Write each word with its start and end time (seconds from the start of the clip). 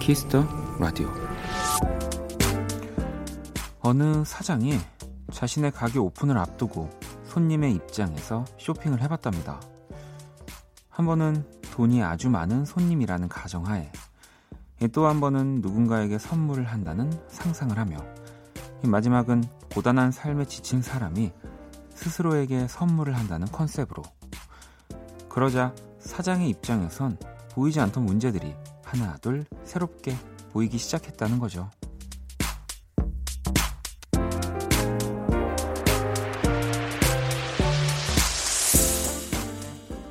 Kiss 0.00 0.25
the 0.25 0.44
Radio 0.78 1.12
어느 3.80 4.24
사장이 4.24 4.78
자신의 5.30 5.72
가게 5.72 5.98
오픈을 5.98 6.38
앞두고 6.38 6.88
손님의 7.26 7.74
입장에서 7.74 8.44
쇼핑을 8.58 9.02
해봤답니다. 9.02 9.60
한 10.88 11.06
번은 11.06 11.44
돈이 11.74 12.02
아주 12.02 12.30
많은 12.30 12.64
손님이라는 12.64 13.28
가정하에 13.28 13.92
또 14.92 15.06
한 15.06 15.20
번은 15.20 15.60
누군가에게 15.60 16.18
선물을 16.18 16.64
한다는 16.64 17.12
상상을 17.28 17.76
하며 17.78 17.98
마지막은 18.82 19.44
고단한 19.74 20.12
삶에 20.12 20.46
지친 20.46 20.80
사람이 20.80 21.30
스스로에게 21.90 22.66
선물을 22.68 23.14
한다는 23.16 23.46
컨셉으로 23.48 24.02
그러자 25.28 25.74
사장의 26.00 26.48
입장에선 26.48 27.18
보이지 27.52 27.78
않던 27.80 28.06
문제들이 28.06 28.56
하나 28.90 29.16
둘 29.18 29.44
새롭게 29.62 30.16
보이기 30.52 30.76
시작했다는 30.76 31.38
거죠. 31.38 31.70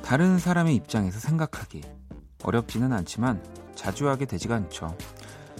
다른 0.02 0.38
사람의 0.38 0.74
입장에서 0.76 1.20
생각하기 1.20 1.82
어렵지는 2.42 2.92
않지만 2.94 3.44
자주 3.74 4.08
하게 4.08 4.24
되지가 4.24 4.56
않죠. 4.56 4.96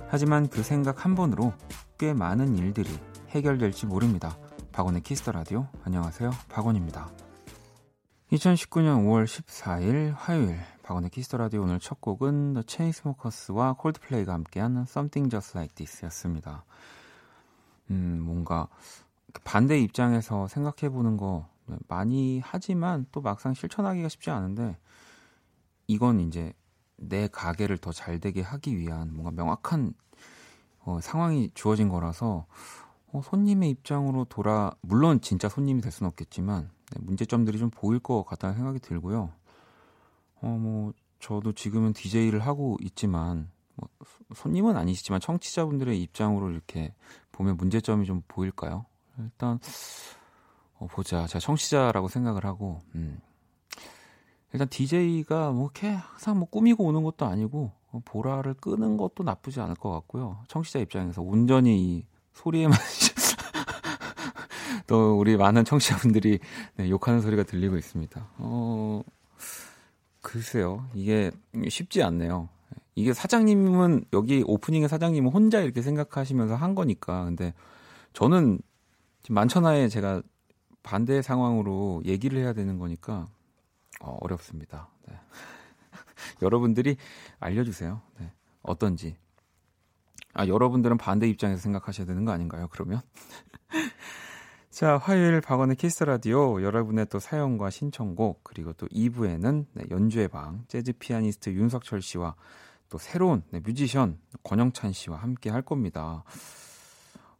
하지만 0.08 0.48
그 0.48 0.62
생각 0.62 1.04
한 1.04 1.14
번으로 1.14 1.52
꽤 1.98 2.14
많은 2.14 2.56
일들이 2.56 2.88
해결될지 3.28 3.84
모릅니다. 3.84 4.38
박원의 4.72 5.02
Kiss 5.02 5.19
the 5.19 5.32
Radio 5.32 5.68
안녕하세요. 5.84 6.30
박원입니다. 6.48 7.10
2019년 8.32 9.04
5월 9.04 9.26
14일 9.26 10.14
화요일 10.16 10.58
박원의 10.90 11.10
Kiss 11.10 11.26
the 11.26 11.38
Radio 11.38 11.62
오늘 11.62 11.78
첫 11.78 12.00
곡은 12.00 12.54
The 12.54 12.64
Chainsmokers와 12.66 13.74
Coldplay가 13.74 14.32
함께한 14.32 14.76
Something 14.88 15.30
Just 15.30 15.56
Like 15.56 15.72
This였습니다. 15.76 16.64
음, 17.92 18.20
뭔가 18.24 18.66
반대 19.44 19.78
입장에서 19.78 20.48
생각해 20.48 20.92
보는 20.92 21.16
거 21.16 21.46
많이 21.86 22.40
하지만 22.44 23.06
또 23.12 23.20
막상 23.20 23.54
실천하기가 23.54 24.08
쉽지 24.08 24.30
않은데 24.30 24.78
이건 25.86 26.18
이제 26.18 26.52
내 26.96 27.28
가게를 27.28 27.78
더 27.78 27.92
잘 27.92 28.18
되게 28.18 28.42
하기 28.42 28.76
위한 28.76 29.14
뭔가 29.14 29.30
명확한 29.30 29.94
어, 30.80 30.98
상황이 31.00 31.52
주어진 31.54 31.88
거라서 31.88 32.46
어, 33.12 33.22
손님의 33.22 33.70
입장으로 33.70 34.24
돌아 34.24 34.72
물론 34.80 35.20
진짜 35.20 35.48
손님이 35.48 35.82
될 35.82 35.92
수는 35.92 36.08
없겠지만 36.08 36.68
네, 36.90 37.00
문제점들이 37.00 37.60
좀 37.60 37.70
보일 37.70 38.00
것 38.00 38.24
같다는 38.24 38.56
생각이 38.56 38.80
들고요. 38.80 39.30
어, 40.42 40.48
뭐, 40.48 40.92
저도 41.18 41.52
지금은 41.52 41.92
DJ를 41.92 42.40
하고 42.40 42.76
있지만, 42.80 43.50
뭐, 43.76 43.88
손님은 44.34 44.76
아니시지만 44.76 45.20
청취자분들의 45.20 46.00
입장으로 46.02 46.50
이렇게 46.50 46.94
보면 47.32 47.56
문제점이 47.56 48.06
좀 48.06 48.22
보일까요? 48.28 48.86
일단, 49.18 49.58
어, 50.78 50.86
보자. 50.86 51.26
제가 51.26 51.40
청취자라고 51.40 52.08
생각을 52.08 52.44
하고, 52.44 52.80
음. 52.94 53.20
일단 54.52 54.68
DJ가 54.68 55.52
뭐 55.52 55.66
이렇게 55.66 55.90
항상 55.90 56.38
뭐 56.38 56.48
꾸미고 56.48 56.84
오는 56.84 57.02
것도 57.02 57.26
아니고, 57.26 57.72
어, 57.92 58.00
보라를 58.04 58.54
끄는 58.54 58.96
것도 58.96 59.22
나쁘지 59.22 59.60
않을 59.60 59.76
것 59.76 59.92
같고요. 59.92 60.42
청취자 60.48 60.80
입장에서 60.80 61.22
온전히 61.22 61.78
이 61.78 62.06
소리에만 62.32 62.76
또 64.86 65.18
우리 65.18 65.36
많은 65.36 65.64
청취자분들이 65.64 66.40
네, 66.76 66.90
욕하는 66.90 67.20
소리가 67.20 67.44
들리고 67.44 67.76
있습니다. 67.76 68.26
어, 68.38 69.02
글쎄요. 70.22 70.88
이게 70.94 71.30
쉽지 71.68 72.02
않네요. 72.02 72.48
이게 72.94 73.12
사장님은 73.12 74.04
여기 74.12 74.42
오프닝의 74.46 74.88
사장님은 74.88 75.30
혼자 75.30 75.60
이렇게 75.60 75.82
생각하시면서 75.82 76.54
한 76.54 76.74
거니까. 76.74 77.24
근데 77.24 77.54
저는 78.12 78.60
지금 79.22 79.34
만천하에 79.34 79.88
제가 79.88 80.22
반대 80.82 81.22
상황으로 81.22 82.02
얘기를 82.04 82.38
해야 82.38 82.52
되는 82.52 82.78
거니까 82.78 83.28
어, 84.00 84.16
어렵습니다. 84.20 84.88
네. 85.08 85.18
여러분들이 86.42 86.96
알려주세요. 87.38 88.00
네. 88.18 88.32
어떤지. 88.62 89.16
아, 90.32 90.46
여러분들은 90.46 90.96
반대 90.96 91.28
입장에서 91.28 91.60
생각하셔야 91.60 92.06
되는 92.06 92.24
거 92.24 92.32
아닌가요? 92.32 92.68
그러면? 92.70 93.00
자, 94.70 94.98
화요일 94.98 95.40
박원의 95.40 95.74
Kiss 95.76 96.04
the 96.04 96.26
Radio 96.26 96.62
여러분의 96.62 97.06
또 97.10 97.18
사연과 97.18 97.70
신청곡 97.70 98.44
그리고 98.44 98.72
또 98.74 98.86
2부에는 98.86 99.66
네, 99.74 99.84
연주의 99.90 100.28
방 100.28 100.64
재즈 100.68 100.92
피아니스트 100.92 101.50
윤석철 101.50 102.00
씨와 102.00 102.36
또 102.88 102.96
새로운 102.96 103.42
네, 103.50 103.60
뮤지션 103.60 104.18
권영찬 104.44 104.92
씨와 104.92 105.16
함께 105.16 105.50
할 105.50 105.62
겁니다. 105.62 106.22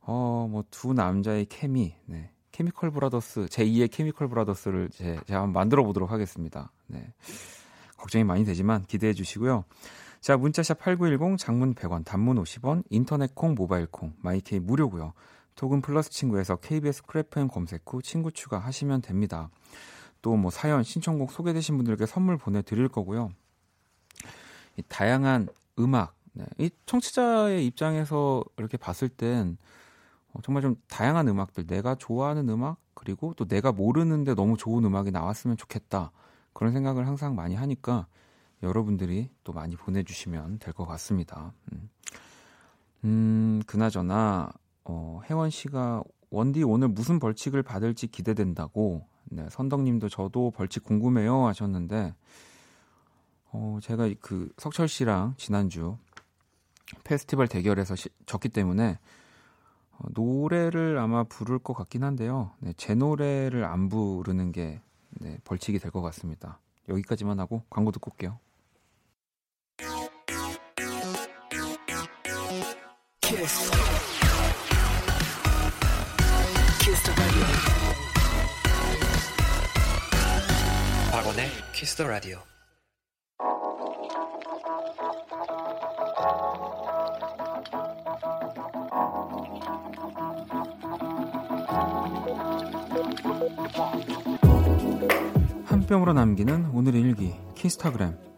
어, 0.01 0.49
뭐 0.51 0.65
두 0.73 0.93
남자의 0.93 1.47
케미, 1.47 1.95
네. 2.07 2.33
Chemical 2.50 2.91
Brothers 2.91 3.47
제2의 3.47 3.91
Chemical 3.93 4.28
Brothers를 4.28 4.91
제, 4.91 5.21
제가 5.27 5.43
한번 5.43 5.53
만들어 5.53 5.85
보도록 5.85 6.11
하겠습니다. 6.11 6.73
네. 6.89 7.12
걱정이 7.97 8.25
많이 8.25 8.45
되지만 8.45 8.83
기대해 8.87 9.12
주시고요. 9.12 9.65
자, 10.21 10.37
문자 10.37 10.60
샵 10.60 10.78
8910 10.81 11.39
장문 11.39 11.75
100원, 11.75 12.05
단문 12.05 12.43
50원, 12.43 12.83
인터넷 12.91 13.35
콩, 13.37 13.55
모바일 13.55 13.87
콩, 13.87 14.15
my 14.21 14.46
K 14.46 14.59
무료고요. 14.59 15.12
톡은 15.60 15.82
플러스 15.82 16.09
친구에서 16.09 16.56
KBS 16.56 17.03
Cool 17.03 17.33
FM 17.33 17.49
검색 17.48 17.82
후 17.87 18.00
친구 18.00 18.32
추가하시면 18.32 19.03
됩니다. 19.03 19.50
또 20.22 20.34
뭐 20.34 20.50
사연, 20.50 20.82
신청곡 20.82 21.31
소개되신 21.32 21.76
분들께 21.76 22.06
선물 22.06 22.38
보내드릴 22.38 22.88
거고요. 22.88 23.31
이 24.78 24.82
다양한 24.88 25.49
음악, 25.78 26.15
네. 26.32 26.47
이 26.56 26.70
청취자의 26.87 27.66
입장에서 27.66 28.43
이렇게 28.56 28.78
봤을 28.78 29.10
땐 29.10 29.59
어, 30.32 30.41
정말 30.43 30.62
좀 30.62 30.76
다양한 30.88 31.28
음악들, 31.28 31.66
내가 31.66 31.94
좋아하는 31.94 32.49
음악, 32.49 32.78
그리고 32.94 33.34
또 33.37 33.44
내가 33.47 33.70
모르는데 33.70 34.34
너무 34.34 34.56
좋은 34.56 34.82
음악이 34.84 35.10
나왔으면 35.10 35.59
좋겠다. 35.59 36.10
그런 36.54 36.72
생각을 36.72 37.06
항상 37.06 37.34
많이 37.34 37.54
하니까 37.54 38.06
여러분들이 38.62 39.28
또 39.44 39.53
많이 39.53 39.76
보내주시면 39.76 40.59
될 40.59 40.72
것 40.72 40.87
같습니다. 40.87 41.53
음. 41.72 41.91
음, 43.04 43.62
그나저나, 43.66 44.53
어, 44.85 45.21
혜원 45.29 45.51
씨가 45.51 46.03
원디 46.31 46.63
오늘 46.63 46.89
무슨 46.89 47.19
벌칙을 47.19 47.63
받을지 47.63 48.07
기대된다고, 48.07 49.07
네, 49.25 49.47
선덕님도 49.51 50.09
저도 50.09 50.51
벌칙 50.53 50.85
궁금해요 50.85 51.47
하셨는데, 51.47 52.15
어, 53.53 53.79
제가 53.83 54.09
그 54.21 54.51
석철 54.59 54.89
씨랑 54.89 55.35
지난주 55.37 55.97
페스티벌 57.05 57.49
대결에서 57.49 57.97
시, 57.97 58.09
졌기 58.27 58.49
때문에 58.51 58.99
어, 59.99 60.05
노래를 60.13 60.99
아마 60.99 61.25
부를 61.25 61.59
것 61.59 61.75
같긴 61.75 62.05
한데요. 62.05 62.53
네, 62.61 62.73
제 62.77 62.95
노래를 62.95 63.65
안 63.65 63.89
부르는 63.89 64.53
게 64.53 64.81
네, 65.21 65.39
벌칙이 65.45 65.79
될 65.79 65.91
것 65.91 66.01
같습니다. 66.03 66.61
여기까지만 66.89 67.39
하고 67.41 67.62
광고 67.71 67.91
듣고 67.93 68.12
올게요. 68.12 68.39
키스. 73.21 74.19
박원의 81.12 81.48
키스 81.72 81.97
더 81.97 82.06
라디오. 82.06 82.38
한 95.64 95.87
뼘으로 95.87 96.12
남기는 96.12 96.70
오늘의 96.73 97.00
일기 97.00 97.35
키스타그램 97.56 98.30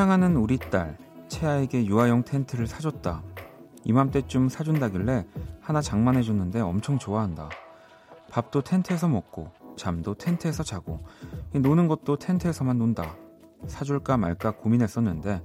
사랑하는 0.00 0.36
우리 0.36 0.56
딸 0.56 0.96
채아에게 1.28 1.84
유아용 1.84 2.22
텐트를 2.22 2.66
사줬다. 2.66 3.22
이맘때쯤 3.84 4.48
사준다길래 4.48 5.26
하나 5.60 5.82
장만해줬는데 5.82 6.58
엄청 6.62 6.98
좋아한다. 6.98 7.50
밥도 8.30 8.62
텐트에서 8.62 9.08
먹고 9.08 9.50
잠도 9.76 10.14
텐트에서 10.14 10.62
자고 10.62 11.00
노는 11.52 11.86
것도 11.86 12.16
텐트에서만 12.16 12.78
논다. 12.78 13.14
사줄까 13.66 14.16
말까 14.16 14.52
고민했었는데 14.52 15.42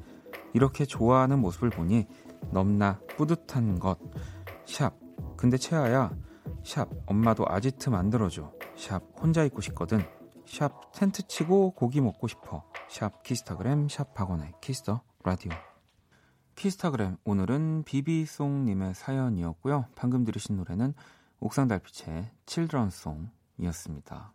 이렇게 0.53 0.85
좋아하는 0.85 1.39
모습을 1.39 1.69
보니 1.69 2.07
넘나 2.51 3.01
뿌듯한 3.17 3.77
것. 3.79 3.97
샵. 4.63 4.93
근데 5.35 5.57
채아야. 5.57 6.11
샵. 6.63 6.87
엄마도 7.07 7.43
아지트 7.45 7.89
만들어줘. 7.89 8.53
샵. 8.77 9.03
혼자 9.21 9.43
있고 9.43 9.59
싶거든. 9.59 9.99
샵. 10.47 10.93
텐트 10.93 11.27
치고 11.27 11.71
고기 11.71 11.99
먹고 11.99 12.29
싶어. 12.29 12.63
샵. 12.89 13.23
키스타그램. 13.23 13.89
샵. 13.89 14.13
박원의 14.13 14.53
Kiss 14.61 14.84
the 14.84 15.01
Radio. 15.23 15.51
키스타그램 16.55 17.17
오늘은 17.25 17.83
비비송님의 17.83 18.93
사연이었고요. 18.95 19.87
방금 19.95 20.23
들으신 20.23 20.55
노래는 20.55 20.93
옥상달빛의 21.39 21.67
Children 21.67 22.31
Song이었습니다. 22.45 24.31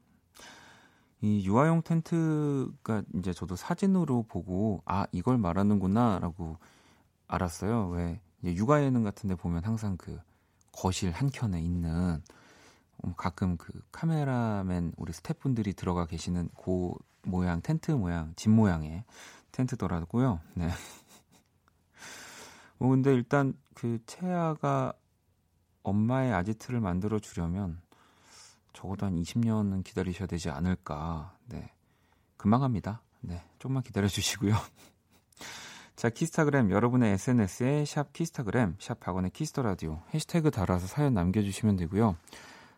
이 1.23 1.47
유아용 1.47 1.82
텐트가 1.82 3.02
이제 3.14 3.32
저도 3.32 3.56
사진으로 3.56 4.25
보고 4.25 4.82
아 4.85 5.06
이걸 5.12 5.38
말하는구나라고 5.38 6.58
알았어요. 7.26 7.88
왜 7.88 8.20
육아 8.44 8.82
예능 8.82 9.03
같은데 9.03 9.35
보면 9.35 9.64
항상 9.64 9.96
그 9.96 10.19
거실 10.73 11.12
한 11.12 11.31
켠에 11.31 11.61
있는 11.61 12.23
음, 13.05 13.14
가끔 13.17 13.56
그 13.56 13.73
카메라맨 13.93 14.93
우리 14.96 15.12
스태프분들이 15.12 15.73
들어가 15.75 16.06
계시는 16.06 16.49
그 16.62 16.93
모양 17.22 17.61
텐트 17.61 17.90
모양 17.93 18.32
집 18.37 18.50
모양의 18.50 19.05
텐트더라고요. 19.52 20.40
네. 20.55 20.69
뭐 22.78 22.90
근데 22.90 23.12
일단 23.12 23.55
그 23.75 23.99
채아가 24.06 24.93
엄마의 25.82 26.32
아지트를 26.32 26.81
만들어 26.81 27.19
주려면 27.19 27.81
적어도 28.72 29.06
한 29.06 29.17
20년은 29.17 29.84
기다리셔야 29.84 30.26
되지 30.26 30.50
않을까. 30.50 31.37
네. 31.46 31.72
금방 32.37 32.62
합니다. 32.62 33.02
네. 33.20 33.43
조금만 33.58 33.82
기다려 33.82 34.08
주시고요. 34.08 34.55
자, 35.96 36.08
키스타그램 36.08 36.70
여러분의 36.70 37.12
SNS에 37.12 37.84
샵 37.84 38.14
키스타그램, 38.14 38.76
샵 38.78 39.00
박원의 39.00 39.32
Kiss 39.32 39.50
the 39.50 39.62
Radio 39.62 40.03
해시태그 40.14 40.50
달아서 40.50 40.87
사연 40.87 41.12
남겨 41.12 41.43
주시면 41.43 41.76
되고요. 41.76 42.17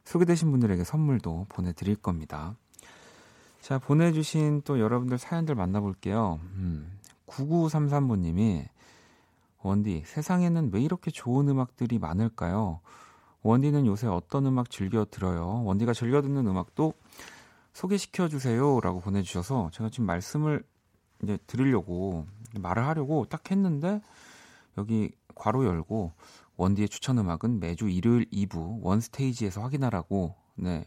소개되신 0.05 0.51
분들에게 0.51 0.83
선물도 0.83 1.47
보내 1.49 1.73
드릴 1.73 1.95
겁니다. 1.95 2.57
자, 3.63 3.79
보내주신 3.79 4.63
또 4.65 4.81
여러분들 4.81 5.19
사연들 5.19 5.55
만나볼게요. 5.55 6.41
음, 6.55 6.99
9933번님이 7.29 8.67
원디, 9.63 10.03
세상에는 10.05 10.71
왜 10.73 10.83
이렇게 10.83 11.13
좋은 11.13 11.49
음악들이 11.49 12.01
많을까요? 12.01 12.81
원디는 13.43 13.87
요새 13.87 14.09
어떤 14.09 14.47
음악 14.47 14.69
즐겨 14.69 15.05
들어요? 15.09 15.63
원디가 15.63 15.93
즐겨 15.93 16.23
듣는 16.23 16.45
음악도 16.49 16.93
소개시켜 17.73 18.29
주세요. 18.29 18.81
라고 18.81 18.99
보내주셔서 18.99 19.71
제가 19.73 19.91
지금 19.91 20.07
말씀을 20.07 20.65
이제 21.23 21.39
들으려고 21.47 22.27
말을 22.59 22.85
하려고 22.85 23.27
딱 23.27 23.49
했는데 23.49 24.03
여기 24.77 25.13
괄호 25.37 25.65
열고 25.67 26.15
원디의 26.57 26.89
추천 26.89 27.17
음악은 27.17 27.61
매주 27.61 27.89
일요일 27.89 28.29
2부 28.31 28.83
원 28.83 29.01
스테이지에서 29.01 29.63
확인하라고 29.63 30.35
네 30.57 30.85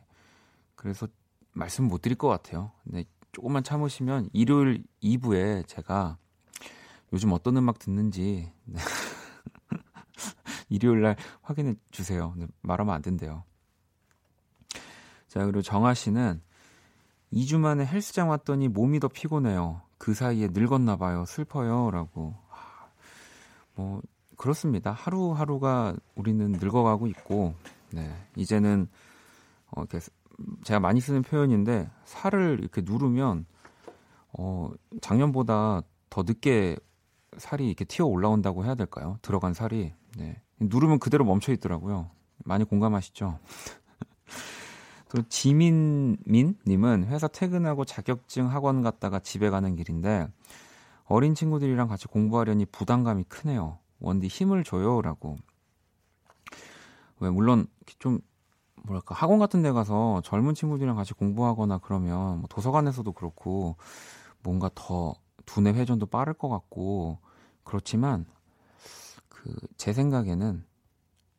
그래서 0.76 1.08
말씀 1.56 1.86
못 1.86 2.02
드릴 2.02 2.18
것 2.18 2.28
같아요. 2.28 2.72
네 2.84 3.06
조금만 3.32 3.64
참으시면 3.64 4.30
일요일 4.34 4.84
2부에 5.02 5.68
제가 5.68 6.18
요즘 7.14 7.32
어떤 7.34 7.58
음악 7.58 7.80
듣는지 7.80 8.52
네. 8.66 8.80
일요일 10.70 11.02
날 11.02 11.16
확인해 11.42 11.76
주세요. 11.92 12.34
네, 12.38 12.48
말하면 12.62 12.94
안 12.94 13.02
된대요. 13.02 13.44
자, 15.28 15.44
그리고 15.44 15.62
정아 15.62 15.94
씨는 15.94 16.42
2주 17.34 17.60
만에 17.60 17.86
헬스장 17.86 18.30
왔더니 18.30 18.70
몸이 18.70 19.00
더 19.00 19.08
피곤해요. 19.08 19.82
그 19.98 20.14
사이에 20.14 20.48
늙었나 20.52 20.96
봐요. 20.96 21.26
슬퍼요. 21.26 21.92
라고. 21.92 22.36
뭐, 23.76 24.02
그렇습니다. 24.38 24.92
하루하루가 24.92 25.96
우리는 26.16 26.54
늙어가고 26.54 27.08
있고, 27.08 27.56
네. 27.92 28.14
이제는, 28.38 28.88
어, 29.72 29.82
이렇게, 29.82 30.00
제가 30.64 30.80
많이 30.80 31.00
쓰는 31.02 31.22
표현인데, 31.22 31.90
살을 32.06 32.60
이렇게 32.62 32.82
누르면, 32.84 33.46
어, 34.38 34.72
작년보다 35.02 35.82
더 36.10 36.24
늦게 36.24 36.78
살이 37.38 37.68
이렇게 37.68 37.86
튀어 37.86 38.06
올라온다고 38.06 38.66
해야 38.66 38.76
될까요? 38.76 39.18
들어간 39.22 39.54
살이. 39.54 39.94
네. 40.18 40.42
누르면 40.60 41.00
그대로 41.00 41.26
멈춰 41.26 41.52
있더라고요. 41.54 42.10
많이 42.44 42.64
공감하시죠? 42.64 43.40
또 45.10 45.22
지민민님은 45.28 47.06
회사 47.08 47.28
퇴근하고 47.28 47.86
자격증 47.86 48.50
학원 48.52 48.82
갔다가 48.82 49.20
집에 49.20 49.50
가는 49.50 49.76
길인데 49.76 50.28
어린 51.06 51.36
친구들이랑 51.36 51.88
같이 51.88 52.08
공부하려니 52.08 52.66
부담감이 52.66 53.26
크네요. 53.26 53.80
원디 54.00 54.28
힘을 54.28 54.64
줘요라고. 54.64 55.38
왜 57.20 57.30
물론 57.30 57.68
좀 58.00 58.20
뭐랄까 58.86 59.16
학원 59.16 59.40
같은 59.40 59.62
데 59.64 59.72
가서 59.72 60.22
젊은 60.24 60.54
친구들이랑 60.56 60.96
같이 60.96 61.14
공부하거나 61.14 61.80
그러면 61.80 62.40
뭐 62.40 62.48
도서관에서도 62.50 63.12
그렇고 63.14 63.76
뭔가 64.44 64.70
더 64.76 65.16
두뇌 65.46 65.74
회전도 65.74 66.08
빠를 66.08 66.34
것 66.34 66.50
같고 66.50 67.20
그렇지만 67.64 68.26
그 69.30 69.52
제 69.78 69.94
생각에는 69.94 70.64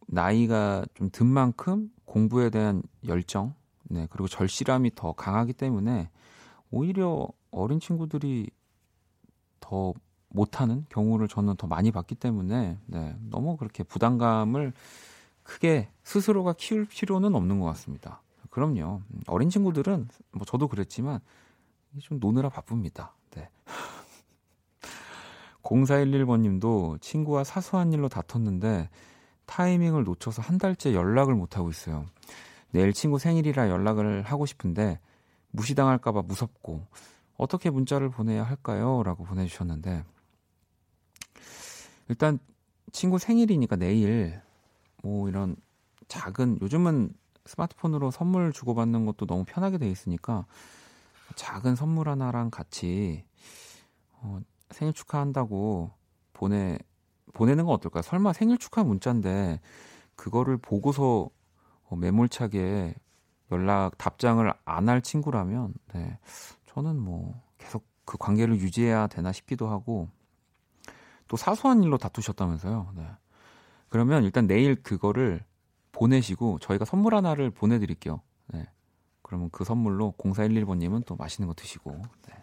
나이가 0.09 0.85
좀 0.95 1.11
든 1.11 1.27
만큼 1.27 1.91
공부에 2.05 2.51
대한 2.51 2.83
열정, 3.07 3.55
네, 3.85 4.07
그리고 4.11 4.29
절실함이 4.29 4.95
더 4.95 5.13
강하기 5.13 5.53
때문에 5.55 6.11
오히려 6.71 7.29
어린 7.51 7.81
친구들이 7.81 8.51
더 9.61 9.93
못하는 10.29 10.87
경우를 10.91 11.29
저는 11.29 11.57
더 11.57 11.67
많이 11.67 11.91
봤기 11.91 12.15
때문에 12.17 12.79
네, 12.87 13.17
너무 13.31 13.57
그렇게 13.57 13.83
부담감을 13.83 14.73
크게 15.47 15.89
스스로가 16.03 16.55
키울 16.55 16.85
필요는 16.85 17.35
없는 17.35 17.61
것 17.61 17.67
같습니다. 17.67 18.21
그럼요. 18.51 19.03
어린 19.27 19.49
친구들은 19.49 20.09
뭐 20.33 20.45
저도 20.45 20.69
그랬지만 20.69 21.21
좀 22.01 22.19
노느라 22.21 22.49
바쁩니다. 22.49 23.15
네. 23.31 23.49
0411번님도 25.63 27.01
친구와 27.01 27.45
사소한 27.45 27.93
일로 27.93 28.09
다퉜는데 28.09 28.91
타이밍을 29.47 30.05
놓쳐서 30.05 30.43
한 30.43 30.59
달째 30.59 30.93
연락을 30.95 31.35
못 31.35 31.57
하고 31.57 31.71
있어요. 31.71 32.07
내일 32.71 32.93
친구 32.93 33.19
생일이라 33.19 33.71
연락을 33.71 34.23
하고 34.23 34.47
싶은데 34.47 35.01
무시당할까봐 35.53 36.23
무섭고 36.23 36.87
어떻게 37.37 37.71
문자를 37.71 38.11
보내야 38.11 38.43
할까요? 38.43 39.03
라고 39.05 39.25
보내주셨는데 39.25 40.05
일단 42.09 42.39
친구 42.93 43.19
생일이니까 43.19 43.77
내일 43.77 44.41
뭐 45.07 45.29
이런 45.29 45.55
작은 46.09 46.59
요즘은 46.61 47.13
스마트폰으로 47.45 48.11
선물 48.11 48.53
주고받는 48.53 49.07
것도 49.07 49.27
너무 49.27 49.45
편하게 49.47 49.79
돼 49.79 49.89
있으니까 49.89 50.47
작은 51.37 51.77
선물 51.77 52.09
하나랑 52.09 52.51
같이 52.51 53.25
어, 54.11 54.41
생일 54.71 54.93
축하한다고 54.93 55.93
보내 56.33 56.77
보내는 57.35 57.67
건 57.67 57.75
어떨까요? 57.75 58.03
설마 58.03 58.33
생일 58.33 58.59
축하 58.59 58.83
문자인데 58.83 59.61
그거를 60.17 60.57
보고서 60.57 61.31
어, 61.85 61.95
매몰차게 61.97 62.95
연락 63.53 63.97
답장을 63.99 64.53
안 64.65 64.89
할 64.89 65.03
친구라면 65.03 65.75
네. 65.95 66.19
저는 66.67 66.99
뭐 66.99 67.41
계속 67.59 67.87
그 68.05 68.17
관계를 68.19 68.57
유지해야 68.57 69.07
되나 69.07 69.31
싶기도 69.31 69.69
하고 69.69 70.09
또 71.29 71.37
사소한 71.37 71.83
일로 71.85 71.97
다투셨다면서요. 71.97 72.93
네. 72.97 73.07
그러면 73.89 74.25
일단 74.25 74.47
내일 74.47 74.75
그거를 74.77 75.45
보내시고 75.93 76.59
저희가 76.61 76.85
선물 76.85 77.15
하나를 77.15 77.51
보내드릴게요. 77.51 78.21
네. 78.49 78.67
그러면 79.23 79.49
그 79.51 79.65
선물로 79.65 80.15
0411번님은 80.19 81.05
또 81.07 81.17
맛있는 81.17 81.49
거 81.49 81.55
드시고. 81.55 81.91
네. 82.29 82.35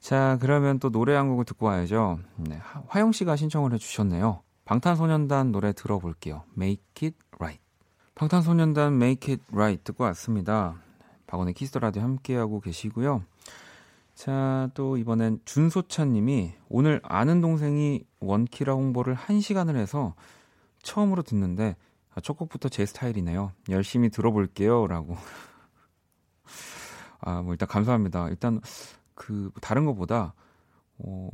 자, 0.00 0.38
그러면 0.40 0.78
또 0.78 0.90
노래 0.90 1.14
한 1.14 1.28
곡을 1.28 1.44
듣고 1.44 1.66
와야죠. 1.66 2.18
네, 2.36 2.58
화영 2.88 3.12
씨가 3.12 3.36
신청을 3.36 3.74
해주셨네요. 3.74 4.42
방탄소년단 4.64 5.52
노래 5.52 5.72
들어볼게요. 5.72 6.44
Make 6.56 7.08
It 7.08 7.16
Right. 7.38 7.62
방탄소년단 8.14 8.94
Make 8.94 9.34
It 9.34 9.44
Right 9.52 9.84
듣고 9.84 10.04
왔습니다. 10.04 10.76
박원의 11.26 11.54
Kiss 11.54 11.69
the 11.69 11.80
Radio 11.80 12.02
함께하고 12.02 12.60
계시고요. 12.60 13.22
자, 14.14 14.70
또 14.74 14.96
이번엔 14.96 15.40
준소찬 15.44 16.12
님이 16.12 16.52
오늘 16.68 17.00
아는 17.02 17.40
동생이 17.40 18.04
원키라 18.20 18.74
홍보를 18.74 19.14
1시간을 19.14 19.76
해서 19.76 20.14
처음으로 20.82 21.22
듣는데 21.22 21.76
첫 22.22 22.36
곡부터 22.36 22.68
제 22.68 22.86
스타일이네요. 22.86 23.52
열심히 23.68 24.10
들어볼게요. 24.10 24.86
라고. 24.86 25.16
아, 27.20 27.42
뭐 27.42 27.52
일단 27.52 27.68
감사합니다. 27.68 28.28
일단 28.28 28.60
그 29.14 29.50
다른 29.60 29.84
것보다 29.84 30.34
어 30.98 31.28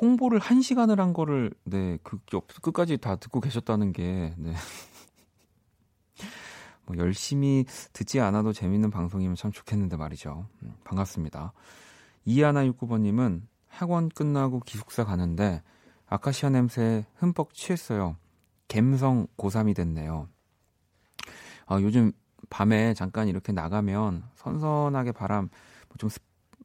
홍보를 0.00 0.38
한 0.38 0.62
시간을 0.62 1.00
한 1.00 1.12
거를 1.12 1.52
네, 1.64 1.98
그 2.02 2.18
끝까지 2.62 2.98
다 2.98 3.16
듣고 3.16 3.40
계셨다는 3.40 3.92
게 3.92 4.34
네. 4.36 4.54
뭐 6.86 6.96
열심히 6.96 7.64
듣지 7.92 8.20
않아도 8.20 8.52
재밌는 8.52 8.90
방송이면 8.90 9.36
참 9.36 9.52
좋겠는데 9.52 9.96
말이죠. 9.96 10.46
음, 10.62 10.74
반갑습니다. 10.84 11.52
이하나69번님은 12.26 13.42
학원 13.72 14.10
끝나고 14.10 14.60
기숙사 14.60 15.04
가는데 15.04 15.62
아카시아 16.06 16.50
냄새에 16.50 17.06
흠뻑 17.16 17.54
취했어요. 17.54 18.16
갬성 18.68 19.26
고3이 19.38 19.74
됐네요. 19.74 20.28
아, 21.66 21.80
요즘 21.80 22.12
밤에 22.50 22.92
잠깐 22.92 23.28
이렇게 23.28 23.50
나가면 23.52 24.24
선선하게 24.34 25.12
바람 25.12 25.48
좀 25.96 26.10
습, 26.10 26.22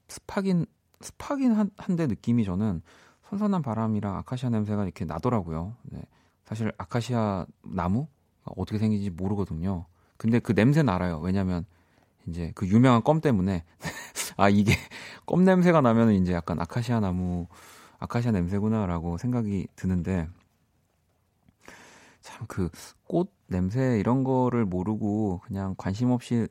습하긴 0.09 0.65
습하긴 0.99 1.53
한, 1.53 1.71
한데 1.77 2.07
느낌이 2.07 2.43
저는 2.43 2.81
선선한 3.29 3.61
바람이랑 3.61 4.15
아카시아 4.17 4.49
냄새가 4.49 4.83
이렇게 4.83 5.05
나더라고요. 5.05 5.75
네. 5.83 6.01
사실 6.43 6.71
아카시아 6.77 7.45
나무 7.63 8.07
어떻게 8.43 8.77
생긴지 8.77 9.11
모르거든요. 9.11 9.85
근데 10.17 10.39
그 10.39 10.53
냄새 10.53 10.83
나아요. 10.83 11.19
왜냐면 11.19 11.65
이제 12.27 12.51
그 12.55 12.67
유명한 12.67 13.03
껌 13.03 13.21
때문에 13.21 13.63
아 14.37 14.49
이게 14.49 14.73
껌 15.25 15.43
냄새가 15.45 15.81
나면은 15.81 16.13
이제 16.15 16.33
약간 16.33 16.59
아카시아 16.59 16.99
나무 16.99 17.47
아카시아 17.99 18.31
냄새구나라고 18.31 19.17
생각이 19.17 19.67
드는데 19.75 20.27
참 22.21 22.45
그 22.47 22.69
꽃 23.07 23.31
냄새 23.47 23.97
이런 23.99 24.23
거를 24.25 24.65
모르고 24.65 25.39
그냥 25.45 25.73
관심 25.77 26.11
없이 26.11 26.47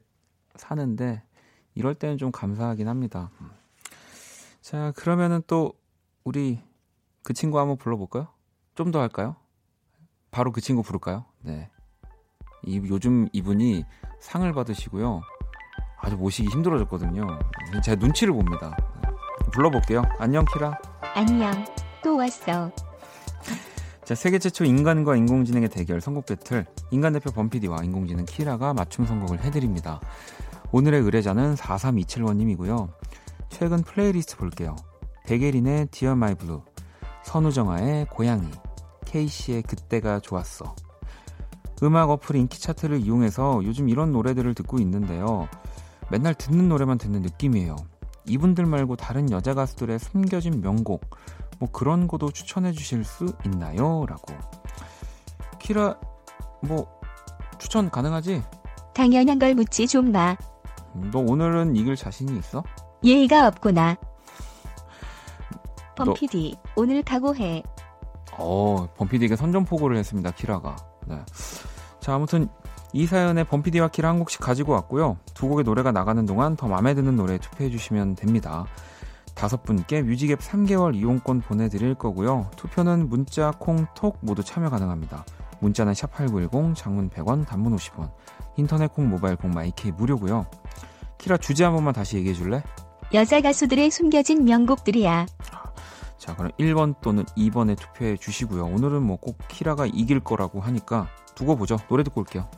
사는데 0.55 1.23
이럴 1.75 1.95
때는 1.95 2.17
좀 2.17 2.33
감사하긴 2.33 2.89
합니다. 2.89 3.31
자, 4.63 4.93
그러면은 4.97 5.43
또 5.47 5.75
우리 6.25 6.59
그 7.23 7.35
친구 7.35 7.59
한번 7.61 7.77
불러볼까요? 7.77 8.29
좀 8.75 8.91
더 8.91 9.01
할까요? 9.01 9.37
바로 10.31 10.51
그 10.53 10.63
친구 10.63 10.83
부를까요? 10.83 11.27
네. 11.43 11.71
이, 12.65 12.77
요즘 12.89 13.29
이분이 13.33 13.85
상을 14.21 14.51
받으시고요. 14.55 15.21
아주 15.99 16.17
모시기 16.17 16.49
힘들어졌거든요. 16.49 17.39
제가 17.85 17.97
눈치를 17.99 18.33
봅니다. 18.33 18.77
불러볼게요. 19.53 20.03
안녕, 20.19 20.45
키라. 20.53 20.79
안녕. 21.15 21.53
또 22.03 22.17
왔어. 22.17 22.71
자, 24.05 24.15
세계 24.15 24.39
최초 24.39 24.65
인간과 24.65 25.17
인공지능의 25.17 25.69
대결 25.69 26.01
선곡 26.01 26.27
배틀. 26.27 26.67
인간 26.91 27.13
대표 27.13 27.33
범피디와 27.33 27.83
인공지능 27.83 28.25
키라가 28.25 28.73
맞춤 28.75 29.05
선곡을 29.05 29.43
해드립니다. 29.43 30.01
오늘의 30.73 31.01
의뢰자는 31.03 31.55
4327원님이고요. 31.55 32.89
최근 33.49 33.83
플레이리스트 33.83 34.37
볼게요. 34.37 34.77
백예린의 35.27 35.87
Dear 35.87 36.17
My 36.17 36.35
Blue, 36.35 36.61
선우정아의 37.25 38.07
고양이, 38.11 38.49
케이시의 39.07 39.63
그때가 39.63 40.21
좋았어. 40.21 40.75
음악 41.83 42.11
어플 42.11 42.37
인기 42.37 42.61
차트를 42.61 43.01
이용해서 43.01 43.61
요즘 43.65 43.89
이런 43.89 44.13
노래들을 44.13 44.55
듣고 44.55 44.79
있는데요. 44.79 45.49
맨날 46.11 46.35
듣는 46.35 46.69
노래만 46.69 46.99
듣는 46.99 47.23
느낌이에요. 47.23 47.77
이분들 48.27 48.67
말고 48.67 48.97
다른 48.97 49.31
여자 49.31 49.55
가수들의 49.55 49.99
숨겨진 49.99 50.61
명곡, 50.61 51.09
뭐 51.59 51.71
그런 51.71 52.09
거도 52.09 52.31
추천해 52.31 52.73
주실 52.73 53.05
수 53.05 53.27
있나요? 53.45 54.05
라고. 54.07 54.35
키라, 55.59 55.99
뭐, 56.63 57.01
추천 57.59 57.91
가능하지? 57.91 58.43
당연한 58.95 59.39
걸 59.39 59.55
묻지 59.55 59.87
좀 59.87 60.13
마. 60.13 60.37
너 61.13 61.19
오늘은 61.19 61.77
이길 61.77 61.97
자신이 61.97 62.39
있어? 62.39 62.63
예의가 63.05 63.47
없구나. 63.49 63.97
범피디, 65.97 66.57
오늘 66.77 67.03
각오해. 67.03 67.63
어, 68.39 68.87
범피디에게 68.97 69.37
선전포고를 69.37 69.97
했습니다, 69.97 70.31
키라가. 70.33 70.77
네. 71.07 71.19
자, 72.01 72.15
아무튼 72.15 72.49
이 72.97 73.07
사연에 73.07 73.45
범피디와 73.45 73.89
키라 73.89 74.09
한 74.09 74.19
곡씩 74.21 74.41
가지고 74.41 74.73
왔고요. 74.73 75.19
두 75.35 75.49
곡의 75.49 75.65
노래가 75.65 75.93
나가는 75.93 76.25
동안 76.25 76.57
더 76.57 76.67
마음에 76.67 76.95
드는 76.95 77.15
노래 77.15 77.37
투표해 77.37 77.69
주시면 77.69 78.15
됩니다. 78.15 78.65
다섯 79.35 79.63
분께 79.65 80.01
뮤직앱 80.01 80.41
3개월 80.41 80.95
이용권 80.95 81.43
보내드릴 81.43 81.95
거고요. 81.97 82.51
투표는 82.57 83.11
문자, 83.11 83.51
콩, 83.51 83.87
톡 83.95 84.17
모두 84.23 84.43
참여 84.43 84.71
가능합니다. 84.71 85.27
문자는 85.61 85.93
샵8910, 85.93 86.75
장문 86.75 87.11
100원, 87.11 87.47
단문 87.47 87.77
50원, 87.77 88.11
인터넷 88.57 88.91
콩, 88.91 89.11
모바일 89.11 89.37
콩, 89.37 89.51
마이케이 89.51 89.93
무료고요. 89.93 90.47
키라 91.19 91.37
주제 91.37 91.65
한 91.65 91.75
번만 91.75 91.93
다시 91.93 92.17
얘기해 92.17 92.33
줄래? 92.33 92.63
여자 93.13 93.43
가수들의 93.43 93.91
숨겨진 93.91 94.47
명곡들이야. 94.47 95.27
자, 96.17 96.35
그럼 96.35 96.51
1번 96.59 96.95
또는 97.03 97.25
2번에 97.37 97.79
투표해 97.79 98.17
주시고요. 98.17 98.65
오늘은 98.65 99.03
뭐 99.03 99.19
꼭 99.19 99.37
키라가 99.49 99.85
이길 99.85 100.21
거라고 100.21 100.61
하니까 100.61 101.09
두고 101.35 101.57
보죠. 101.57 101.77
노래 101.91 102.03
듣고 102.03 102.23
올게요. 102.23 102.49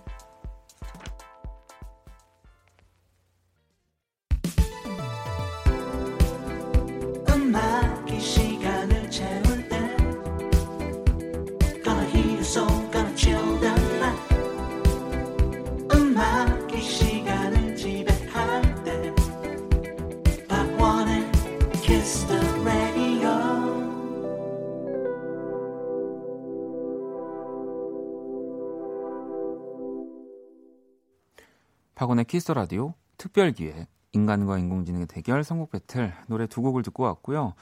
박원의 31.98 32.26
Kiss 32.26 32.52
the 32.52 32.68
Radio 32.68 32.94
특별 33.16 33.50
기획 33.50 33.88
인간과 34.12 34.56
인공지능의 34.56 35.08
대결 35.08 35.42
선곡 35.42 35.72
배틀 35.72 36.14
노래 36.28 36.46
두 36.46 36.62
곡을 36.62 36.84
듣고 36.84 37.02
왔고요. 37.02 37.54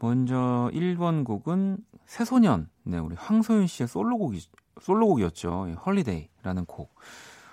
먼저 0.00 0.68
1번 0.74 1.24
곡은 1.24 1.78
새소년 2.04 2.68
네 2.82 2.98
우리 2.98 3.14
황소윤 3.14 3.68
씨의 3.68 3.86
솔로곡이 3.86 4.40
솔로곡이었죠. 4.80 5.76
Holiday라는 5.86 6.64
곡. 6.64 6.96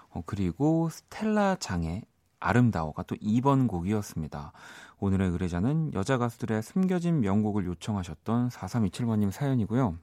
어, 0.09 0.23
그리고 0.25 0.89
스텔라 0.89 1.57
장의 1.59 2.01
아름다워가 2.39 3.03
또 3.03 3.15
2번 3.17 3.67
곡이었습니다. 3.67 4.53
오늘의 4.97 5.29
의뢰자는 5.29 5.93
여자 5.93 6.17
가수들의 6.17 6.63
숨겨진 6.63 7.21
명곡을 7.21 7.67
요청하셨던 7.67 8.49
4327번님 8.49 9.29
사연이고요. 9.29 9.95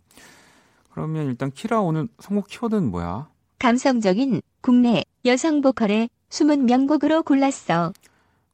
그러면 0.90 1.26
일단 1.26 1.50
키라 1.50 1.80
오늘 1.80 2.06
선곡 2.20 2.46
키워드는 2.46 2.92
뭐야? 2.92 3.28
감성적인 3.58 4.42
국내 4.60 5.02
여성 5.24 5.60
보컬의 5.62 6.10
숨은 6.28 6.66
명곡으로 6.66 7.22
골랐어. 7.22 7.92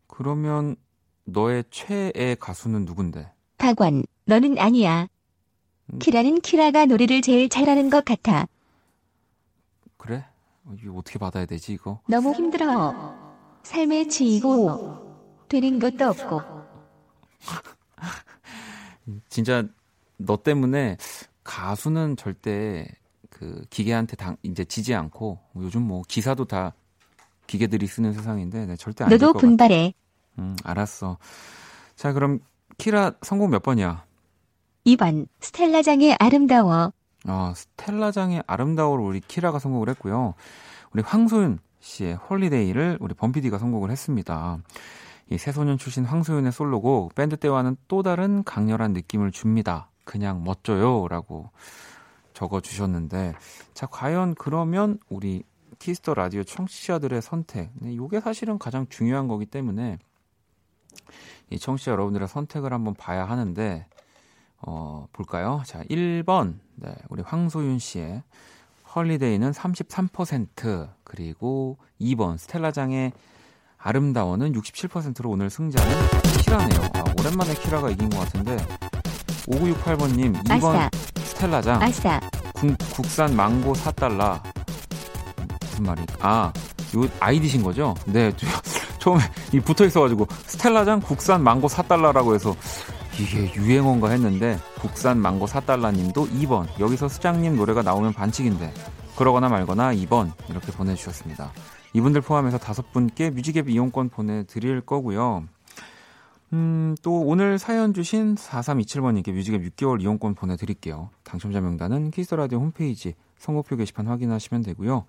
그러면 0.06 0.76
너의 1.24 1.64
최애 1.70 2.36
가수는 2.38 2.84
누군데? 2.84 3.32
박원, 3.58 4.04
너는 4.24 4.58
아니야. 4.58 5.08
음. 5.92 5.98
키라는 5.98 6.40
키라가 6.40 6.86
노래를 6.86 7.22
제일 7.22 7.48
잘하는 7.48 7.90
것 7.90 8.04
같아. 8.04 8.46
그래? 9.96 10.24
이거 10.80 10.94
어떻게 10.94 11.18
받아야 11.18 11.46
되지 11.46 11.72
이거? 11.72 12.00
너무 12.06 12.32
힘들어. 12.32 13.14
삶에 13.62 14.06
지이고 14.08 15.46
되는 15.48 15.78
것도 15.78 16.08
없고. 16.08 16.40
진짜 19.28 19.64
너 20.16 20.36
때문에 20.36 20.96
가수는 21.42 22.16
절대 22.16 22.86
그 23.40 23.64
기계한테 23.70 24.16
당 24.16 24.36
이제 24.42 24.66
지지 24.66 24.94
않고 24.94 25.38
요즘 25.56 25.80
뭐 25.80 26.02
기사도 26.06 26.44
다 26.44 26.74
기계들이 27.46 27.86
쓰는 27.86 28.12
세상인데 28.12 28.66
네, 28.66 28.76
절대 28.76 29.02
안 29.02 29.08
너도 29.08 29.32
분발해. 29.32 29.94
음, 30.38 30.56
알았어. 30.62 31.16
자, 31.96 32.12
그럼 32.12 32.40
키라 32.76 33.12
선곡 33.22 33.48
몇 33.48 33.62
번이야? 33.62 34.04
2번 34.86 35.26
스텔라장의 35.40 36.16
아름다워. 36.20 36.92
어, 37.26 37.52
스텔라장의 37.56 38.44
아름다워를 38.46 39.02
우리 39.02 39.20
키라가 39.20 39.58
선곡을 39.58 39.88
했고요. 39.88 40.34
우리 40.92 41.02
황소윤 41.02 41.60
씨의 41.80 42.16
Holiday를 42.16 42.98
우리 43.00 43.14
범피디가 43.14 43.56
선곡을 43.56 43.90
했습니다. 43.90 44.58
이 45.30 45.38
새소년 45.38 45.78
출신 45.78 46.04
황소윤의 46.04 46.52
솔로곡 46.52 47.14
밴드 47.14 47.38
때와는 47.38 47.78
또 47.88 48.02
다른 48.02 48.44
강렬한 48.44 48.92
느낌을 48.92 49.32
줍니다. 49.32 49.88
그냥 50.04 50.44
멋져요라고 50.44 51.50
적어 52.40 52.60
주셨는데 52.60 53.34
자 53.74 53.86
과연 53.86 54.34
그러면 54.34 54.98
우리 55.10 55.42
Kiss 55.78 55.99
the 55.99 56.14
Radio 56.14 56.42
청취자들의 56.42 57.20
선택 57.20 57.70
네, 57.74 57.92
이게 57.92 58.18
사실은 58.18 58.58
가장 58.58 58.86
중요한 58.88 59.28
거기 59.28 59.44
때문에 59.44 59.98
이 61.50 61.58
청취자 61.58 61.90
여러분들의 61.90 62.26
선택을 62.26 62.72
한번 62.72 62.94
봐야 62.94 63.26
하는데 63.26 63.86
어 64.56 65.06
볼까요? 65.12 65.62
자 65.66 65.82
1번 65.84 66.54
네, 66.76 66.94
우리 67.10 67.22
황소윤 67.22 67.78
씨의 67.78 68.22
Holiday는 68.94 69.50
33% 69.50 70.88
그리고 71.04 71.76
2번 72.00 72.38
스텔라장의 72.38 73.12
아름다워는 73.76 74.52
67%로 74.54 75.30
오늘 75.30 75.50
승자는 75.50 75.94
키라네요. 76.42 76.80
아, 76.94 77.04
오랜만에 77.18 77.54
키라가 77.54 77.90
이긴 77.90 78.08
것 78.10 78.18
같은데 78.20 78.56
5968번님 79.46 80.42
2번 80.44 80.64
아싸. 80.66 80.90
스텔라장 81.40 81.82
아싸. 81.82 82.20
국, 82.52 82.76
국산 82.92 83.34
망고 83.34 83.72
4달러 83.72 84.42
무슨 85.62 85.84
말이 85.86 86.02
아, 86.20 86.52
요 86.94 87.08
아이디신 87.18 87.62
거죠? 87.62 87.94
네. 88.04 88.30
처음에 89.00 89.22
이 89.54 89.58
붙어 89.58 89.86
있어가지고 89.86 90.26
스텔라장 90.44 91.00
국산 91.00 91.42
망고 91.42 91.68
4달러라고 91.68 92.34
해서 92.34 92.54
이게 93.18 93.50
유행어인가 93.54 94.10
했는데 94.10 94.58
국산 94.82 95.18
망고 95.18 95.46
4달러님도 95.46 96.30
2번 96.30 96.68
여기서 96.78 97.08
수장님 97.08 97.56
노래가 97.56 97.80
나오면 97.80 98.12
반칙인데 98.12 98.74
그러거나 99.16 99.48
말거나 99.48 99.94
2번 99.94 100.32
이렇게 100.50 100.70
보내주셨습니다. 100.72 101.52
이분들 101.94 102.20
포함해서 102.20 102.58
다섯 102.58 102.92
분께 102.92 103.30
뮤직앱 103.30 103.70
이용권 103.70 104.10
보내드릴 104.10 104.82
거고요. 104.82 105.44
음, 106.52 106.96
또 107.02 107.20
오늘 107.20 107.58
사연 107.58 107.94
주신 107.94 108.34
4327번님께 108.34 109.32
뮤직앱 109.32 109.62
6개월 109.62 110.00
이용권 110.00 110.34
보내드릴게요. 110.34 111.10
당첨자 111.22 111.60
명단은 111.60 112.10
키스라디오 112.10 112.58
홈페이지 112.58 113.14
선곡표 113.38 113.76
게시판 113.76 114.08
확인하시면 114.08 114.62
되고요. 114.62 115.06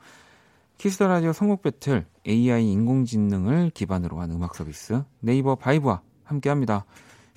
키스라디오 0.77 1.33
선곡 1.33 1.63
배틀 1.63 2.05
AI 2.27 2.71
인공지능을 2.71 3.71
기반으로 3.71 4.19
한 4.19 4.31
음악 4.31 4.55
서비스 4.55 5.03
네이버 5.19 5.55
바이브와 5.55 6.01
함께합니다. 6.23 6.85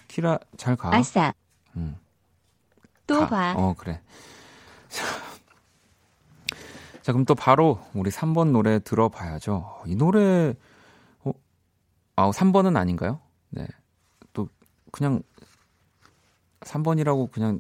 키라 0.09 0.39
잘 0.57 0.77
가. 0.77 0.95
아싸. 0.95 1.33
음. 1.77 1.97
또 3.07 3.21
가. 3.21 3.29
봐. 3.29 3.55
어 3.57 3.75
그래. 3.77 4.01
자 7.03 7.13
그럼 7.13 7.25
또 7.25 7.35
바로 7.35 7.81
우리 7.95 8.11
3번 8.11 8.51
노래 8.51 8.79
들어봐야죠. 8.79 9.83
이 9.87 9.97
노래 9.97 10.55
어? 11.25 11.33
아 12.17 12.31
3번은 12.31 12.77
아닌가요? 12.77 13.21
네. 13.51 13.67
그냥 14.95 15.23
3번이라고 16.61 17.33
그냥 17.33 17.59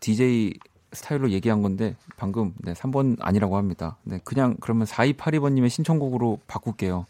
DJ 0.00 0.54
스타일로 0.92 1.30
얘기한 1.30 1.62
건데 1.62 1.94
방금 2.16 2.54
네, 2.58 2.72
3번 2.72 3.16
아니라고 3.20 3.56
합니다. 3.56 3.98
네, 4.02 4.18
그냥 4.24 4.56
그러면 4.60 4.88
4282번 4.88 5.52
님의 5.52 5.70
신청곡으로 5.70 6.40
바꿀게요. 6.48 7.06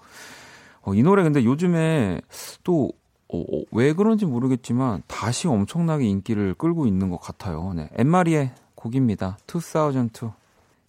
어, 0.83 0.95
이 0.95 1.02
노래 1.02 1.23
근데 1.23 1.43
요즘에 1.43 2.21
또왜 2.64 2.91
어, 3.29 3.38
어 3.38 3.95
그런지 3.97 4.26
모르겠지만 4.26 5.05
다시 5.07 5.49
엄청나게 5.49 6.05
인기를 6.05 6.55
끌고 6.55 6.87
있는 6.87 7.09
것 7.09 7.17
같아요. 7.17 7.73
네, 7.75 7.88
앤 7.94 8.14
마리의 8.14 8.52
곡입니다. 8.75 9.38
2002. 9.49 10.33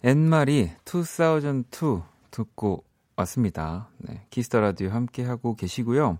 앤 0.02 0.32
마리 0.32 0.72
2002 0.84 2.02
듣고 2.30 2.84
왔습니다. 3.16 3.88
네, 3.96 4.26
키스 4.28 4.48
더 4.48 4.60
라디오 4.60 4.90
함께 4.90 5.24
하고 5.24 5.56
계시고요. 5.56 6.18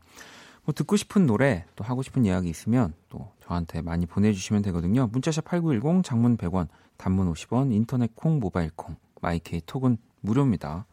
뭐 0.64 0.72
듣고 0.74 0.96
싶은 0.96 1.26
노래 1.26 1.64
또 1.76 1.84
하고 1.84 2.02
싶은 2.02 2.24
이야기 2.24 2.48
있으면 2.48 2.94
또 3.08 3.30
저한테 3.42 3.82
많이 3.82 4.06
보내주시면 4.06 4.62
되거든요. 4.62 5.08
문자샵 5.12 5.44
8910 5.44 6.02
장문 6.04 6.36
100원 6.36 6.68
단문 6.96 7.32
50원 7.32 7.72
인터넷 7.72 8.14
콩 8.14 8.40
모바일 8.40 8.70
콩 8.74 8.96
마이K 9.20 9.60
톡은 9.64 9.98
무료입니다. 10.20 10.86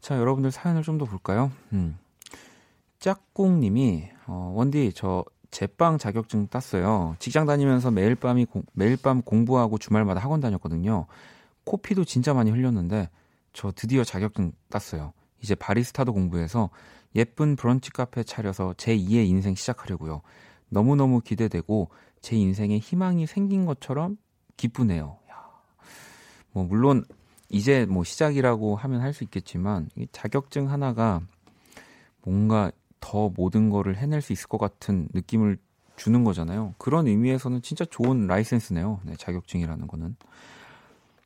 자 0.00 0.18
여러분들 0.18 0.50
사연을 0.50 0.82
좀 0.82 0.98
더 0.98 1.04
볼까요? 1.04 1.52
음. 1.72 1.98
짝꿍님이 2.98 4.10
어, 4.26 4.52
원디 4.54 4.92
저 4.94 5.24
제빵 5.50 5.98
자격증 5.98 6.46
땄어요. 6.48 7.16
직장 7.18 7.46
다니면서 7.46 7.90
매일 7.90 8.14
밤이 8.14 8.44
공, 8.44 8.62
매일 8.72 8.96
밤 8.96 9.22
공부하고 9.22 9.78
주말마다 9.78 10.20
학원 10.20 10.40
다녔거든요. 10.40 11.06
코피도 11.64 12.04
진짜 12.04 12.34
많이 12.34 12.50
흘렸는데 12.50 13.08
저 13.52 13.72
드디어 13.72 14.04
자격증 14.04 14.52
땄어요. 14.68 15.12
이제 15.42 15.54
바리스타도 15.54 16.12
공부해서 16.12 16.70
예쁜 17.14 17.56
브런치 17.56 17.90
카페 17.90 18.22
차려서 18.22 18.74
제 18.76 18.96
2의 18.96 19.26
인생 19.26 19.54
시작하려고요. 19.54 20.22
너무너무 20.68 21.20
기대되고 21.20 21.88
제 22.20 22.36
인생에 22.36 22.78
희망이 22.78 23.26
생긴 23.26 23.66
것처럼 23.66 24.16
기쁘네요. 24.56 25.18
야. 25.30 25.44
뭐 26.52 26.64
물론 26.64 27.04
이제 27.48 27.86
뭐 27.86 28.04
시작이라고 28.04 28.76
하면 28.76 29.00
할 29.00 29.12
수 29.12 29.24
있겠지만 29.24 29.88
이 29.96 30.06
자격증 30.12 30.70
하나가 30.70 31.20
뭔가 32.22 32.70
더 33.00 33.30
모든 33.30 33.70
거를 33.70 33.96
해낼 33.96 34.20
수 34.20 34.32
있을 34.32 34.46
것 34.48 34.58
같은 34.58 35.08
느낌을 35.12 35.58
주는 35.96 36.22
거잖아요. 36.22 36.74
그런 36.78 37.06
의미에서는 37.08 37.62
진짜 37.62 37.84
좋은 37.84 38.26
라이센스네요. 38.26 39.00
네, 39.04 39.14
자격증이라는 39.16 39.86
거는. 39.86 40.16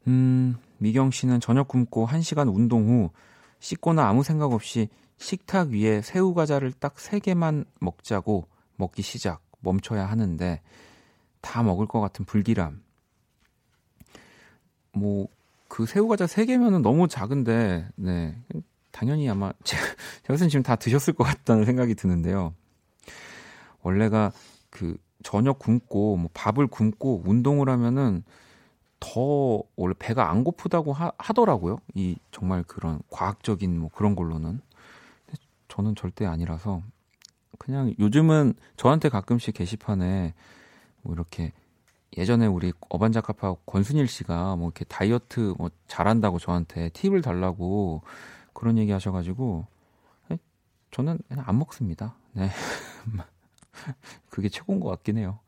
음, 0.07 0.57
미경 0.79 1.11
씨는 1.11 1.41
저녁 1.41 1.69
굶고 1.69 2.07
1시간 2.07 2.55
운동 2.55 2.89
후 2.89 3.11
씻거나 3.61 4.07
아무 4.09 4.23
생각 4.23 4.53
없이 4.53 4.89
식탁 5.19 5.69
위에 5.71 6.03
새우 6.03 6.35
과자를 6.35 6.73
딱 6.73 6.97
3개만 6.97 7.67
먹자고 7.81 8.47
먹기 8.77 9.03
시작, 9.03 9.41
멈춰야 9.61 10.07
하는데 10.07 10.61
다 11.41 11.63
먹을 11.63 11.87
것 11.87 12.01
같은 12.01 12.25
불길함. 12.25 12.83
뭐, 14.93 15.29
그 15.69 15.87
새우 15.87 16.09
과자 16.09 16.27
3개면은 16.27 16.83
너무 16.83 17.09
작은데, 17.09 17.89
네. 17.97 18.37
당연히 18.91 19.29
아마, 19.29 19.53
제가, 19.65 19.83
제가 20.25 20.37
지금 20.49 20.63
다 20.63 20.77
드셨을 20.77 21.15
것 21.15 21.25
같다는 21.25 21.65
생각이 21.65 21.95
드는데요. 21.95 22.55
원래가 23.83 24.33
그 24.71 24.97
저녁 25.23 25.59
굶고, 25.59 26.17
뭐 26.17 26.31
밥을 26.33 26.69
굶고 26.69 27.23
운동을 27.27 27.69
하면은 27.69 28.23
더 29.01 29.63
원래 29.77 29.95
배가 29.99 30.31
안 30.31 30.45
고프다고 30.45 30.93
하, 30.93 31.13
하더라고요. 31.19 31.79
이 31.95 32.17
정말 32.31 32.63
그런 32.63 33.01
과학적인 33.11 33.79
뭐 33.79 33.91
그런 33.93 34.15
걸로는. 34.17 34.61
저는 35.75 35.97
절대 35.97 36.25
아니라서 36.25 36.83
그냥 37.59 37.93
요즘은 37.99 38.55
저한테 38.77 39.09
가끔씩 39.09 39.55
게시판에 39.55 40.35
뭐 41.03 41.15
이렇게 41.15 41.53
예전에 42.17 42.47
우리 42.47 42.73
어반자카파 42.89 43.57
권순일 43.67 44.07
씨가 44.07 44.55
뭐 44.55 44.69
이렇게 44.69 44.85
다이어트 44.85 45.55
뭐 45.59 45.71
잘한다고 45.89 46.39
저한테 46.39 46.91
팁을 46.91 47.23
달라고 47.23 48.03
그런 48.53 48.79
얘기 48.79 48.93
하셔가지고 48.93 49.67
저는 50.93 51.19
그냥 51.27 51.45
안 51.49 51.59
먹습니다. 51.59 52.15
네. 52.35 52.51
그게 54.31 54.49
최고인 54.49 54.79
것 54.79 54.89
같긴 54.91 55.19
해요. 55.19 55.41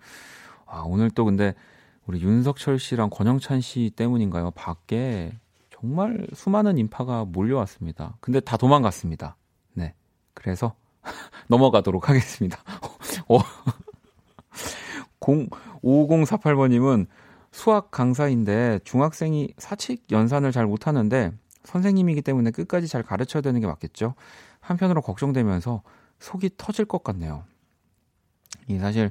아, 0.66 0.82
오늘 0.84 1.08
또 1.08 1.24
근데 1.24 1.54
우리 2.04 2.20
윤석철 2.20 2.80
씨랑 2.80 3.10
권영찬 3.10 3.60
씨 3.60 3.92
때문인가요? 3.94 4.50
밖에 4.50 5.38
정말 5.70 6.26
수많은 6.34 6.78
인파가 6.78 7.24
몰려왔습니다. 7.24 8.16
근데 8.20 8.40
다 8.40 8.56
도망갔습니다. 8.56 9.36
네. 10.36 10.42
그래서 10.42 10.74
넘어가도록 11.48 12.08
하겠습니다. 12.08 12.58
어, 13.28 13.38
5048번님은 15.82 17.06
수학 17.50 17.90
강사인데 17.90 18.80
중학생이 18.84 19.54
사칙 19.58 20.04
연산을 20.10 20.52
잘 20.52 20.66
못하는데 20.66 21.32
선생님이기 21.64 22.22
때문에 22.22 22.50
끝까지 22.50 22.86
잘 22.86 23.02
가르쳐야 23.02 23.40
되는 23.40 23.60
게 23.60 23.66
맞겠죠. 23.66 24.14
한편으로 24.60 25.00
걱정되면서 25.02 25.82
속이 26.20 26.50
터질 26.56 26.84
것 26.84 27.02
같네요. 27.02 27.44
이 28.68 28.78
사실 28.78 29.10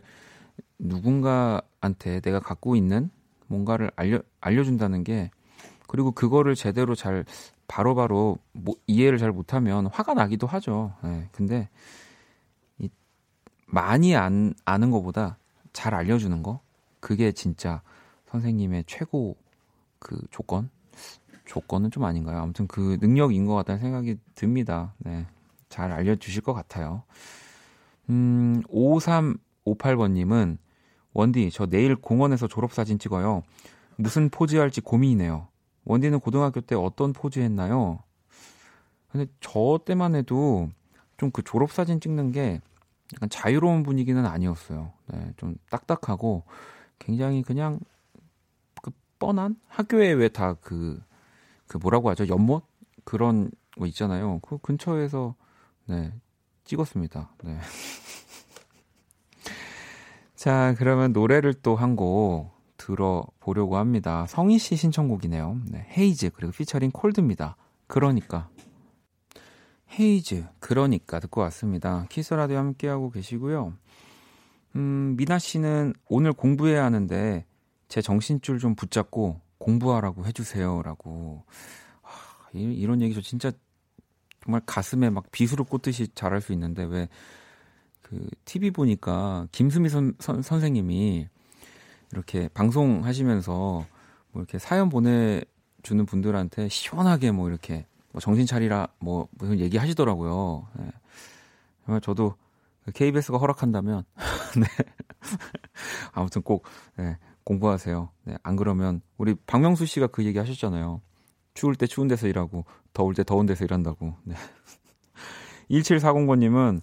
누군가한테 0.79 2.21
내가 2.21 2.39
갖고 2.39 2.75
있는 2.75 3.09
뭔가를 3.47 3.91
알려 3.95 4.21
알려준다는 4.41 5.03
게 5.03 5.31
그리고 5.87 6.11
그거를 6.11 6.55
제대로 6.55 6.95
잘 6.95 7.25
바로바로 7.67 8.37
뭐 8.53 8.75
이해를 8.87 9.17
잘 9.17 9.31
못하면 9.31 9.87
화가 9.87 10.13
나기도 10.13 10.47
하죠. 10.47 10.93
네, 11.03 11.27
근데 11.31 11.69
이 12.77 12.89
많이 13.65 14.15
안, 14.15 14.53
아는 14.65 14.91
것보다 14.91 15.37
잘 15.73 15.93
알려주는 15.93 16.43
거 16.43 16.61
그게 16.99 17.31
진짜 17.31 17.81
선생님의 18.27 18.85
최고 18.87 19.35
그 19.99 20.19
조건 20.31 20.69
조건은 21.45 21.91
좀 21.91 22.03
아닌가요? 22.03 22.39
아무튼 22.39 22.67
그 22.67 22.97
능력인 23.01 23.45
것 23.45 23.53
같다는 23.55 23.79
생각이 23.79 24.17
듭니다. 24.33 24.93
네, 24.97 25.25
잘 25.69 25.91
알려주실 25.91 26.41
것 26.41 26.53
같아요. 26.53 27.03
음, 28.09 28.61
5358번님은 28.69 30.57
원디 31.13 31.49
저 31.51 31.65
내일 31.65 31.95
공원에서 31.95 32.47
졸업사진 32.47 32.99
찍어요. 32.99 33.43
무슨 33.95 34.29
포즈 34.29 34.57
할지 34.57 34.81
고민이네요. 34.81 35.47
원디는 35.85 36.19
고등학교 36.19 36.61
때 36.61 36.75
어떤 36.75 37.13
포즈 37.13 37.39
했나요? 37.39 37.99
근데 39.11 39.27
저 39.39 39.79
때만 39.85 40.15
해도 40.15 40.69
좀 41.17 41.31
그 41.31 41.41
졸업사진 41.43 41.99
찍는 42.01 42.31
게 42.33 42.59
약간 43.13 43.29
자유로운 43.29 43.83
분위기는 43.83 44.25
아니었어요. 44.25 44.91
네, 45.07 45.31
좀 45.37 45.55
딱딱하고 45.69 46.43
굉장히 46.99 47.41
그냥 47.43 47.79
그 48.81 48.91
뻔한 49.19 49.55
학교에 49.67 50.11
왜 50.13 50.27
다 50.29 50.55
그그 50.55 51.77
뭐라고 51.81 52.09
하죠? 52.09 52.27
연못 52.27 52.65
그런 53.05 53.51
거 53.79 53.85
있잖아요. 53.87 54.39
그 54.39 54.57
근처에서 54.57 55.35
네 55.85 56.11
찍었습니다. 56.65 57.31
네. 57.43 57.57
자, 60.35 60.75
그러면 60.77 61.13
노래를 61.13 61.53
또 61.53 61.75
한 61.75 61.95
곡 61.95 62.51
들어보려고 62.85 63.77
합니다. 63.77 64.25
성희 64.27 64.59
씨 64.59 64.75
신청곡이네요. 64.75 65.61
네, 65.71 65.87
헤이즈 65.97 66.31
그리고 66.35 66.51
피처링 66.51 66.91
콜드입니다. 66.91 67.55
그러니까 67.87 68.49
헤이즈 69.99 70.45
그러니까 70.59 71.19
듣고 71.19 71.41
왔습니다. 71.41 72.05
키스 72.09 72.33
라디오 72.33 72.57
함께하고 72.57 73.09
계시고요. 73.09 73.73
음, 74.75 75.15
미나 75.17 75.39
씨는 75.39 75.93
오늘 76.07 76.33
공부해야 76.33 76.83
하는데 76.83 77.45
제 77.87 78.01
정신줄 78.01 78.59
좀 78.59 78.75
붙잡고 78.75 79.41
공부하라고 79.57 80.25
해주세요라고 80.25 81.43
하, 82.01 82.49
이런 82.53 83.01
얘기 83.01 83.15
저 83.15 83.21
진짜 83.21 83.51
정말 84.43 84.61
가슴에 84.65 85.09
막 85.09 85.31
비수를 85.31 85.65
꽂듯이 85.65 86.09
잘할 86.13 86.41
수 86.41 86.53
있는데 86.53 86.83
왜 86.83 87.07
그 88.05 88.29
TV 88.45 88.69
보니까 88.69 89.47
김수미 89.51 89.89
선, 89.89 90.13
선, 90.19 90.43
선생님이 90.43 91.27
이렇게 92.11 92.47
방송하시면서 92.49 93.53
뭐 93.53 94.41
이렇게 94.41 94.59
사연 94.59 94.89
보내주는 94.89 96.05
분들한테 96.05 96.69
시원하게 96.69 97.31
뭐 97.31 97.49
이렇게 97.49 97.85
뭐 98.11 98.21
정신 98.21 98.45
차리라 98.45 98.87
뭐 98.99 99.27
무슨 99.31 99.59
얘기 99.59 99.77
하시더라고요. 99.77 100.67
네. 100.77 100.91
정말 101.85 102.01
저도 102.01 102.35
KBS가 102.93 103.37
허락한다면 103.37 104.03
네. 104.59 104.65
아무튼 106.13 106.41
꼭 106.41 106.65
네, 106.97 107.17
공부하세요. 107.43 108.09
네, 108.23 108.35
안 108.43 108.55
그러면 108.55 109.01
우리 109.17 109.35
박명수 109.35 109.85
씨가 109.85 110.07
그 110.07 110.23
얘기 110.25 110.37
하셨잖아요. 110.37 111.01
추울 111.53 111.75
때 111.75 111.87
추운 111.87 112.07
데서 112.07 112.27
일하고 112.27 112.65
더울 112.93 113.15
때 113.15 113.23
더운 113.23 113.45
데서 113.45 113.63
일한다고. 113.65 114.15
네. 114.23 114.35
1740번님은 115.71 116.81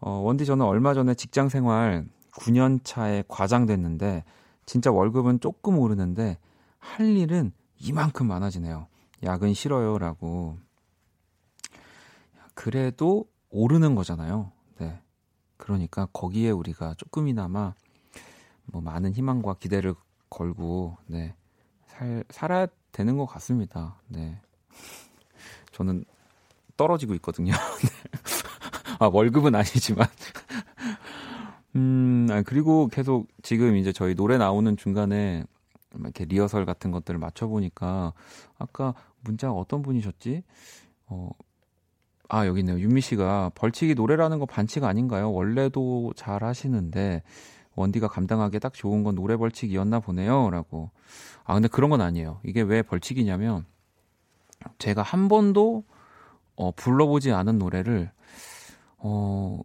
어, 0.00 0.10
원디 0.10 0.44
저는 0.44 0.64
얼마 0.64 0.94
전에 0.94 1.14
직장 1.14 1.48
생활 1.48 2.06
9년 2.32 2.80
차에 2.82 3.24
과장 3.28 3.66
됐는데 3.66 4.24
진짜 4.66 4.90
월급은 4.90 5.40
조금 5.40 5.78
오르는데 5.78 6.38
할 6.78 7.16
일은 7.16 7.52
이만큼 7.78 8.26
많아지네요. 8.26 8.86
야근 9.24 9.54
싫어요라고. 9.54 10.58
그래도 12.54 13.26
오르는 13.50 13.94
거잖아요. 13.94 14.52
네. 14.78 15.00
그러니까 15.56 16.06
거기에 16.12 16.50
우리가 16.50 16.94
조금이나마 16.96 17.74
뭐 18.64 18.80
많은 18.80 19.12
희망과 19.12 19.54
기대를 19.54 19.94
걸고 20.30 20.96
네. 21.06 21.34
살 21.86 22.24
살아야 22.30 22.66
되는 22.90 23.16
것 23.16 23.26
같습니다. 23.26 24.00
네. 24.08 24.40
저는 25.72 26.04
떨어지고 26.76 27.14
있거든요. 27.14 27.52
네. 27.82 27.88
아, 28.98 29.06
월급은 29.06 29.54
아니지만. 29.54 30.06
음, 31.76 32.26
아, 32.30 32.42
그리고 32.42 32.88
계속 32.88 33.28
지금 33.42 33.76
이제 33.76 33.92
저희 33.92 34.14
노래 34.14 34.38
나오는 34.38 34.76
중간에 34.76 35.44
이렇게 35.98 36.24
리허설 36.24 36.64
같은 36.66 36.90
것들을 36.90 37.18
맞춰보니까 37.18 38.12
아까 38.58 38.94
문자가 39.20 39.54
어떤 39.54 39.82
분이셨지? 39.82 40.42
어, 41.06 41.30
아, 42.28 42.46
여기 42.46 42.60
있네요. 42.60 42.78
윤미 42.78 43.00
씨가 43.00 43.52
벌칙이 43.54 43.94
노래라는 43.94 44.38
거 44.38 44.46
반칙 44.46 44.84
아닌가요? 44.84 45.32
원래도 45.32 46.12
잘 46.16 46.44
하시는데 46.44 47.22
원디가 47.74 48.08
감당하기에 48.08 48.58
딱 48.58 48.74
좋은 48.74 49.02
건 49.02 49.14
노래 49.14 49.36
벌칙이었나 49.36 50.00
보네요. 50.00 50.50
라고. 50.50 50.90
아, 51.44 51.54
근데 51.54 51.68
그런 51.68 51.90
건 51.90 52.00
아니에요. 52.00 52.40
이게 52.44 52.62
왜 52.62 52.82
벌칙이냐면 52.82 53.64
제가 54.78 55.02
한 55.02 55.28
번도 55.28 55.84
어, 56.54 56.70
불러보지 56.72 57.32
않은 57.32 57.58
노래를 57.58 58.10
어, 58.98 59.60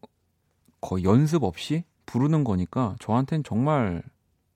거의 0.81 1.03
연습 1.03 1.43
없이 1.43 1.83
부르는 2.07 2.43
거니까 2.43 2.95
저한테는 2.99 3.43
정말 3.43 4.01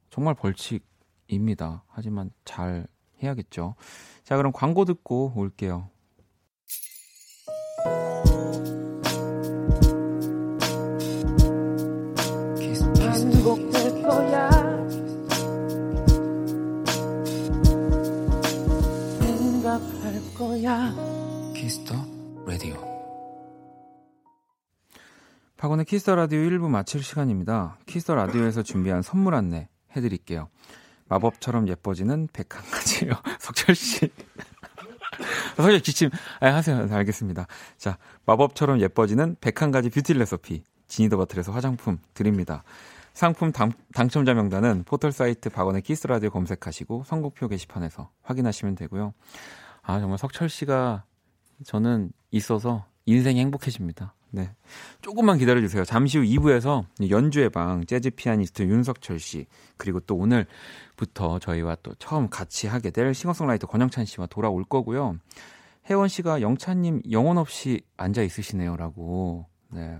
정말 0.09 0.33
벌칙입니다. 0.33 1.83
하지만 1.87 2.31
잘 2.43 2.87
해야겠죠. 3.21 3.75
자, 4.23 4.37
그럼 4.37 4.51
광고 4.51 4.85
듣고 4.85 5.31
올게요. 5.35 5.91
거야. 20.41 20.91
키스 21.53 21.78
더 21.78 21.93
라디오. 22.47 22.90
박원의 25.61 25.85
키스 25.85 26.04
더 26.04 26.15
라디오 26.15 26.39
1부 26.39 26.69
마칠 26.69 27.03
시간입니다. 27.03 27.77
키스 27.85 28.04
더 28.04 28.15
라디오에서 28.15 28.63
준비한 28.63 29.03
선물 29.03 29.35
안내 29.35 29.69
해드릴게요. 29.95 30.49
마법처럼 31.07 31.67
예뻐지는 31.67 32.29
101가지요. 32.29 33.21
석철 33.39 33.75
씨. 33.75 34.09
석철 35.55 35.77
기침, 35.85 36.09
아, 36.39 36.47
하세요. 36.47 36.83
네, 36.87 36.95
알겠습니다. 36.95 37.45
자, 37.77 37.99
마법처럼 38.25 38.81
예뻐지는 38.81 39.35
101가지 39.35 39.93
뷰티 39.93 40.15
레시피. 40.15 40.63
지니 40.87 41.04
더 41.04 41.17
바틀에서 41.17 41.51
화장품 41.51 41.99
드립니다. 42.15 42.63
상품 43.13 43.51
당, 43.51 43.71
당첨자 43.93 44.33
명단은 44.33 44.83
포털 44.87 45.11
사이트 45.11 45.51
박원의 45.51 45.83
키스 45.83 46.07
라디오 46.07 46.31
검색하시고 46.31 47.03
선곡표 47.05 47.49
게시판에서 47.49 48.09
확인하시면 48.23 48.73
되고요. 48.73 49.13
아, 49.83 49.99
정말 49.99 50.17
석철 50.17 50.49
씨가 50.49 51.03
저는 51.65 52.13
있어서 52.31 52.87
인생이 53.05 53.39
행복해집니다. 53.39 54.15
네. 54.31 54.49
조금만 55.01 55.37
기다려주세요. 55.37 55.83
잠시 55.83 56.17
후 56.17 56.23
2부에서 56.23 56.85
연주의 57.09 57.49
방, 57.49 57.85
재즈 57.85 58.11
피아니스트 58.11 58.63
윤석철 58.63 59.19
씨, 59.19 59.45
그리고 59.77 59.99
또 59.99 60.15
오늘부터 60.15 61.39
저희와 61.39 61.77
또 61.83 61.93
처음 61.95 62.29
같이 62.29 62.67
하게 62.67 62.91
될 62.91 63.13
싱어송라이터 63.13 63.67
권영찬 63.67 64.05
씨와 64.05 64.27
돌아올 64.27 64.63
거고요. 64.63 65.17
혜원 65.89 66.07
씨가 66.07 66.41
영찬님 66.41 67.01
영혼 67.11 67.37
없이 67.37 67.81
앉아 67.97 68.21
있으시네요. 68.21 68.77
라고. 68.77 69.47
네. 69.69 69.99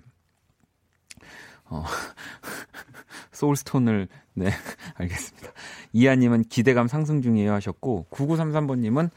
어, 1.65 1.83
소울스톤을, 3.31 4.07
네, 4.33 4.49
알겠습니다. 4.95 5.51
이하님은 5.93 6.43
기대감 6.43 6.87
상승 6.87 7.21
중이에요 7.21 7.53
하셨고, 7.53 8.07
9933번님은 8.11 9.09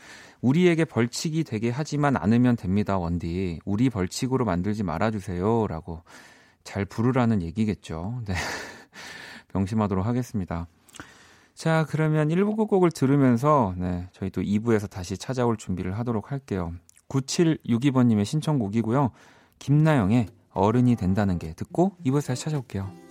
우리에게 0.44 0.85
벌칙이 0.85 1.42
되게 1.42 1.70
하지만 1.70 2.18
않으면 2.18 2.57
됩니다, 2.57 2.98
원디. 2.98 3.59
우리 3.64 3.88
벌칙으로 3.88 4.44
만들지 4.44 4.83
말아주세요. 4.83 5.66
라고 5.68 6.02
잘 6.64 6.85
부르라는 6.85 7.40
얘기겠죠. 7.40 8.20
네. 8.26 8.35
명심하도록 9.54 10.04
하겠습니다. 10.04 10.66
자, 11.54 11.87
그러면 11.88 12.28
1부 12.28 12.57
끝곡을 12.59 12.90
들으면서, 12.90 13.74
네, 13.78 14.09
저희 14.12 14.28
또 14.28 14.42
2부에서 14.42 14.90
다시 14.90 15.16
찾아올 15.16 15.57
준비를 15.57 15.98
하도록 16.00 16.30
할게요. 16.30 16.74
9762번님의 17.09 18.26
신청곡이고요. 18.26 19.12
김나영의 19.61 20.26
어른이 20.50 20.96
된다는 20.96 21.38
게 21.38 21.54
듣고 21.54 21.96
2부에서 22.04 22.26
다시 22.26 22.44
찾아올게요. 22.44 23.04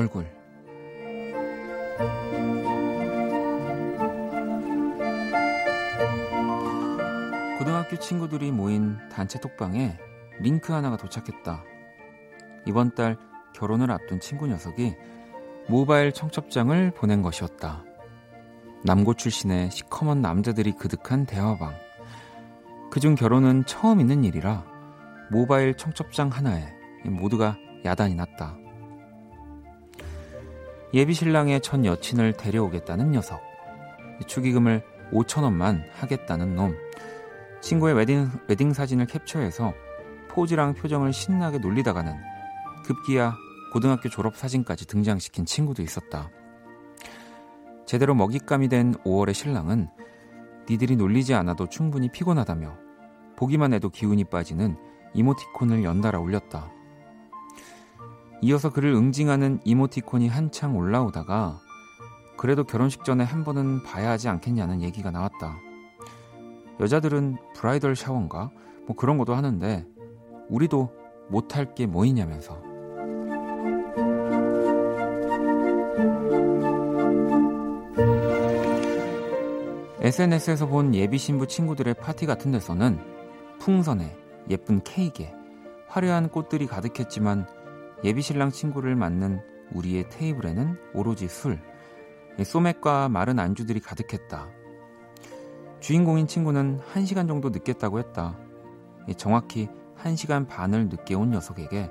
얼굴 0.00 0.24
고등학교 7.58 7.98
친구들이 7.98 8.50
모인 8.50 8.96
단체 9.10 9.38
톡방에 9.38 9.98
링크 10.40 10.72
하나가 10.72 10.96
도착했다. 10.96 11.62
이번 12.64 12.94
달 12.94 13.18
결혼을 13.54 13.90
앞둔 13.90 14.20
친구 14.20 14.46
녀석이 14.46 14.96
모바일 15.68 16.12
청첩장을 16.12 16.92
보낸 16.92 17.20
것이었다. 17.20 17.84
남고 18.82 19.14
출신의 19.14 19.70
시커먼 19.70 20.22
남자들이 20.22 20.72
그득한 20.72 21.26
대화방. 21.26 21.74
그중 22.90 23.16
결혼은 23.16 23.66
처음 23.66 24.00
있는 24.00 24.24
일이라 24.24 24.64
모바일 25.30 25.74
청첩장 25.74 26.30
하나에 26.30 26.72
모두가 27.04 27.58
야단이 27.84 28.14
났다. 28.14 28.56
예비 30.92 31.14
신랑의 31.14 31.60
전 31.60 31.84
여친을 31.84 32.32
데려오겠다는 32.32 33.12
녀석. 33.12 33.40
축의금을 34.26 34.82
5천원만 35.12 35.84
하겠다는 35.92 36.56
놈. 36.56 36.76
친구의 37.60 37.94
웨딩, 37.94 38.28
웨딩 38.48 38.72
사진을 38.72 39.06
캡처해서 39.06 39.72
포즈랑 40.30 40.74
표정을 40.74 41.12
신나게 41.12 41.58
놀리다가는 41.58 42.16
급기야 42.84 43.36
고등학교 43.72 44.08
졸업 44.08 44.36
사진까지 44.36 44.86
등장시킨 44.86 45.44
친구도 45.44 45.82
있었다. 45.82 46.28
제대로 47.86 48.14
먹잇감이 48.14 48.68
된 48.68 48.94
5월의 49.04 49.34
신랑은 49.34 49.88
니들이 50.68 50.96
놀리지 50.96 51.34
않아도 51.34 51.68
충분히 51.68 52.10
피곤하다며 52.10 52.76
보기만 53.36 53.72
해도 53.72 53.90
기운이 53.90 54.24
빠지는 54.24 54.76
이모티콘을 55.14 55.84
연달아 55.84 56.18
올렸다. 56.18 56.70
이어서 58.42 58.70
그를 58.70 58.92
응징하는 58.92 59.60
이모티콘이 59.64 60.28
한창 60.28 60.76
올라오다가 60.76 61.60
그래도 62.36 62.64
결혼식 62.64 63.04
전에 63.04 63.22
한 63.22 63.44
번은 63.44 63.82
봐야 63.82 64.10
하지 64.10 64.28
않겠냐는 64.28 64.80
얘기가 64.80 65.10
나왔다. 65.10 65.58
여자들은 66.80 67.36
브라이덜 67.54 67.94
샤워인가? 67.94 68.50
뭐 68.86 68.96
그런 68.96 69.18
것도 69.18 69.34
하는데 69.34 69.86
우리도 70.48 70.90
못할 71.28 71.74
게 71.74 71.86
뭐 71.86 72.06
있냐면서. 72.06 72.70
SNS에서 80.00 80.66
본 80.66 80.94
예비 80.94 81.18
신부 81.18 81.46
친구들의 81.46 81.94
파티 81.94 82.24
같은 82.24 82.50
데서는 82.50 82.98
풍선에 83.58 84.16
예쁜 84.48 84.82
케이크에 84.82 85.32
화려한 85.88 86.30
꽃들이 86.30 86.66
가득했지만 86.66 87.46
예비 88.02 88.22
신랑 88.22 88.50
친구를 88.50 88.96
맞는 88.96 89.42
우리의 89.72 90.08
테이블에는 90.08 90.78
오로지 90.94 91.28
술, 91.28 91.60
소맥과 92.42 93.08
마른 93.08 93.38
안주들이 93.38 93.80
가득했다. 93.80 94.48
주인공인 95.80 96.26
친구는 96.26 96.80
1시간 96.92 97.28
정도 97.28 97.50
늦겠다고 97.50 97.98
했다. 97.98 98.38
정확히 99.16 99.68
1시간 99.98 100.48
반을 100.48 100.88
늦게 100.88 101.14
온 101.14 101.30
녀석에게 101.30 101.90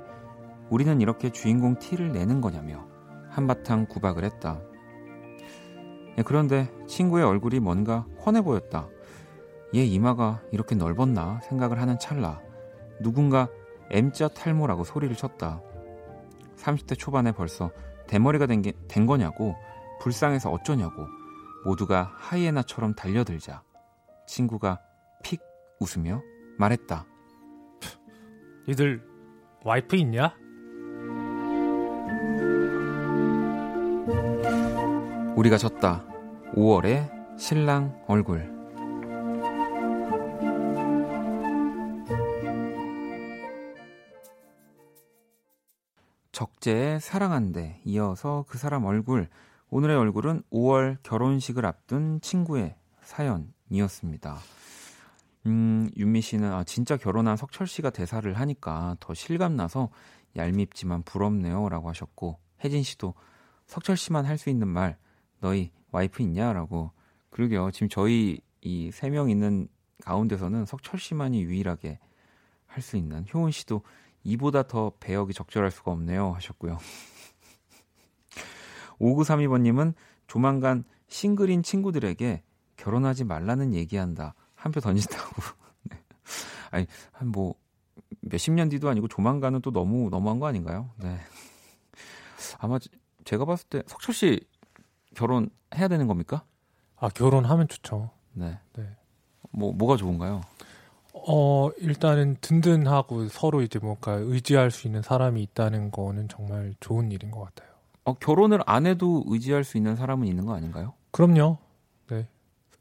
우리는 0.68 1.00
이렇게 1.00 1.30
주인공 1.30 1.78
티를 1.78 2.12
내는 2.12 2.40
거냐며 2.40 2.86
한바탕 3.28 3.86
구박을 3.86 4.24
했다. 4.24 4.60
그런데 6.24 6.68
친구의 6.86 7.24
얼굴이 7.24 7.60
뭔가 7.60 8.06
훤해 8.24 8.42
보였다. 8.42 8.88
얘 9.74 9.84
이마가 9.84 10.42
이렇게 10.50 10.74
넓었나 10.74 11.40
생각을 11.44 11.80
하는 11.80 11.98
찰나 11.98 12.40
누군가 13.00 13.48
M자 13.90 14.28
탈모라고 14.28 14.84
소리를 14.84 15.14
쳤다. 15.16 15.62
30대 16.60 16.98
초반에 16.98 17.32
벌써 17.32 17.70
대머리가 18.06 18.46
된, 18.46 18.62
게, 18.62 18.72
된 18.88 19.06
거냐고 19.06 19.56
불쌍해서 20.00 20.50
어쩌냐고 20.50 21.06
모두가 21.64 22.12
하이에나처럼 22.16 22.94
달려들자 22.94 23.62
친구가 24.26 24.80
픽 25.22 25.40
웃으며 25.80 26.22
말했다. 26.58 27.06
니들 28.68 29.02
와이프 29.64 29.96
있냐? 29.96 30.34
우리가 35.36 35.56
졌다. 35.56 36.04
5월에 36.54 37.38
신랑 37.38 38.02
얼굴. 38.06 38.59
적재의 46.60 47.00
사랑한데 47.00 47.80
이어서 47.84 48.44
그 48.46 48.58
사람 48.58 48.84
얼굴 48.84 49.28
오늘의 49.70 49.96
얼굴은 49.96 50.42
5월 50.52 50.98
결혼식을 51.02 51.64
앞둔 51.64 52.20
친구의 52.20 52.76
사연이었습니다. 53.02 54.38
음, 55.46 55.90
윤미 55.96 56.20
씨는 56.20 56.52
아, 56.52 56.64
진짜 56.64 56.96
결혼한 56.96 57.36
석철 57.36 57.66
씨가 57.66 57.90
대사를 57.90 58.32
하니까 58.38 58.96
더 59.00 59.14
실감 59.14 59.56
나서 59.56 59.88
얄밉지만 60.36 61.02
부럽네요 61.02 61.68
라고 61.70 61.88
하셨고 61.88 62.38
혜진 62.62 62.82
씨도 62.82 63.14
석철 63.66 63.96
씨만 63.96 64.26
할 64.26 64.36
수 64.36 64.50
있는 64.50 64.68
말 64.68 64.98
너희 65.40 65.72
와이프 65.92 66.22
있냐 66.22 66.52
라고 66.52 66.92
그러게요. 67.30 67.70
지금 67.70 67.88
저희 67.88 68.40
이 68.62 68.90
세 68.92 69.08
명 69.10 69.30
있는 69.30 69.68
가운데서는 70.04 70.66
석철 70.66 71.00
씨만이 71.00 71.42
유일하게 71.42 71.98
할 72.66 72.82
수 72.82 72.96
있는 72.96 73.24
효은 73.32 73.50
씨도 73.50 73.82
이보다 74.24 74.62
더 74.64 74.92
배역이 75.00 75.32
적절할 75.34 75.70
수가 75.70 75.90
없네요 75.92 76.32
하셨고요. 76.32 76.78
5932번님은 79.00 79.94
조만간 80.26 80.84
싱글인 81.08 81.62
친구들에게 81.62 82.42
결혼하지 82.76 83.24
말라는 83.24 83.74
얘기한다. 83.74 84.34
한 84.54 84.72
표 84.72 84.80
던진다고. 84.80 85.42
네. 85.84 85.98
아니, 86.70 86.86
한 87.12 87.28
뭐, 87.28 87.54
몇십 88.20 88.52
년 88.52 88.68
뒤도 88.68 88.88
아니고 88.88 89.08
조만간은 89.08 89.62
또 89.62 89.70
너무, 89.70 90.10
너무한 90.10 90.38
거 90.38 90.46
아닌가요? 90.46 90.90
네. 90.98 91.18
아마 92.58 92.78
제가 93.24 93.44
봤을 93.46 93.66
때 93.68 93.82
석철 93.86 94.14
씨 94.14 94.40
결혼해야 95.14 95.88
되는 95.88 96.06
겁니까? 96.06 96.44
아, 96.96 97.08
결혼하면 97.08 97.68
좋죠. 97.68 98.10
네. 98.32 98.58
네. 98.74 98.96
뭐, 99.50 99.72
뭐가 99.72 99.96
좋은가요? 99.96 100.42
어, 101.32 101.70
일단은 101.78 102.36
든든하고 102.40 103.28
서로 103.28 103.62
이제 103.62 103.78
뭔가 103.78 104.12
의지할 104.12 104.70
수 104.72 104.88
있는 104.88 105.00
사람이 105.00 105.40
있다는 105.42 105.92
거는 105.92 106.28
정말 106.28 106.74
좋은 106.80 107.12
일인 107.12 107.30
것 107.30 107.40
같아요. 107.40 107.70
어, 108.04 108.14
결혼을 108.14 108.60
안 108.66 108.86
해도 108.86 109.22
의지할 109.28 109.62
수 109.62 109.76
있는 109.76 109.94
사람은 109.94 110.26
있는 110.26 110.44
거 110.44 110.54
아닌가요? 110.54 110.94
그럼요. 111.12 111.58
네. 112.08 112.26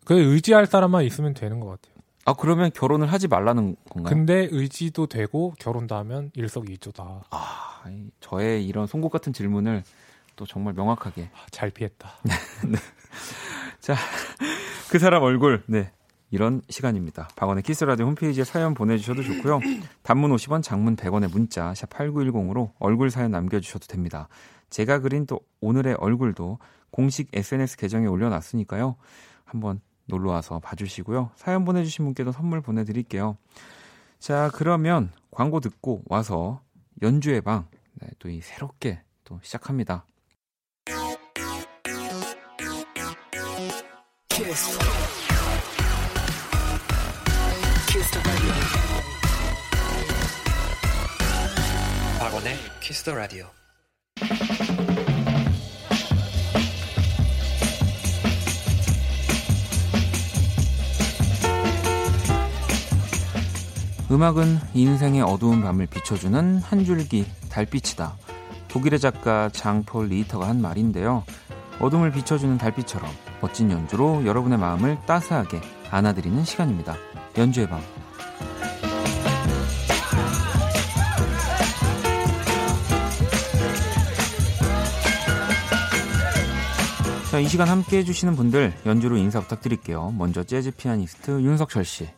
그 0.04 0.16
의지할 0.16 0.66
사람만 0.66 1.04
있으면 1.06 1.36
되는 1.36 1.60
것 1.60 1.68
같아요. 1.68 1.96
아, 2.26 2.34
그러면 2.34 2.72
결혼을 2.74 3.12
하지 3.12 3.28
말라는 3.28 3.76
건가요? 3.90 4.16
근데 4.16 4.48
의지도 4.52 5.06
되고 5.06 5.54
결혼도 5.60 5.96
하면 5.96 6.32
일석이조다. 6.36 7.26
아, 7.30 7.84
저의 8.20 8.66
이런 8.66 8.88
송곳 8.88 9.12
같은 9.12 9.32
질문을 9.32 9.84
또 10.36 10.46
정말 10.46 10.74
명확하게. 10.74 11.30
아, 11.34 11.46
잘 11.52 11.70
피했다. 11.70 12.10
네. 12.68 12.78
자, 13.80 13.96
그 14.90 14.98
사람 14.98 15.22
얼굴. 15.22 15.64
네. 15.68 15.92
이런 16.32 16.62
시간입니다. 16.70 17.30
박원의 17.36 17.63
키스라디오 17.63 18.06
홈페이지에 18.06 18.44
사연 18.44 18.74
보내주셔도 18.74 19.24
좋고요. 19.24 19.60
단문 20.04 20.32
50원, 20.36 20.62
장문 20.62 20.96
100원의 20.96 21.32
문자 21.32 21.74
샵 21.74 21.89
8910으로 21.89 22.72
얼굴 22.80 23.10
사연 23.10 23.32
남겨주셔도 23.32 23.88
됩니다. 23.88 24.28
제가 24.70 25.00
그린 25.00 25.26
또 25.26 25.39
오늘의 25.62 25.96
얼굴도 25.96 26.60
공식 26.92 27.30
SNS 27.34 27.78
계정에 27.78 28.08
올려놨으니까요. 28.08 28.96
한번 29.44 29.82
놀러와서 30.06 30.60
봐주시고요. 30.60 31.32
사연 31.36 31.65
보내주신 31.65 32.06
분께도 32.06 32.32
선물 32.32 32.62
보내드릴게요. 32.62 33.38
자, 34.20 34.50
그러면 34.54 35.12
광고 35.32 35.60
듣고 35.60 36.04
와서 36.06 36.62
연주의 37.02 37.42
방, 37.42 37.68
네, 37.94 38.08
또이 38.20 38.42
새롭게 38.42 39.02
또 39.24 39.39
시작합니다. 39.42 40.06
키스. 44.28 45.29
박원의 52.19 52.56
키스 52.80 53.04
더 53.04 53.15
라디오. 53.15 53.47
음악은 64.12 64.60
인생의 64.75 65.23
어두운 65.23 65.63
밤을 65.63 65.88
비춰주는 65.88 66.60
한 66.60 66.86
줄기 66.86 67.25
달빛이다. 67.49 68.15
독일의 68.67 68.99
작가 68.99 69.49
장폴 69.49 70.10
리히터가 70.10 70.47
한 70.47 70.62
말인데요. 70.62 71.23
어둠을 71.80 72.12
비춰주는 72.12 72.56
달빛처럼 72.60 73.10
멋진 73.41 73.71
연주로 73.71 74.23
여러분의 74.28 74.60
마음을 74.60 74.99
따스하게 75.08 75.60
안아드리는 75.89 76.45
시간입니다. 76.45 77.09
연주의 77.38 77.68
밤. 77.68 77.82
자, 87.32 87.39
이 87.39 87.48
시간 87.48 87.68
함께 87.68 88.00
해주시는 88.00 88.36
분들 88.36 88.74
연주로 88.88 89.15
인사 89.15 89.39
부탁드릴게요. 89.39 90.12
먼저 90.18 90.44
재즈 90.44 90.72
피아니스트 90.72 91.42
윤석철 91.42 91.86
씨. 91.86 92.10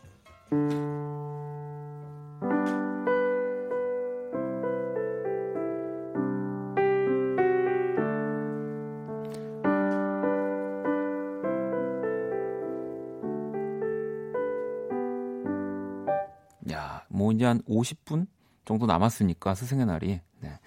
한 17.52 17.60
50분 17.68 18.26
정도 18.64 18.86
남았으니까 18.86 19.54
스승의 19.54 19.84
날이. 19.84 20.20
네. 20.40 20.58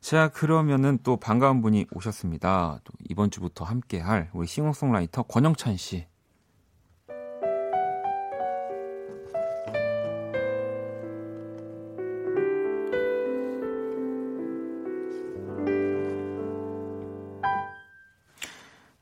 자, 0.00 0.28
그러면은 0.28 0.98
또 1.02 1.16
반가운 1.16 1.62
분이 1.62 1.86
오셨습니다. 1.92 2.80
또 2.84 2.92
이번 3.08 3.30
주부터 3.30 3.64
함께 3.64 3.98
할 3.98 4.28
우리 4.34 4.46
싱어송라이터 4.46 5.22
권영찬 5.22 5.78
씨. 5.78 6.06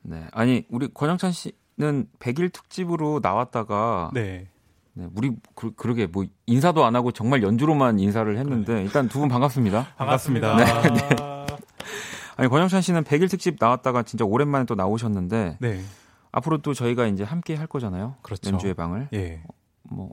네. 0.03 0.29
아니, 0.31 0.65
우리 0.71 0.87
권영찬 0.95 1.33
씨는 1.33 2.09
100일 2.21 2.53
특집으로 2.53 3.19
나왔다가 3.21 4.13
네. 4.15 4.49
네, 4.99 5.07
우리 5.15 5.37
그, 5.55 5.75
그러게 5.75 6.07
뭐 6.07 6.25
인사도 6.47 6.85
안 6.85 6.97
하고 6.97 7.13
정말 7.13 7.43
연주로만 7.43 7.99
인사를 8.01 8.37
했는데 8.39 8.83
일단 8.83 9.09
두 9.09 9.19
분 9.21 9.29
반갑습니다. 9.29 9.89
반갑습니다. 9.99 10.57
네, 10.57 10.65
네. 10.65 11.17
아니 12.37 12.49
권영찬 12.49 12.81
씨는 12.81 13.05
100일 13.05 13.31
특집 13.31 13.57
나왔다가 13.61 14.03
진짜 14.03 14.25
오랜만에 14.25 14.65
또 14.65 14.75
나오셨는데 14.75 15.59
네. 15.61 15.81
앞으로 16.33 16.59
또 16.59 16.73
저희가 16.75 17.07
이제 17.07 17.25
함께 17.25 17.55
할 17.55 17.67
거잖아요. 17.67 18.17
그렇죠. 18.23 18.51
연주의 18.51 18.75
방을. 18.75 19.09
예. 19.15 19.43
뭐 19.83 20.11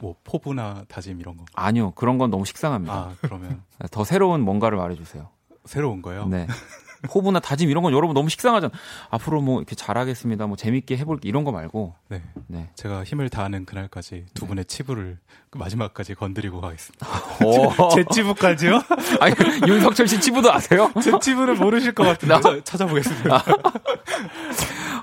뭐 0.00 0.16
포부나 0.24 0.82
다짐 0.88 1.20
이런 1.20 1.36
거. 1.36 1.44
아니요 1.54 1.92
그런 1.92 2.18
건 2.18 2.28
너무 2.30 2.44
식상합니다. 2.44 2.92
아 2.92 3.12
그러면 3.20 3.62
더 3.92 4.02
새로운 4.02 4.40
뭔가를 4.40 4.76
말해 4.76 4.96
주세요. 4.96 5.28
새로운 5.64 6.02
거요? 6.02 6.26
네. 6.26 6.48
포부나 7.02 7.40
다짐 7.40 7.70
이런 7.70 7.82
건 7.82 7.92
여러분 7.92 8.14
너무 8.14 8.28
식상하잖아. 8.28 8.72
앞으로 9.10 9.40
뭐 9.40 9.58
이렇게 9.60 9.74
잘하겠습니다. 9.74 10.46
뭐 10.46 10.56
재밌게 10.56 10.96
해볼게 10.98 11.28
이런 11.28 11.44
거 11.44 11.52
말고. 11.52 11.94
네. 12.08 12.22
네. 12.46 12.68
제가 12.74 13.04
힘을 13.04 13.28
다하는 13.28 13.64
그날까지 13.64 14.26
두 14.34 14.46
분의 14.46 14.66
치부를 14.66 15.18
그 15.50 15.58
마지막까지 15.58 16.14
건드리고 16.14 16.60
가겠습니다. 16.60 17.06
오. 17.44 17.88
제 17.94 18.04
치부까지요? 18.12 18.82
아니 19.20 19.34
윤석철 19.66 20.08
씨 20.08 20.20
치부도 20.20 20.52
아세요? 20.52 20.90
제 21.02 21.12
치부는 21.20 21.58
모르실 21.58 21.92
것 21.92 22.04
같은데. 22.04 22.34
찾아, 22.34 22.60
찾아보겠습니다. 22.64 23.44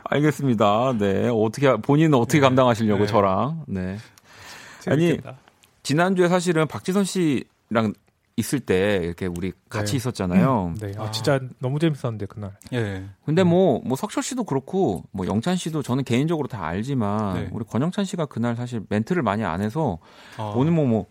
알겠습니다. 0.04 0.94
네. 0.98 1.30
어떻게 1.34 1.76
본인은 1.76 2.18
어떻게 2.18 2.40
감당하시려고 2.40 3.02
네. 3.02 3.08
저랑. 3.08 3.64
네. 3.68 3.98
재밌겠다. 4.82 5.38
지난주에 5.84 6.28
사실은 6.28 6.68
박지선 6.68 7.06
씨랑 7.06 7.94
있을 8.38 8.60
때 8.60 9.00
이렇게 9.04 9.26
우리 9.26 9.52
같이 9.67 9.93
네. 9.93 9.97
있었잖아요. 9.97 10.76
네. 10.80 10.93
아, 10.97 11.06
아. 11.06 11.12
진짜 11.12 11.39
너무 11.60 11.80
재밌었는데 11.80 12.28
그날. 12.28 12.56
예. 12.71 13.04
근데 13.26 13.43
뭐, 13.43 13.82
뭐 13.84 13.97
석철 13.97 14.21
씨도 14.21 14.43
그렇고, 14.43 15.04
뭐 15.12 15.26
영찬 15.26 15.56
씨도 15.56 15.82
저는 15.82 16.04
개인적으로 16.04 16.47
다 16.47 16.63
알지만, 16.63 17.34
네. 17.34 17.50
우리 17.52 17.65
권영찬 17.65 18.06
씨가 18.06 18.28
그날 18.28 18.56
사실 18.56 18.84
멘트를 18.89 19.23
많이 19.23 19.43
안 19.43 19.62
해서, 19.62 19.97
아, 20.38 20.54
오늘 20.56 20.71
뭐, 20.71 20.86
뭐, 20.86 21.08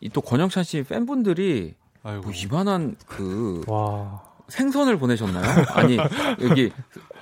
이또 0.00 0.20
권영찬 0.20 0.62
씨 0.62 0.84
팬분들이 0.84 1.74
아이고. 2.04 2.22
뭐 2.22 2.32
이만한 2.32 2.94
그 3.06 3.64
와. 3.66 4.22
생선을 4.46 4.98
보내셨나요? 4.98 5.64
아니, 5.74 5.98
여기 6.40 6.70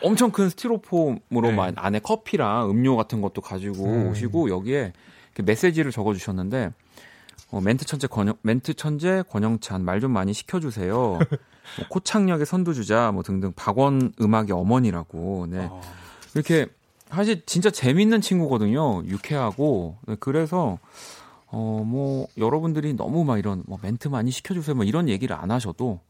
엄청 0.03 0.31
큰 0.31 0.51
스티로폼으로 0.51 1.49
네. 1.49 1.53
만 1.53 1.75
안에 1.77 1.99
커피랑 2.01 2.71
음료 2.71 2.95
같은 2.95 3.23
것도 3.23 3.41
가지고 3.41 3.87
음. 3.87 4.11
오시고, 4.11 4.51
여기에 4.51 4.93
이렇게 5.35 5.43
메시지를 5.43 5.93
적어주셨는데, 5.93 6.73
어, 7.51 7.61
멘트 7.61 7.85
천재 7.85 8.07
권영, 8.07 8.35
멘트 8.43 8.75
천재 8.75 9.23
권영찬 9.31 9.85
말 9.85 10.01
좀 10.01 10.11
많이 10.13 10.33
시켜주세요. 10.33 10.95
뭐 10.97 11.19
코창력의 11.91 12.47
선두주자 12.47 13.13
뭐 13.13 13.23
등등 13.23 13.53
박원 13.55 14.13
음악의 14.21 14.53
어머니라고 14.53 15.47
네. 15.49 15.69
아, 15.71 15.81
이렇게 16.35 16.67
사실 17.09 17.43
진짜 17.47 17.71
재밌는 17.71 18.21
친구거든요. 18.21 19.05
유쾌하고 19.05 19.97
네, 20.07 20.17
그래서 20.21 20.79
어 21.49 21.83
뭐 21.87 22.27
여러분들이 22.37 22.95
너무 22.95 23.25
막 23.25 23.39
이런 23.39 23.63
뭐 23.67 23.79
멘트 23.81 24.09
많이 24.09 24.31
시켜주세요 24.33 24.75
뭐 24.75 24.85
이런 24.85 25.09
얘기를 25.09 25.35
안 25.37 25.51
하셔도 25.53 26.01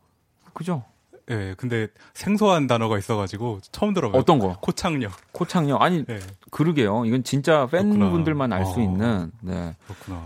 그죠? 0.55 0.83
예, 1.31 1.55
근데 1.59 1.89
생소한 2.15 2.67
단어가 2.67 2.97
있어가지고 2.99 3.59
처음 3.73 3.93
들어봐요. 3.93 4.19
어떤 4.21 4.39
거? 4.39 4.57
코창력. 4.61 5.12
코창력 5.33 5.83
아니 5.83 6.05
예, 6.09 6.21
그러게요. 6.51 7.05
이건 7.05 7.25
진짜 7.25 7.67
팬분들만 7.67 8.53
알수 8.53 8.79
어. 8.81 8.83
있는 8.83 9.31
네. 9.43 9.77
그렇구나. 9.87 10.23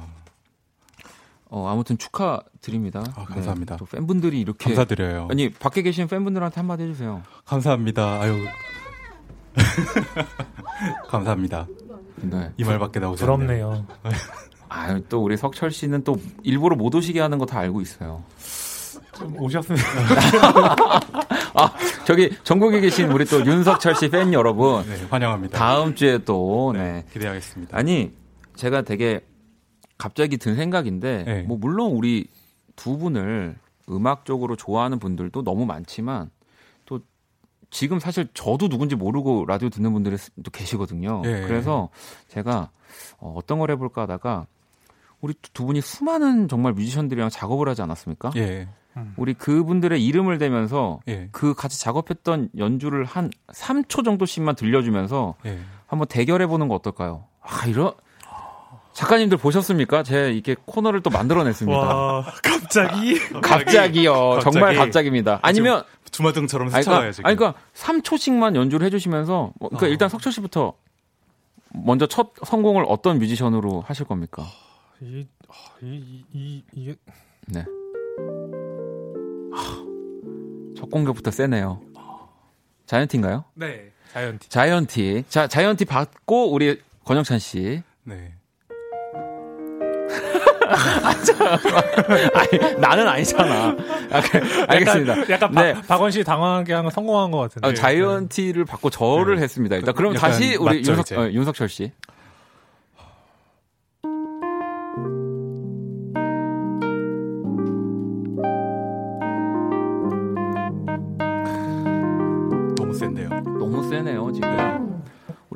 어 1.53 1.69
아무튼 1.69 1.99
축하드립니다. 1.99 3.03
아, 3.17 3.25
감사합니다. 3.25 3.75
네, 3.75 3.79
또 3.79 3.85
팬분들이 3.85 4.41
이렇게 4.41 4.65
감사드려요. 4.67 5.29
아니 5.31 5.51
밖에 5.51 5.83
계신 5.83 6.07
팬분들한테 6.07 6.57
한마디 6.61 6.85
해주세요. 6.85 7.23
감사합니다. 7.45 8.21
아유. 8.23 8.47
감사합니다. 11.09 11.67
네. 12.17 12.53
이 12.57 12.65
말밖에 12.65 13.01
나오지 13.01 13.23
부럽네요. 13.23 13.85
아, 14.69 15.01
또 15.09 15.23
우리 15.25 15.37
석철 15.37 15.73
씨는 15.73 16.05
또 16.05 16.21
일부러 16.45 16.77
못 16.77 16.95
오시게 16.95 17.21
하는 17.21 17.39
거 17.39 17.47
다 17.47 17.59
알고 17.59 17.81
있어요. 17.81 18.23
좀 19.17 19.35
오셨으면. 19.41 19.79
아, 21.55 21.73
저기 22.05 22.31
전국에 22.45 22.81
계신 22.81 23.11
우리 23.11 23.25
또 23.25 23.45
윤석철 23.45 23.97
씨 23.97 24.09
팬 24.09 24.33
여러분, 24.33 24.85
네, 24.89 25.05
환영합니다. 25.11 25.59
다음 25.59 25.97
주에 25.97 26.19
또 26.19 26.73
네. 26.75 26.81
네, 26.93 27.05
기대하겠습니다. 27.13 27.77
아니, 27.77 28.13
제가 28.55 28.83
되게 28.83 29.21
갑자기 30.01 30.39
든 30.39 30.57
생각인데 30.57 31.25
네. 31.25 31.43
뭐 31.43 31.59
물론 31.59 31.93
우리 31.93 32.27
두 32.75 32.97
분을 32.97 33.55
음악적으로 33.91 34.57
좋아하는 34.57 34.99
분들도 34.99 35.45
너무 35.45 35.67
많지만 35.67 36.31
또 36.87 37.01
지금 37.69 38.01
사실 38.01 38.27
저도 38.33 38.71
누군지 38.71 38.97
모르고 38.97 39.45
라디오 39.47 39.69
듣는 39.69 39.93
분들이 39.93 40.17
또 40.43 40.51
계시거든요. 40.51 41.21
예. 41.27 41.43
그래서 41.43 41.91
제가 42.29 42.71
어, 43.19 43.35
어떤 43.37 43.59
걸 43.59 43.71
해볼까 43.73 44.03
하다가 44.03 44.47
우리 45.21 45.35
두 45.53 45.67
분이 45.67 45.83
수많은 45.83 46.49
정말 46.49 46.73
뮤지션들이랑 46.73 47.29
작업을 47.29 47.69
하지 47.69 47.83
않았습니까? 47.83 48.31
예, 48.37 48.69
우리 49.19 49.35
그분들의 49.35 50.03
이름을 50.03 50.39
대면서 50.39 51.01
예, 51.09 51.29
그 51.31 51.53
같이 51.53 51.79
작업했던 51.79 52.49
연주를 52.57 53.05
한 53.05 53.31
3초 53.49 54.03
정도씩만 54.03 54.55
들려주면서 54.55 55.35
예. 55.45 55.59
한번 55.87 56.09
대결해 56.09 56.47
보는 56.47 56.69
거 56.69 56.75
어떨까요? 56.75 57.25
아, 57.43 57.67
이런 57.67 57.93
작가님들 59.01 59.39
보셨습니까? 59.39 60.03
제가 60.03 60.27
이렇게 60.27 60.55
코너를 60.67 61.01
또 61.01 61.09
만들어냈습니다. 61.09 61.79
와, 61.79 62.23
갑자기? 62.43 63.19
갑자기요. 63.41 64.13
갑자기. 64.35 64.53
정말 64.53 64.75
갑자기입니다. 64.77 65.39
아니면 65.41 65.85
주마등처럼 66.11 66.69
아니, 66.69 66.83
스쳐가요 66.83 67.01
그러니까, 67.01 67.13
지금. 67.13 67.27
아니, 67.27 67.37
그러니까 67.37 67.61
3초씩만 67.75 68.57
연주를 68.57 68.87
해주시면서 68.87 69.53
뭐, 69.59 69.69
그러니까 69.71 69.87
어. 69.87 69.89
일단 69.89 70.09
석철 70.11 70.33
씨부터 70.33 70.75
먼저 71.71 72.07
첫 72.07 72.33
성공을 72.45 72.85
어떤 72.89 73.19
뮤지션으로 73.19 73.81
하실 73.87 74.05
겁니까? 74.05 74.45
이, 75.01 75.27
아, 75.49 75.55
이, 75.81 76.23
이, 76.35 76.63
이게. 76.75 76.95
네. 77.47 77.65
첫 80.77 80.91
공격부터 80.91 81.31
세네요. 81.31 81.81
자이언티인가요? 82.85 83.45
네. 83.55 83.93
자이언티. 84.13 84.49
자이언티. 84.51 85.25
자, 85.31 85.47
자이언티 85.47 85.87
받고 85.87 86.53
우리 86.53 86.83
권영찬 87.07 87.39
씨. 87.39 87.83
네. 88.03 88.35
아니, 92.35 92.79
나는 92.79 93.09
아니잖아. 93.09 93.77
아, 94.11 94.21
그, 94.21 94.65
알겠습니다. 94.69 95.13
약간, 95.21 95.31
약간 95.31 95.53
네. 95.53 95.73
박, 95.75 95.87
박원 95.89 96.11
씨 96.11 96.25
당황하게 96.25 96.73
한건 96.75 96.91
성공한 96.91 97.31
것 97.31 97.39
같은데. 97.39 97.69
어, 97.69 97.75
자이언티를 97.75 98.65
받고 98.65 98.91
저를 98.91 99.37
네. 99.37 99.43
했습니다. 99.43 99.77
일단 99.77 99.95
그럼 99.95 100.15
약간 100.15 100.31
다시 100.31 100.57
우리 100.57 100.79
맞죠, 100.79 100.93
윤석. 100.93 101.19
어, 101.19 101.31
윤석철 101.31 101.69
씨. 101.69 101.93
너무 112.77 112.93
센데요. 112.95 113.29
너무 113.29 113.89
세네요, 113.89 114.33
지금. 114.33 114.90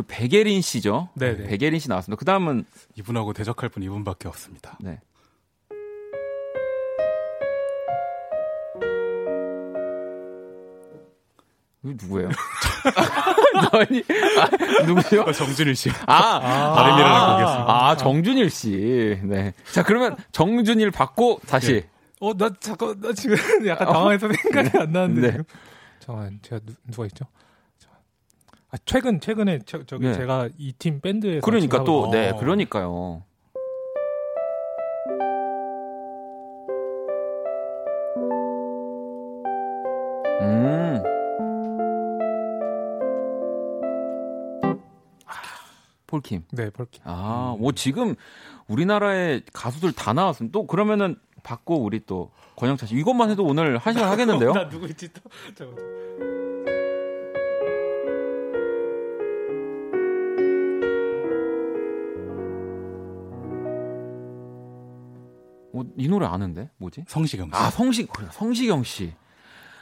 우리 0.05 0.07
백예린 0.07 0.61
씨죠? 0.61 1.09
네네. 1.15 1.47
백예린 1.47 1.81
씨 1.81 1.89
나왔습니다. 1.89 2.19
그 2.19 2.25
다음은, 2.25 2.65
이분하고 2.97 3.33
대적할 3.33 3.71
분 3.71 3.83
이분밖에 3.83 4.29
없습니다. 4.29 4.79
네. 4.81 5.01
누구예요? 11.83 12.31
아니, 13.73 14.03
아, 14.41 14.85
누구요? 14.85 15.23
어, 15.23 15.33
정준일 15.33 15.77
씨. 15.77 15.91
아, 16.07 16.41
바람이라는 16.75 17.17
아, 17.17 17.33
곡이었습니다. 17.33 17.87
아, 17.87 17.97
정준일 17.97 18.51
씨. 18.51 19.21
네. 19.23 19.53
자, 19.71 19.83
그러면 19.83 20.17
정준일 20.33 20.91
받고 20.91 21.41
다시. 21.47 21.73
네. 21.73 21.89
어, 22.21 22.33
나 22.35 22.49
잠깐, 22.59 22.99
나 23.01 23.13
지금 23.13 23.37
약간 23.69 23.89
당황해서 23.89 24.29
생각이 24.33 24.79
안 24.79 24.93
나는데. 24.93 25.21
네. 25.21 25.31
지금. 25.33 25.45
잠깐, 26.01 26.39
제가 26.43 26.61
누, 26.65 26.73
누가 26.91 27.07
있죠? 27.07 27.27
자, 28.75 28.77
아, 28.77 28.77
최근, 28.85 29.21
최근에, 29.21 29.61
저, 29.67 29.85
저기 29.85 30.07
네. 30.09 30.15
제가 30.15 30.49
이 30.59 30.73
팀 30.73 31.01
밴드에서. 31.01 31.45
그러니까 31.45 31.79
지금 31.79 31.85
또, 31.85 32.03
하고- 32.05 32.13
네, 32.13 32.31
어. 32.31 32.37
그러니까요. 32.37 33.23
음. 40.41 41.03
아, 45.27 45.33
폴킴. 46.07 46.45
네, 46.53 46.71
볼게요. 46.71 47.03
아, 47.05 47.57
뭐 47.59 47.73
지금 47.73 48.15
우리나라의 48.69 49.43
가수들 49.53 49.93
다 49.93 50.13
나왔으면 50.13 50.53
또 50.53 50.67
그러면은 50.67 51.17
받고 51.43 51.83
우리 51.83 52.05
또 52.07 52.31
권영찬 52.57 52.89
씨 52.89 52.95
이것만 52.97 53.31
해도 53.31 53.45
오늘 53.45 53.77
한 53.79 53.93
시간 53.93 54.09
하겠는데요? 54.11 54.53
나 54.55 54.69
누구 54.69 54.87
있지 54.87 55.13
또? 55.13 55.21
잠깐. 55.55 55.77
어, 55.79 56.34
이 65.97 66.09
노래 66.09 66.27
아는데 66.27 66.71
뭐지? 66.79 67.05
성시경 67.09 67.47
씨. 67.49 67.53
아 67.55 67.71
성시 67.71 68.07
그래, 68.07 68.27
성시경 68.33 68.85
씨, 68.85 69.13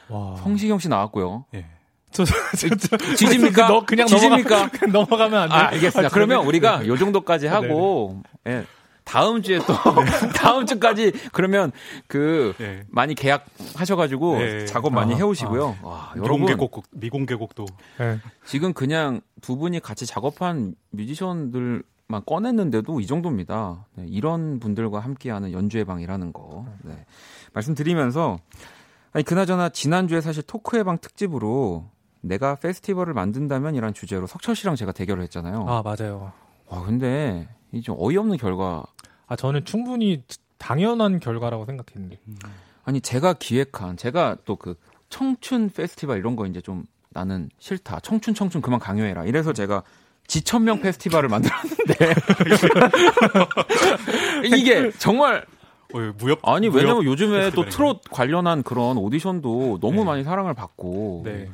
와. 0.09 0.35
성시경 0.37 0.79
씨 0.79 0.89
나왔고요. 0.89 1.45
예. 1.55 1.65
저, 2.11 2.23
저, 2.25 2.33
저, 2.55 2.75
저, 2.75 2.97
지집니까? 3.15 3.67
너 3.67 3.85
그냥 3.85 4.05
지집니까? 4.07 4.69
넘어가, 4.91 5.27
넘어가 5.27 5.29
면 5.29 5.41
안 5.43 5.49
돼. 5.49 5.55
아, 5.55 5.67
알겠습니다. 5.69 6.07
아, 6.07 6.09
그러면 6.13 6.41
네. 6.41 6.47
우리가 6.47 6.85
요 6.87 6.95
정도까지 6.95 7.47
하고 7.47 8.21
예. 8.47 8.65
다음 9.03 9.41
주에 9.41 9.57
또 9.59 9.73
다음 10.37 10.65
주까지 10.67 11.11
그러면 11.31 11.71
그 12.07 12.53
예. 12.61 12.83
많이 12.89 13.15
계약 13.15 13.45
하셔가지고 13.75 14.37
네. 14.37 14.65
작업 14.65 14.93
많이 14.93 15.13
아, 15.13 15.17
해오시고요. 15.17 15.77
와, 15.81 16.13
여러분 16.17 16.41
미공개곡 16.45 16.83
미공개곡도 16.91 17.65
네. 17.97 18.19
지금 18.45 18.73
그냥 18.73 19.21
두 19.41 19.57
분이 19.57 19.79
같이 19.79 20.05
작업한 20.05 20.75
뮤지션들 20.91 21.81
곡 21.81 21.92
만 22.07 22.21
꺼냈는데도 22.25 22.99
이 22.99 23.07
정도입니다. 23.07 23.85
네, 23.95 24.05
이런 24.07 24.59
분들과 24.59 24.99
함께하는 24.99 25.51
연주회 25.51 25.83
방이라는 25.85 26.33
거 26.33 26.65
네, 26.83 27.05
말씀드리면서 27.53 28.37
아니 29.11 29.23
그나저나 29.23 29.69
지난주에 29.69 30.21
사실 30.21 30.43
토크회 30.43 30.83
방 30.83 30.97
특집으로 30.97 31.89
내가 32.21 32.55
페스티벌을 32.55 33.13
만든다면이란 33.13 33.93
주제로 33.93 34.27
석철 34.27 34.55
씨랑 34.55 34.75
제가 34.75 34.91
대결을 34.91 35.23
했잖아요. 35.23 35.65
아 35.67 35.81
맞아요. 35.83 36.31
와 36.67 36.83
근데 36.83 37.47
이 37.71 37.81
좀 37.81 37.95
어이없는 37.99 38.37
결과. 38.37 38.83
아 39.27 39.35
저는 39.35 39.65
충분히 39.65 40.23
당연한 40.57 41.19
결과라고 41.19 41.65
생각했는데. 41.65 42.19
아니 42.85 43.01
제가 43.01 43.33
기획한 43.33 43.97
제가 43.97 44.37
또 44.45 44.55
그 44.55 44.75
청춘 45.09 45.69
페스티벌 45.69 46.17
이런 46.17 46.35
거 46.35 46.45
이제 46.45 46.59
좀 46.61 46.85
나는 47.09 47.49
싫다. 47.59 47.99
청춘 48.01 48.33
청춘 48.33 48.61
그만 48.61 48.79
강요해라. 48.79 49.25
이래서 49.25 49.53
제가 49.53 49.83
지천명 50.27 50.81
페스티벌을 50.81 51.29
만들었는데 51.29 52.15
이게 54.57 54.91
정말 54.97 55.45
어, 55.93 56.13
무협 56.17 56.39
아니 56.47 56.69
무협 56.69 56.83
왜냐면 56.83 57.03
요즘에 57.03 57.51
또? 57.51 57.65
트롯 57.65 58.01
관련한 58.09 58.63
그런 58.63 58.97
오디션도 58.97 59.79
너무 59.81 59.99
네. 59.99 60.03
많이 60.05 60.23
사랑을 60.23 60.53
받고 60.53 61.23
네. 61.25 61.49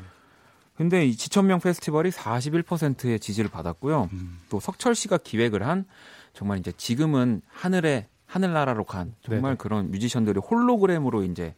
근데 0.75 1.05
이 1.05 1.15
지천명 1.15 1.59
페스티벌이 1.59 2.09
41%의 2.09 3.19
지지를 3.19 3.49
받았고요. 3.49 4.09
음. 4.13 4.39
또 4.49 4.61
석철 4.61 4.95
씨가 4.95 5.17
기획을 5.17 5.67
한 5.67 5.85
정말 6.31 6.57
이제 6.57 6.71
지금은 6.71 7.41
하늘에 7.49 8.07
하늘나라로 8.25 8.85
간 8.85 9.13
정말 9.21 9.41
네네. 9.41 9.55
그런 9.57 9.91
뮤지션들이 9.91 10.39
홀로그램으로 10.39 11.23
이제 11.23 11.53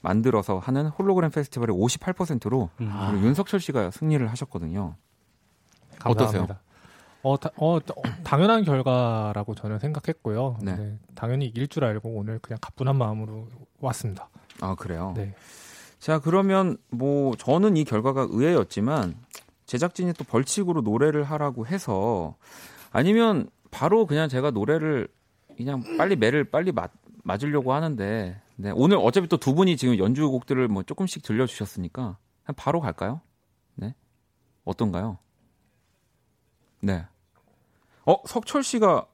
만들어서 0.00 0.58
하는 0.58 0.88
홀로그램 0.88 1.30
페스티벌의 1.30 1.76
58%로 1.76 2.70
음. 2.80 2.92
우리 3.10 3.20
윤석철 3.22 3.60
씨가 3.60 3.92
승리를 3.92 4.28
하셨거든요. 4.30 4.96
감사합니다. 6.14 6.60
어, 7.22 7.36
다- 7.38 7.50
어, 7.56 7.76
어, 7.76 7.80
당연한 8.22 8.62
결과라고 8.64 9.54
저는 9.54 9.78
생각했고요. 9.80 10.58
네. 10.62 10.76
네, 10.76 10.98
당연히 11.14 11.46
이길 11.46 11.66
줄 11.66 11.84
알고 11.84 12.10
오늘 12.10 12.38
그냥 12.38 12.58
가뿐한 12.60 12.96
마음으로 12.96 13.48
왔습니다. 13.80 14.28
아 14.60 14.74
그래요. 14.76 15.12
네. 15.16 15.34
자 15.98 16.18
그러면 16.20 16.76
뭐 16.90 17.34
저는 17.36 17.76
이 17.76 17.84
결과가 17.84 18.28
의외였지만 18.30 19.16
제작진이 19.64 20.12
또 20.12 20.22
벌칙으로 20.24 20.82
노래를 20.82 21.24
하라고 21.24 21.66
해서 21.66 22.36
아니면 22.92 23.48
바로 23.72 24.06
그냥 24.06 24.28
제가 24.28 24.52
노래를 24.52 25.08
그냥 25.56 25.82
빨리 25.98 26.14
매를 26.14 26.44
빨리 26.44 26.70
맞, 26.70 26.92
맞으려고 27.24 27.72
하는데 27.72 28.40
네, 28.56 28.70
오늘 28.74 28.98
어차피 28.98 29.26
또 29.26 29.36
두 29.38 29.54
분이 29.54 29.76
지금 29.76 29.98
연주곡들을 29.98 30.68
뭐 30.68 30.82
조금씩 30.84 31.22
들려주셨으니까 31.24 32.18
그냥 32.44 32.54
바로 32.56 32.80
갈까요? 32.80 33.20
네 33.74 33.94
어떤가요? 34.64 35.18
네. 36.86 37.04
어 38.04 38.16
석철 38.26 38.62
씨가 38.62 39.06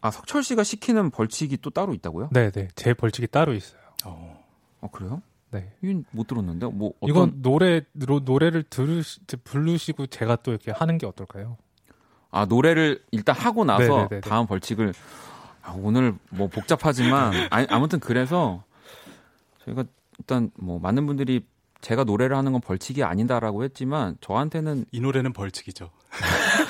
아 0.00 0.10
석철 0.10 0.42
씨가 0.42 0.64
시키는 0.64 1.10
벌칙이 1.10 1.58
또 1.58 1.70
따로 1.70 1.92
있다고요? 1.94 2.30
네, 2.32 2.50
네. 2.50 2.68
제 2.74 2.94
벌칙이 2.94 3.28
따로 3.28 3.52
있어요. 3.52 3.80
어. 4.04 4.42
어 4.80 4.90
그래요? 4.90 5.22
네. 5.50 5.70
이건 5.82 6.04
못 6.10 6.26
들었는데 6.26 6.66
뭐 6.66 6.94
어떤 7.00 7.08
이건 7.10 7.42
노래 7.42 7.82
노, 7.92 8.20
노래를 8.20 8.62
들으시 8.64 9.20
부르시고 9.44 10.06
제가 10.06 10.36
또 10.36 10.50
이렇게 10.50 10.70
하는 10.72 10.96
게 10.96 11.06
어떨까요? 11.06 11.58
아 12.30 12.46
노래를 12.46 13.04
일단 13.10 13.36
하고 13.36 13.64
나서 13.64 13.86
네네네네. 13.86 14.20
다음 14.22 14.46
벌칙을 14.46 14.94
아, 15.62 15.76
오늘 15.78 16.14
뭐 16.30 16.48
복잡하지만 16.48 17.32
아니, 17.50 17.66
아무튼 17.68 18.00
그래서 18.00 18.64
저희가 19.64 19.84
일단 20.18 20.50
뭐 20.58 20.78
많은 20.78 21.06
분들이 21.06 21.46
제가 21.82 22.04
노래를 22.04 22.36
하는 22.36 22.52
건 22.52 22.60
벌칙이 22.60 23.04
아니다라고 23.04 23.64
했지만 23.64 24.16
저한테는 24.20 24.86
이 24.90 25.00
노래는 25.00 25.32
벌칙이죠. 25.32 25.90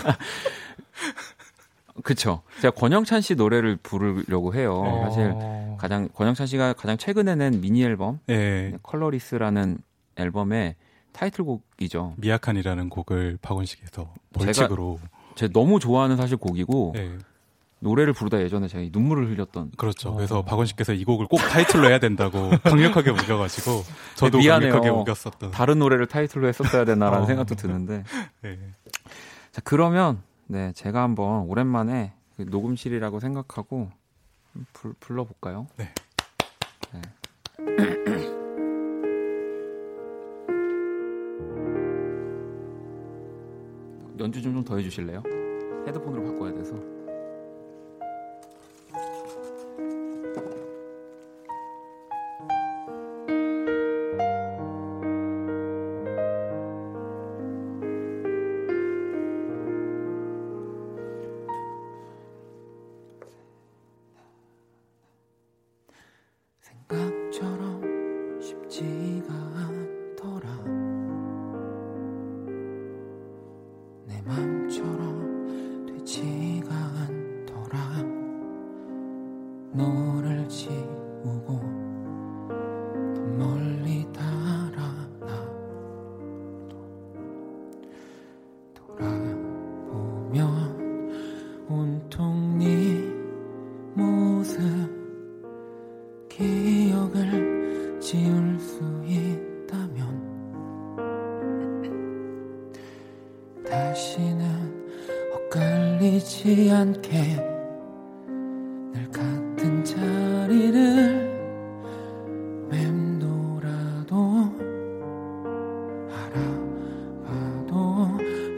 그쵸 2.02 2.42
제가 2.60 2.74
권영찬 2.74 3.20
씨 3.20 3.34
노래를 3.34 3.76
부르려고 3.82 4.54
해요 4.54 4.82
어, 4.84 5.04
사실 5.04 5.34
가장 5.78 6.08
권영찬 6.14 6.46
씨가 6.46 6.72
가장 6.72 6.96
최근에 6.96 7.34
낸 7.34 7.60
미니 7.60 7.82
앨범 7.82 8.18
예. 8.30 8.72
컬러리스라는 8.82 9.78
앨범의 10.16 10.76
타이틀곡이죠 11.12 12.14
미약한이라는 12.16 12.88
곡을 12.88 13.38
박원식에서 13.42 14.14
벌칙으로 14.32 15.00
제가 15.34 15.52
너무 15.52 15.80
좋아하는 15.80 16.16
사실 16.16 16.36
곡이고 16.36 16.94
예. 16.96 17.18
노래를 17.82 18.12
부르다 18.12 18.40
예전에 18.40 18.68
제가 18.68 18.88
눈물을 18.92 19.28
흘렸던 19.30 19.72
그렇죠. 19.76 20.10
어. 20.10 20.14
그래서 20.14 20.42
박원식께서 20.42 20.92
이 20.92 21.04
곡을 21.04 21.26
꼭 21.26 21.38
타이틀로 21.38 21.88
해야 21.88 21.98
된다고 21.98 22.50
강력하게 22.62 23.10
우겨가지고 23.10 23.82
저도 24.14 24.38
네, 24.38 24.44
미안해요. 24.44 24.72
강력하게 24.72 25.00
우겼었던. 25.00 25.50
다른 25.50 25.80
노래를 25.80 26.06
타이틀로 26.06 26.46
했었어야 26.46 26.84
되나라는 26.84 27.24
어. 27.24 27.26
생각도 27.26 27.56
드는데 27.56 28.04
예. 28.44 28.58
자 29.52 29.60
그러면 29.62 30.22
네 30.46 30.72
제가 30.72 31.02
한번 31.02 31.42
오랜만에 31.42 32.14
그 32.36 32.42
녹음실이라고 32.42 33.20
생각하고 33.20 33.90
불, 34.72 34.94
불러볼까요? 34.94 35.66
네. 35.76 35.92
네. 36.94 37.02
연주 44.18 44.40
좀좀더 44.40 44.76
해주실래요? 44.78 45.22
헤드폰으로 45.86 46.32
바꿔야 46.32 46.54
돼서. 46.54 47.01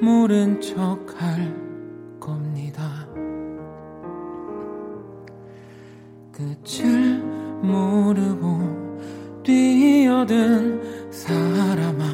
모른 0.05 0.61
척 0.61 0.99
할 1.17 1.57
겁니다. 2.21 3.09
끝을 6.31 7.19
모르고 7.63 9.01
뛰어든 9.43 11.11
사람아 11.11 12.05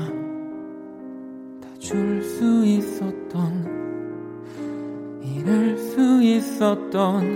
다 1.60 1.68
줄 1.80 2.22
수 2.22 2.64
있었던 2.64 3.80
잃을 5.24 5.76
수 5.76 6.22
있었던 6.22 7.29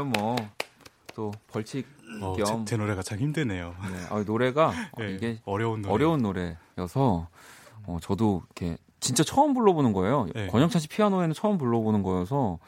아, 0.00 0.02
아유 0.02 0.04
뭐 0.16 0.36
또 1.14 1.32
벌칙 1.48 1.86
어, 2.22 2.34
겸 2.34 2.64
제, 2.64 2.70
제 2.70 2.76
노래가 2.76 3.02
참 3.02 3.18
힘드네요. 3.18 3.74
네. 3.82 4.06
아, 4.10 4.22
노래가 4.24 4.68
어, 4.68 4.72
네, 5.02 5.12
이게 5.12 5.38
어려운 5.44 5.82
노래. 5.82 5.92
어려운 5.92 6.22
노래여서 6.22 7.28
어, 7.84 7.98
저도 8.00 8.42
이렇게 8.46 8.78
진짜 9.00 9.22
처음 9.22 9.54
불러보는 9.54 9.92
거예요. 9.92 10.26
네. 10.34 10.46
권영찬 10.48 10.80
씨 10.80 10.88
피아노에는 10.88 11.34
처음 11.34 11.58
불러보는 11.58 12.02
거여서 12.02 12.58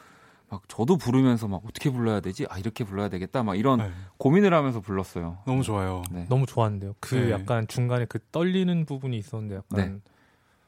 막 0.51 0.63
저도 0.69 0.97
부르면서 0.99 1.49
막 1.49 1.63
어떻게 1.67 1.91
불러야 1.91 2.21
되지? 2.21 2.47
아 2.51 2.59
이렇게 2.59 2.85
불러야 2.85 3.09
되겠다. 3.09 3.43
막 3.43 3.55
이런 3.57 3.79
네, 3.79 3.91
고민을 4.19 4.53
하면서 4.53 4.81
불렀어요. 4.81 5.39
너무 5.47 5.63
좋아요. 5.63 6.03
네. 6.11 6.27
너무 6.29 6.45
좋았는데요. 6.47 6.95
그 7.01 7.15
네. 7.15 7.31
약간 7.31 7.67
중간에 7.67 8.05
그 8.05 8.19
떨리는 8.33 8.85
부분이 8.85 9.17
있었는데 9.17 9.57
약간 9.57 10.03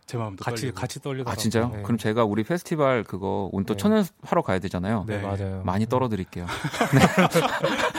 제 0.07 0.19
마음도 0.19 0.45
같이 0.45 0.63
떨리고. 0.63 0.79
같이 0.81 1.01
떨리더라고요. 1.01 1.33
아 1.33 1.37
진짜요? 1.37 1.71
네. 1.75 1.83
그럼 1.83 1.97
제가 1.97 2.25
우리 2.25 2.45
페스티벌 2.45 3.05
그거 3.05 3.49
오늘 3.53 3.65
또 3.65 3.75
네. 3.75 3.79
천연하러 3.79 4.43
가야 4.45 4.59
되잖아요. 4.59 5.05
네, 5.09 5.17
네. 5.19 5.23
맞아요. 5.23 5.63
많이 5.65 5.87
떨어드릴게요. 5.87 6.47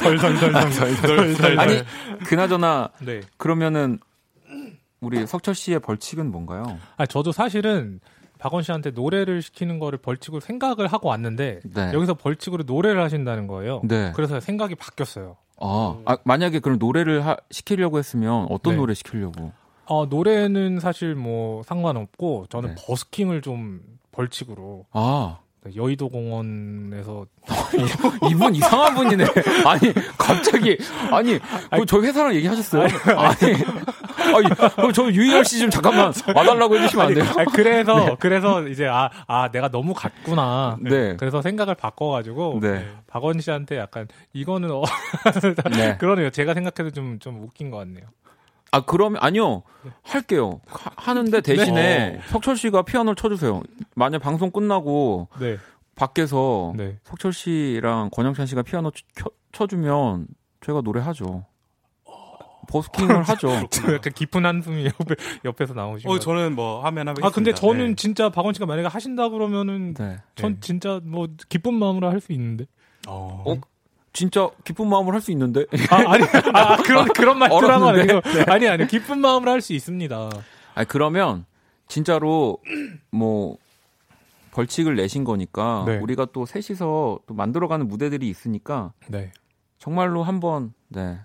덜덜덜덜 0.00 1.58
아니 1.60 1.82
그나저나 2.26 2.90
네. 3.00 3.20
그러면은 3.36 3.98
우리 5.00 5.26
석철 5.26 5.54
씨의 5.54 5.80
벌칙은 5.80 6.30
뭔가요? 6.30 6.78
아 6.96 7.06
저도 7.06 7.32
사실은 7.32 8.00
박원 8.38 8.62
씨한테 8.62 8.90
노래를 8.90 9.42
시키는 9.42 9.78
거를 9.78 9.98
벌칙으로 9.98 10.40
생각을 10.40 10.86
하고 10.86 11.08
왔는데 11.08 11.60
네. 11.64 11.92
여기서 11.92 12.14
벌칙으로 12.14 12.64
노래를 12.66 13.02
하신다는 13.02 13.46
거예요. 13.46 13.80
네. 13.84 14.12
그래서 14.14 14.40
생각이 14.40 14.74
바뀌었어요. 14.74 15.36
아, 15.60 15.96
아, 16.04 16.16
만약에 16.24 16.58
그럼 16.58 16.78
노래를 16.78 17.24
하- 17.24 17.36
시키려고 17.50 17.98
했으면 17.98 18.46
어떤 18.50 18.72
네. 18.74 18.78
노래 18.78 18.94
시키려고? 18.94 19.52
어, 19.86 20.06
노래는 20.06 20.80
사실 20.80 21.14
뭐 21.14 21.62
상관없고 21.64 22.46
저는 22.50 22.74
네. 22.74 22.82
버스킹을 22.86 23.42
좀 23.42 23.80
벌칙으로 24.12 24.86
아, 24.92 25.38
여의도 25.74 26.08
공원에서 26.08 27.26
이분 28.30 28.54
이상한 28.54 28.94
분이네. 28.94 29.24
아니, 29.64 29.92
갑자기. 30.18 30.76
아니, 31.10 31.38
그 31.70 31.86
저희 31.86 32.06
회사랑 32.06 32.34
얘기하셨어요? 32.34 32.82
아니, 32.82 33.54
아니, 34.34 34.48
그럼 34.76 34.92
저 34.92 35.04
유희열 35.10 35.44
씨 35.44 35.58
좀 35.60 35.70
잠깐만 35.70 36.12
와달라고 36.34 36.76
해주시면 36.76 37.06
안 37.06 37.14
돼요? 37.14 37.24
아니, 37.36 37.46
그래서 37.52 38.16
그래서 38.18 38.66
이제 38.68 38.86
아, 38.86 39.10
아 39.26 39.50
내가 39.50 39.68
너무 39.68 39.94
갔구나. 39.94 40.76
네. 40.80 41.16
그래서 41.16 41.40
생각을 41.42 41.74
바꿔가지고 41.74 42.60
네. 42.62 42.86
박원 43.06 43.40
씨한테 43.40 43.78
약간 43.78 44.06
이거는 44.32 44.70
어, 44.70 44.82
네. 45.76 45.96
그러네요. 45.98 46.30
제가 46.30 46.54
생각해도 46.54 46.90
좀좀 46.90 47.42
웃긴 47.42 47.70
것 47.70 47.78
같네요. 47.78 48.04
아, 48.74 48.84
그러면, 48.84 49.22
아니요. 49.22 49.62
할게요. 50.02 50.60
하, 50.66 51.14
는데 51.14 51.40
대신에 51.40 52.20
석철 52.28 52.56
씨가 52.56 52.82
피아노를 52.82 53.14
쳐주세요. 53.16 53.62
만약 53.94 54.18
방송 54.20 54.50
끝나고 54.50 55.28
네, 55.38 55.58
밖에서 55.94 56.72
네. 56.76 56.98
석철 57.04 57.32
씨랑 57.32 58.10
권영찬 58.12 58.46
씨가 58.46 58.62
피아노 58.62 58.90
쳐, 58.90 59.30
쳐주면 59.52 60.26
저희가 60.62 60.80
노래하죠. 60.80 61.44
버스킹을 62.66 63.22
하죠. 63.28 63.68
저 63.70 63.94
약간 63.94 64.12
깊은 64.14 64.44
한숨이 64.46 64.86
옆에 64.86 65.14
옆에서 65.44 65.74
나오시고. 65.74 66.10
어, 66.12 66.18
저는 66.18 66.54
뭐 66.54 66.82
하면 66.84 67.08
하겠습니다. 67.08 67.26
아 67.26 67.30
근데 67.30 67.52
저는 67.52 67.88
네. 67.88 67.94
진짜 67.94 68.30
박원 68.30 68.54
씨가 68.54 68.64
만약에 68.64 68.88
하신다 68.88 69.28
그러면은 69.28 69.92
네. 69.94 70.16
전 70.34 70.54
네. 70.54 70.60
진짜 70.60 70.98
뭐 71.04 71.28
기쁜 71.50 71.74
마음으로 71.74 72.08
할 72.10 72.20
수 72.20 72.32
있는데. 72.32 72.64
어, 73.06 73.42
어? 73.46 73.56
진짜 74.14 74.48
기쁜 74.64 74.88
마음으로 74.88 75.14
할 75.14 75.20
수 75.20 75.30
있는데. 75.32 75.66
아 75.90 75.96
아니 76.12 76.24
아, 76.54 76.76
그런 76.82 77.06
그런 77.08 77.42
얼었는데? 77.42 78.12
아니고 78.14 78.50
아니 78.50 78.68
아니 78.68 78.86
기쁜 78.86 79.18
마음으로 79.20 79.50
할 79.50 79.60
수 79.60 79.74
있습니다. 79.74 80.30
아니 80.74 80.88
그러면 80.88 81.44
진짜로 81.88 82.58
뭐 83.10 83.58
벌칙을 84.52 84.94
내신 84.96 85.24
거니까 85.24 85.84
네. 85.86 85.98
우리가 85.98 86.26
또 86.32 86.46
셋이서 86.46 87.18
또 87.26 87.34
만들어가는 87.34 87.86
무대들이 87.88 88.28
있으니까 88.28 88.92
네. 89.08 89.32
정말로 89.78 90.22
한번 90.22 90.72
네. 90.88 91.18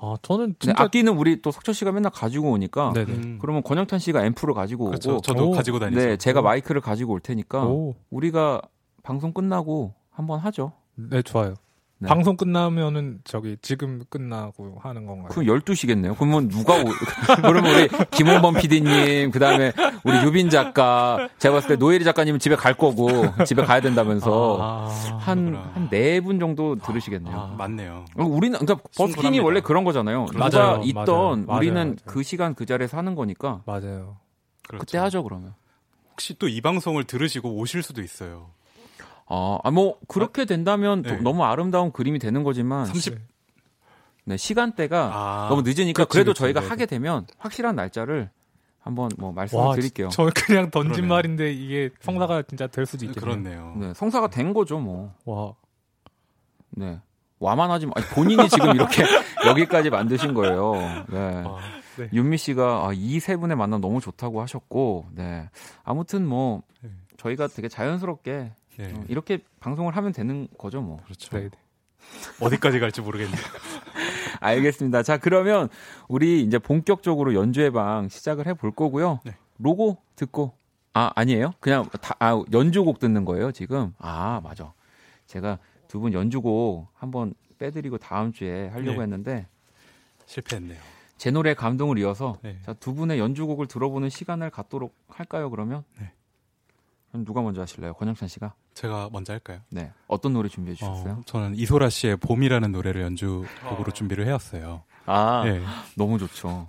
아 0.00 0.16
저는 0.22 0.56
진짜 0.58 0.74
악기는 0.82 1.16
우리 1.16 1.40
또 1.40 1.52
석철 1.52 1.72
씨가 1.74 1.92
맨날 1.92 2.10
가지고 2.10 2.50
오니까 2.50 2.92
네네. 2.94 3.12
음, 3.12 3.38
그러면 3.40 3.62
권영찬 3.62 4.00
씨가 4.00 4.24
앰프를 4.24 4.54
가지고 4.54 4.86
그렇죠. 4.86 5.12
오고 5.12 5.20
저도 5.20 5.50
오. 5.50 5.52
가지고 5.52 5.78
다니죠. 5.78 6.00
네 6.00 6.16
제가 6.16 6.42
마이크를 6.42 6.80
가지고 6.80 7.12
올 7.12 7.20
테니까 7.20 7.64
오. 7.64 7.94
우리가 8.10 8.60
방송 9.04 9.32
끝나고 9.32 9.94
한번 10.10 10.40
하죠. 10.40 10.72
네 10.96 11.22
좋아요. 11.22 11.54
네. 12.02 12.08
방송 12.08 12.36
끝나면은 12.36 13.20
저기 13.24 13.56
지금 13.62 14.02
끝나고 14.10 14.78
하는 14.82 15.06
건가요? 15.06 15.28
그럼 15.28 15.46
12시겠네요. 15.46 16.16
그러면 16.16 16.48
누가 16.48 16.74
오, 16.74 16.84
그러면 17.42 17.74
우리 17.74 17.88
김홍범 18.10 18.54
PD님, 18.54 19.30
그 19.30 19.38
다음에 19.38 19.72
우리 20.04 20.22
유빈 20.24 20.50
작가, 20.50 21.28
제가 21.38 21.54
봤을 21.54 21.68
때 21.68 21.76
노예리 21.76 22.04
작가님은 22.04 22.40
집에 22.40 22.56
갈 22.56 22.74
거고, 22.74 23.08
집에 23.44 23.62
가야 23.62 23.80
된다면서, 23.80 24.58
아, 24.60 24.88
한, 25.18 25.44
그렇구나. 25.46 25.70
한네분 25.74 26.40
정도 26.40 26.76
들으시겠네요. 26.76 27.36
아. 27.36 27.54
맞네요. 27.56 28.04
어, 28.18 28.24
우리는, 28.24 28.58
그러니까 28.58 28.88
버스킹이. 28.96 29.38
원래 29.40 29.60
그런 29.60 29.84
거잖아요. 29.84 30.26
맞아요, 30.34 30.80
있던, 30.84 31.04
맞아요, 31.06 31.36
맞아요, 31.46 31.58
우리는 31.58 31.74
맞아요. 31.82 31.96
그 32.04 32.22
시간 32.24 32.54
그 32.54 32.66
자리에서 32.66 32.96
하는 32.96 33.14
거니까, 33.14 33.62
맞아요. 33.66 34.16
그렇죠. 34.66 34.80
그때 34.84 34.98
하죠, 34.98 35.22
그러면. 35.22 35.54
혹시 36.10 36.34
또 36.38 36.48
이 36.48 36.60
방송을 36.60 37.04
들으시고 37.04 37.54
오실 37.56 37.82
수도 37.82 38.02
있어요. 38.02 38.50
아, 39.34 39.58
아, 39.64 39.70
뭐, 39.70 39.98
그렇게 40.08 40.44
된다면 40.44 41.02
또 41.02 41.10
네. 41.10 41.16
너무 41.22 41.42
아름다운 41.44 41.90
그림이 41.90 42.18
되는 42.18 42.42
거지만, 42.42 42.84
30 42.86 43.18
네, 44.24 44.36
시간대가 44.36 45.10
아, 45.12 45.46
너무 45.48 45.62
늦으니까 45.62 46.04
그치, 46.04 46.12
그래도 46.12 46.30
그치, 46.32 46.40
저희가 46.40 46.60
네네. 46.60 46.68
하게 46.68 46.86
되면 46.86 47.26
확실한 47.38 47.74
날짜를 47.74 48.30
한번 48.78 49.08
뭐 49.16 49.32
말씀을 49.32 49.64
와, 49.64 49.74
드릴게요. 49.74 50.08
저 50.10 50.28
그냥 50.34 50.70
던진 50.70 50.92
그러네요. 50.92 51.08
말인데 51.14 51.52
이게 51.52 51.90
성사가 52.00 52.42
진짜 52.42 52.66
될 52.66 52.84
수도 52.84 53.04
있겠네요. 53.06 53.20
그렇네요. 53.42 53.74
네, 53.78 53.94
성사가 53.94 54.28
된 54.28 54.52
거죠, 54.52 54.78
뭐. 54.78 55.14
와, 55.24 55.54
네. 56.70 57.00
와만 57.38 57.70
하지 57.70 57.86
마. 57.86 57.92
아니, 57.96 58.06
본인이 58.06 58.48
지금 58.48 58.74
이렇게 58.74 59.02
여기까지 59.46 59.90
만드신 59.90 60.34
거예요. 60.34 60.74
네. 61.08 61.42
아, 61.46 61.58
네. 61.96 62.08
윤미 62.12 62.36
씨가 62.38 62.86
아, 62.86 62.90
이 62.94 63.18
세 63.18 63.36
분의 63.36 63.56
만남 63.56 63.80
너무 63.80 64.00
좋다고 64.00 64.40
하셨고, 64.42 65.06
네. 65.12 65.48
아무튼 65.84 66.26
뭐 66.26 66.62
네. 66.80 66.90
저희가 67.16 67.48
되게 67.48 67.68
자연스럽게 67.68 68.52
네. 68.76 68.92
어, 68.92 69.04
이렇게 69.08 69.38
방송을 69.60 69.96
하면 69.96 70.12
되는 70.12 70.48
거죠, 70.58 70.80
뭐. 70.80 70.98
그렇죠. 71.04 71.36
네, 71.36 71.48
네. 71.48 71.58
어디까지 72.40 72.80
갈지 72.80 73.00
모르겠네요. 73.00 73.36
알겠습니다. 74.40 75.02
자, 75.02 75.18
그러면 75.18 75.68
우리 76.08 76.42
이제 76.42 76.58
본격적으로 76.58 77.34
연주회 77.34 77.70
방 77.70 78.08
시작을 78.08 78.46
해볼 78.46 78.72
거고요. 78.72 79.20
네. 79.24 79.36
로고 79.58 79.98
듣고 80.16 80.52
아, 80.94 81.10
아니에요? 81.14 81.52
그냥 81.60 81.88
다 82.00 82.14
아, 82.18 82.42
연주곡 82.52 82.98
듣는 82.98 83.24
거예요, 83.24 83.52
지금. 83.52 83.94
아, 83.98 84.40
맞아. 84.42 84.72
제가 85.26 85.58
두 85.88 86.00
분 86.00 86.12
연주곡 86.14 86.88
한번 86.94 87.34
빼드리고 87.58 87.98
다음 87.98 88.32
주에 88.32 88.68
하려고 88.68 88.96
네. 88.96 89.02
했는데 89.02 89.46
실패했네요. 90.26 90.78
제 91.18 91.30
노래 91.30 91.54
감동을 91.54 91.98
이어서 91.98 92.36
네. 92.42 92.58
자, 92.64 92.72
두 92.72 92.94
분의 92.94 93.18
연주곡을 93.18 93.68
들어보는 93.68 94.08
시간을 94.08 94.50
갖도록 94.50 94.94
할까요? 95.08 95.50
그러면 95.50 95.84
네. 96.00 96.10
누가 97.14 97.42
먼저 97.42 97.60
하실래요? 97.60 97.94
권영찬 97.94 98.28
씨가 98.28 98.54
제가 98.74 99.08
먼저 99.12 99.32
할까요? 99.32 99.60
네 99.70 99.90
어떤 100.06 100.32
노래 100.32 100.48
준비해 100.48 100.74
주셨어요? 100.74 101.12
어, 101.12 101.22
저는 101.26 101.56
이소라 101.56 101.90
씨의 101.90 102.16
봄이라는 102.16 102.72
노래를 102.72 103.02
연주곡으로 103.02 103.92
준비를 103.92 104.26
해왔어요. 104.26 104.82
아 105.06 105.42
예. 105.46 105.60
너무 105.96 106.18
좋죠. 106.18 106.68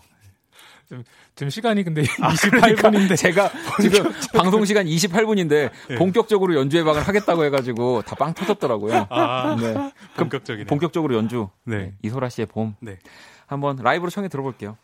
지금 1.36 1.50
시간이 1.50 1.84
근데 1.84 2.04
아, 2.22 2.30
28분인데 2.36 3.18
제가 3.18 3.50
지금 3.82 4.12
방송 4.36 4.64
시간 4.66 4.86
28분인데 4.86 5.72
네. 5.90 5.96
본격적으로 5.98 6.56
연주 6.56 6.78
예방을 6.78 7.02
하겠다고 7.02 7.46
해가지고 7.46 8.02
다 8.04 8.16
빵 8.16 8.34
터졌더라고요. 8.36 9.08
아, 9.10 9.56
네. 9.60 9.74
본격적이네요. 10.18 10.68
본격적으로 10.68 11.16
연주. 11.16 11.50
네. 11.64 11.78
네, 11.78 11.94
이소라 12.04 12.30
씨의 12.30 12.46
봄. 12.48 12.76
네. 12.80 13.00
한번 13.48 13.78
라이브로 13.78 14.12
청해 14.12 14.28
들어볼게요. 14.30 14.78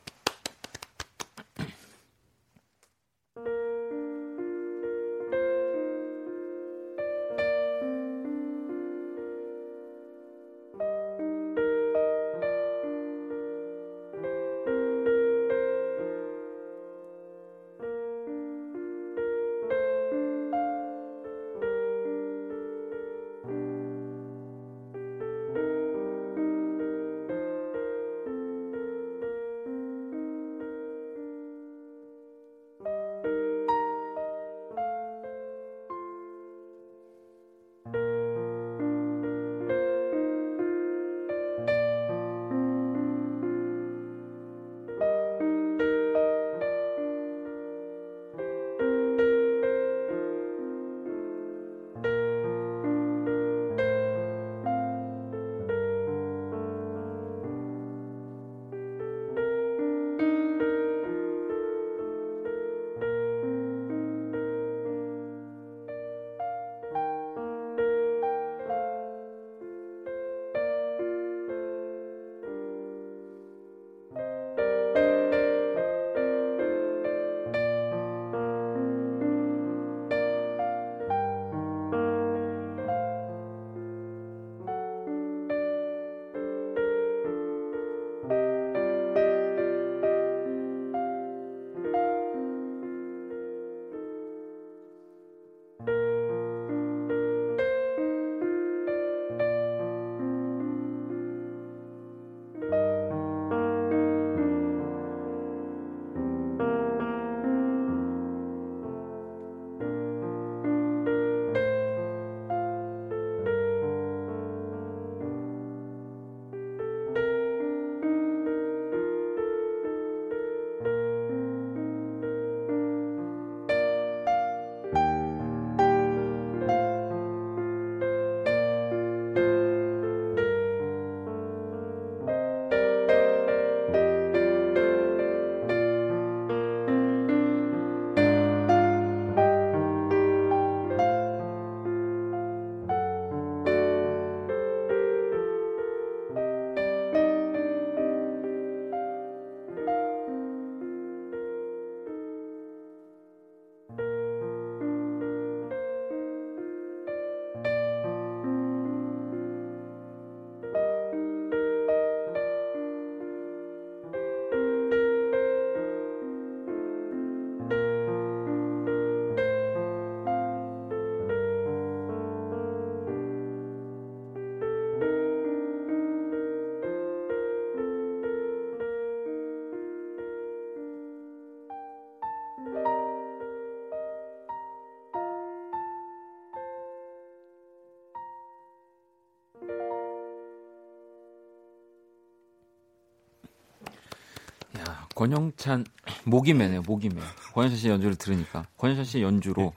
권영찬 195.19 195.83
목이매네요. 196.23 196.81
목이매. 196.83 197.19
권영찬 197.53 197.77
씨 197.77 197.89
연주를 197.89 198.15
들으니까 198.15 198.63
권영찬 198.77 199.03
씨 199.03 199.21
연주로 199.21 199.63
네. 199.63 199.71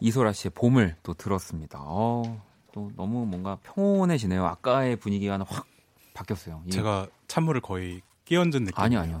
이소라 0.00 0.32
씨의 0.32 0.52
봄을 0.54 0.96
또 1.02 1.14
들었습니다. 1.14 1.78
어, 1.80 2.42
또 2.70 2.90
너무 2.94 3.24
뭔가 3.24 3.56
평온해지네요. 3.62 4.44
아까의 4.44 4.96
분위기가 4.96 5.38
확 5.48 5.66
바뀌었어요. 6.12 6.62
이- 6.66 6.70
제가 6.70 7.06
찬물을 7.28 7.62
거의 7.62 8.02
끼얹은 8.26 8.64
느낌. 8.64 8.74
아니요, 8.76 9.00
아니요. 9.00 9.20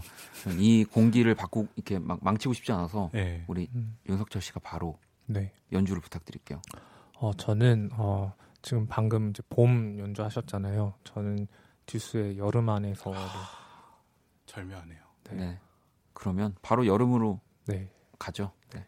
이 0.58 0.84
공기를 0.84 1.34
바꾸 1.34 1.66
이렇게 1.76 1.98
막 1.98 2.18
망치고 2.22 2.52
싶지 2.52 2.70
않아서 2.72 3.08
네. 3.14 3.42
우리 3.48 3.66
음, 3.74 3.96
윤석철 4.06 4.42
씨가 4.42 4.60
바로 4.60 4.98
네. 5.24 5.50
연주를 5.72 6.02
부탁드릴게요. 6.02 6.60
어, 7.20 7.32
저는 7.38 7.88
어, 7.94 8.34
지금 8.60 8.86
방금 8.86 9.30
이제 9.30 9.42
봄 9.48 9.98
연주하셨잖아요. 9.98 10.92
저는 11.04 11.46
듀스의 11.86 12.36
여름 12.36 12.68
안에서 12.68 13.14
절묘하네요. 14.44 14.98
네. 15.30 15.36
네. 15.36 15.60
그러면 16.12 16.54
바로 16.62 16.86
여름으로 16.86 17.40
네. 17.66 17.90
가죠. 18.18 18.52
네. 18.72 18.80
네. 18.80 18.86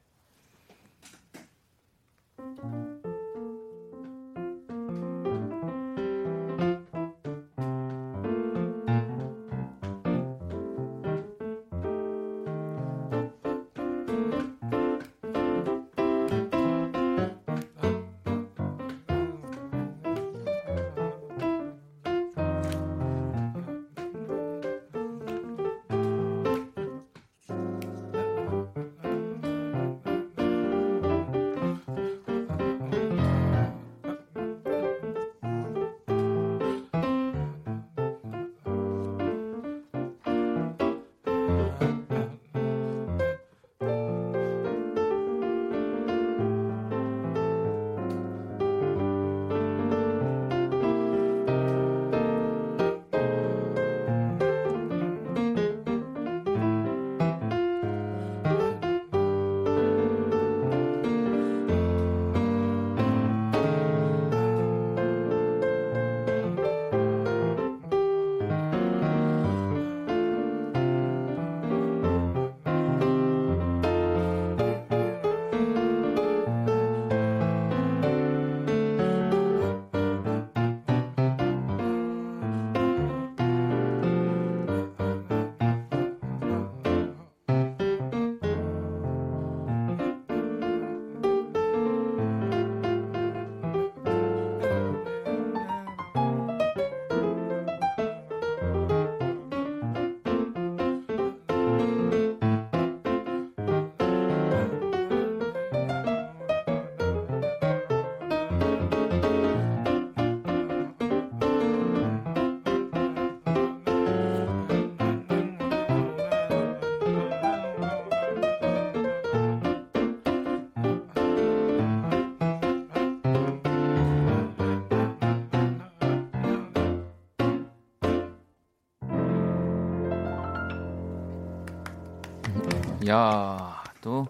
야, 133.09 133.83
또 134.01 134.27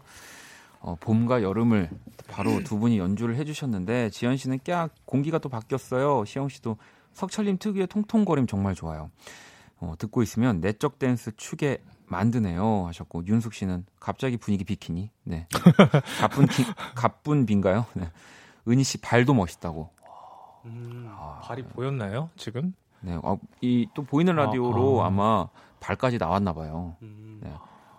어, 0.81 0.97
봄과 1.01 1.43
여름을 1.43 1.91
바로 2.29 2.63
두 2.63 2.79
분이 2.79 2.99
연주를 2.99 3.37
해주셨는데 3.37 4.11
지현 4.11 4.37
씨는 4.37 4.61
깍 4.65 4.91
공기가 5.05 5.39
또 5.39 5.49
바뀌었어요. 5.49 6.25
시영 6.25 6.49
씨도 6.49 6.77
석철님 7.13 7.59
특유의 7.59 7.87
통통거림 7.87 8.47
정말 8.47 8.75
좋아요. 8.75 9.11
어, 9.79 9.95
듣고 9.99 10.23
있으면 10.23 10.61
내적 10.61 10.99
댄스 10.99 11.37
추게 11.37 11.83
만드네요 12.07 12.87
하셨고 12.87 13.27
윤숙 13.27 13.53
씨는 13.53 13.85
갑자기 13.99 14.37
분위기 14.37 14.65
비키니 14.65 15.11
네 15.25 15.49
가쁜 16.21 16.47
기, 16.47 16.65
가쁜 16.95 17.47
빈가요? 17.47 17.87
네. 17.95 18.11
은희 18.69 18.85
씨 18.85 18.99
발도 18.99 19.35
멋있다고. 19.35 19.91
음, 20.67 21.09
발이 21.43 21.63
보였나요 21.65 22.31
지금? 22.37 22.75
네, 23.01 23.19
아, 23.23 23.37
이또 23.61 24.03
보이는 24.03 24.35
라디오로 24.35 25.03
아, 25.03 25.07
아. 25.07 25.11
마 25.11 25.49
발까지 25.81 26.19
나왔나 26.19 26.53
봐요. 26.53 26.97
음. 27.03 27.36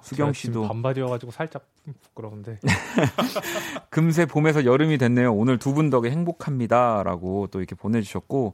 네. 0.07 0.15
수경 0.15 0.33
씨도 0.33 0.67
반발이어가지고 0.67 1.31
살짝 1.31 1.65
부끄러운데. 2.01 2.59
금세 3.89 4.25
봄에서 4.25 4.65
여름이 4.65 4.97
됐네요. 4.97 5.33
오늘 5.33 5.57
두 5.59 5.73
분 5.73 5.89
덕에 5.89 6.09
행복합니다라고 6.09 7.47
또 7.51 7.59
이렇게 7.59 7.75
보내주셨고 7.75 8.53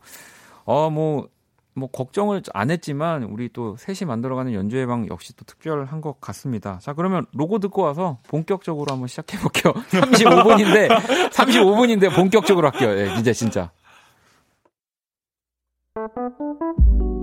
어뭐 0.65 1.27
뭐 1.75 1.89
걱정을 1.89 2.43
안 2.53 2.69
했지만 2.69 3.23
우리 3.23 3.49
또 3.51 3.75
셋이 3.77 4.05
만들어가는 4.07 4.53
연주회 4.53 4.85
방 4.85 5.07
역시 5.07 5.35
또 5.35 5.43
특별한 5.45 6.01
것 6.01 6.19
같습니다. 6.21 6.77
자 6.81 6.93
그러면 6.93 7.25
로고 7.33 7.59
듣고 7.59 7.81
와서 7.81 8.19
본격적으로 8.27 8.91
한번 8.91 9.07
시작해 9.07 9.37
볼게요. 9.39 9.73
35분인데 9.89 10.87
35분인데 11.33 12.13
본격적으로 12.13 12.69
할게요. 12.69 12.89
예, 12.97 13.15
이제 13.19 13.33
진짜. 13.33 13.71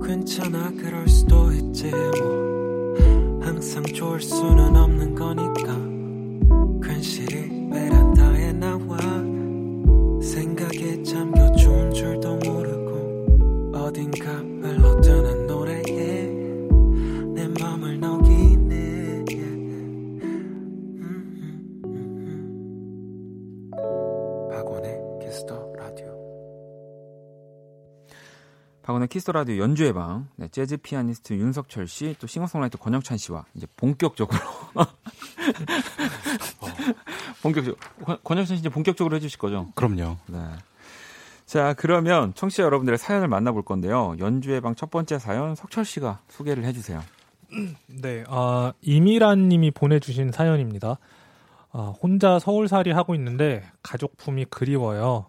괜찮아 0.05 0.71
그럴 0.71 1.07
수도 1.07 1.51
있지 1.51 1.89
뭐 1.91 2.60
항상 3.51 3.83
좋을 3.83 4.21
수는 4.21 4.77
없는 4.77 5.13
거니까. 5.13 5.75
괜시리 6.81 7.69
베란다에 7.69 8.53
나와. 8.53 8.97
생각에 10.21 11.03
잠겨 11.03 11.51
박원의 28.83 29.07
키스 29.09 29.29
라디오 29.31 29.61
연주회 29.61 29.93
방 29.93 30.27
네, 30.35 30.47
재즈 30.47 30.77
피아니스트 30.77 31.33
윤석철 31.33 31.87
씨, 31.87 32.15
또 32.19 32.27
싱어송라이터 32.27 32.77
권영찬 32.79 33.17
씨와 33.17 33.45
이제 33.53 33.67
본격적으로 33.77 34.39
본격적으로 37.43 37.77
권- 38.03 38.17
권영찬 38.23 38.57
씨 38.57 38.61
이제 38.61 38.69
본격적으로 38.69 39.15
해주실 39.15 39.39
거죠? 39.39 39.71
그럼요. 39.75 40.17
네. 40.27 40.39
자 41.45 41.73
그러면 41.77 42.33
청취자 42.33 42.63
여러분들의 42.63 42.97
사연을 42.97 43.27
만나볼 43.27 43.63
건데요. 43.63 44.15
연주회 44.19 44.61
방 44.61 44.75
첫 44.75 44.89
번째 44.89 45.19
사연 45.19 45.53
석철 45.55 45.85
씨가 45.85 46.19
소개를 46.29 46.63
해주세요. 46.63 47.01
네, 47.87 48.23
아, 48.29 48.71
이미란님이 48.81 49.71
보내주신 49.71 50.31
사연입니다. 50.31 50.97
아, 51.73 51.93
혼자 52.01 52.39
서울살이 52.39 52.91
하고 52.91 53.13
있는데 53.15 53.63
가족품이 53.83 54.45
그리워요. 54.45 55.25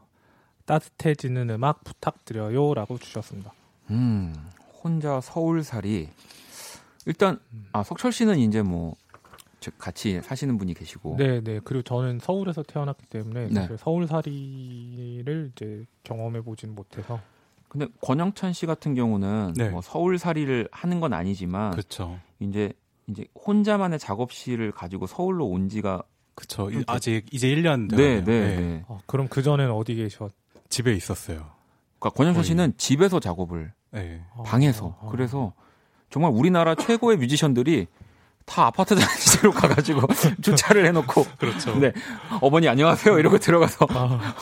따뜻해지는 0.66 1.50
음악 1.50 1.84
부탁드려요라고 1.84 2.98
주셨습니다. 2.98 3.52
음 3.90 4.34
혼자 4.82 5.20
서울살이 5.20 6.08
일단 7.06 7.38
아 7.72 7.82
석철 7.82 8.12
씨는 8.12 8.38
이제 8.38 8.62
뭐 8.62 8.94
저- 9.60 9.70
같이 9.78 10.20
사시는 10.22 10.58
분이 10.58 10.74
계시고 10.74 11.16
네, 11.18 11.40
네. 11.40 11.60
그리고 11.62 11.82
저는 11.82 12.18
서울에서 12.20 12.62
태어났기 12.64 13.06
때문에 13.06 13.48
네. 13.48 13.68
서울살이를 13.78 15.52
이제 15.54 15.84
경험해 16.04 16.42
보진 16.42 16.74
못해서 16.74 17.20
근데 17.68 17.86
권영찬 18.02 18.52
씨 18.52 18.66
같은 18.66 18.94
경우는 18.94 19.54
네. 19.56 19.70
뭐 19.70 19.80
서울살이를 19.80 20.68
하는 20.72 21.00
건 21.00 21.12
아니지만 21.14 21.70
그렇죠. 21.70 22.18
이제 22.40 22.72
이제 23.08 23.24
혼자만의 23.46 23.98
작업실을 23.98 24.72
가지고 24.72 25.06
서울로 25.06 25.46
온 25.46 25.68
지가 25.68 26.02
그렇죠. 26.34 26.70
좀 26.70 26.82
아직 26.86 27.26
이제 27.32 27.48
1년 27.48 27.88
네, 27.90 28.20
돼가네요. 28.20 28.24
네, 28.24 28.56
네. 28.56 28.84
아, 28.88 28.98
그럼 29.06 29.28
그 29.28 29.42
전에는 29.42 29.72
어디 29.72 29.94
계셨? 29.94 30.32
집에 30.72 30.94
있었어요. 30.94 31.50
그러니까 31.98 32.16
거의. 32.16 32.44
씨는 32.44 32.72
집에서 32.78 33.20
작업을 33.20 33.72
네. 33.90 34.22
방에서 34.44 34.96
아, 35.00 35.06
아. 35.06 35.10
그래서 35.10 35.52
정말 36.10 36.32
우리나라 36.32 36.74
최고의 36.74 37.18
뮤지션들이 37.18 37.86
다 38.46 38.66
아파트 38.66 38.94
단지로 38.98 39.52
가가지고 39.52 40.00
주차를 40.42 40.86
해놓고 40.86 41.24
그렇죠. 41.38 41.76
네 41.78 41.92
어머니 42.40 42.68
안녕하세요 42.68 43.18
이러고 43.18 43.38
들어가서 43.38 43.86
아, 43.90 44.34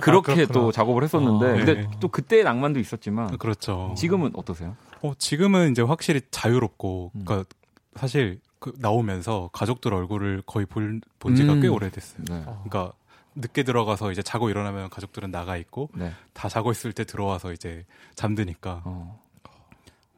그렇게 0.00 0.34
그렇구나. 0.34 0.46
또 0.52 0.72
작업을 0.72 1.04
했었는데 1.04 1.46
아, 1.46 1.52
근데 1.54 1.74
네. 1.74 1.90
또 2.00 2.08
그때의 2.08 2.42
낭만도 2.44 2.80
있었지만 2.80 3.38
그렇죠. 3.38 3.94
지금은 3.96 4.32
어떠세요? 4.34 4.76
어, 5.02 5.12
지금은 5.16 5.70
이제 5.70 5.82
확실히 5.82 6.22
자유롭고, 6.30 7.12
음. 7.14 7.24
그러니까 7.26 7.48
사실 7.94 8.40
그 8.58 8.72
나오면서 8.78 9.50
가족들 9.52 9.92
얼굴을 9.92 10.42
거의 10.46 10.64
볼, 10.64 11.00
본 11.18 11.36
지가 11.36 11.52
음. 11.52 11.60
꽤 11.60 11.68
오래됐어요. 11.68 12.24
네. 12.26 12.42
아. 12.46 12.62
그러니까 12.64 12.92
늦게 13.34 13.62
들어가서 13.62 14.12
이제 14.12 14.22
자고 14.22 14.50
일어나면 14.50 14.90
가족들은 14.90 15.30
나가 15.30 15.56
있고 15.56 15.90
네. 15.94 16.12
다 16.32 16.48
자고 16.48 16.70
있을 16.70 16.92
때 16.92 17.04
들어와서 17.04 17.52
이제 17.52 17.84
잠드니까 18.14 18.82
어. 18.84 19.20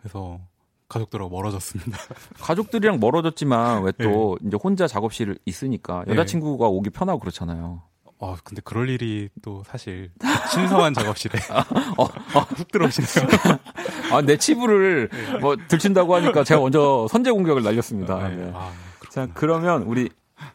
그래서 0.00 0.40
가족들하고 0.88 1.30
멀어졌습니다. 1.30 1.98
가족들이랑 2.38 3.00
멀어졌지만 3.00 3.82
왜또 3.82 4.38
이제 4.46 4.56
혼자 4.62 4.86
작업실 4.86 5.38
있으니까 5.44 6.04
네. 6.06 6.12
여자친구가 6.12 6.66
오기 6.68 6.90
편하고 6.90 7.18
그렇잖아요. 7.18 7.82
아 8.18 8.36
근데 8.44 8.62
그럴 8.64 8.88
일이 8.88 9.28
또 9.42 9.62
사실 9.66 10.10
신성한 10.52 10.94
작업실에 10.94 11.38
어, 11.98 12.04
훅 12.04 12.72
들어오시네요. 12.72 13.28
아, 14.12 14.22
내 14.22 14.38
치부를 14.38 15.10
뭐 15.40 15.56
들친다고 15.68 16.14
하니까 16.14 16.44
제가 16.44 16.60
먼저 16.60 17.06
선제 17.10 17.30
공격을 17.30 17.62
날렸습니다. 17.62 18.14
아, 18.14 18.28
네. 18.28 18.50
아, 18.54 18.72
자, 19.10 19.28
그러면 19.34 19.82
우리 19.82 20.08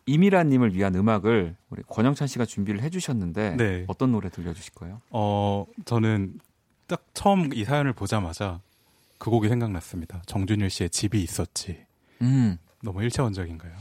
이미라님을 0.06 0.76
위한 0.76 0.96
음악을 0.96 1.56
우리 1.70 1.84
권영찬 1.88 2.28
씨가 2.28 2.46
준비를 2.46 2.82
해주셨는데 2.82 3.56
네. 3.58 3.86
어떤 3.88 4.12
노래 4.12 4.30
들려주실 4.30 4.74
거예요? 4.74 5.02
어 5.10 5.66
저는 5.86 6.40
딱 6.88 7.06
처음 7.14 7.54
이 7.54 7.64
사연을 7.64 7.94
보자마자 7.94 8.60
그 9.18 9.30
곡이 9.30 9.48
생각났습니다. 9.50 10.22
정준일 10.26 10.70
씨의 10.70 10.90
집이 10.90 11.22
있었지. 11.22 11.86
음, 12.22 12.58
너무 12.84 13.04
일차원적인가요? 13.04 13.72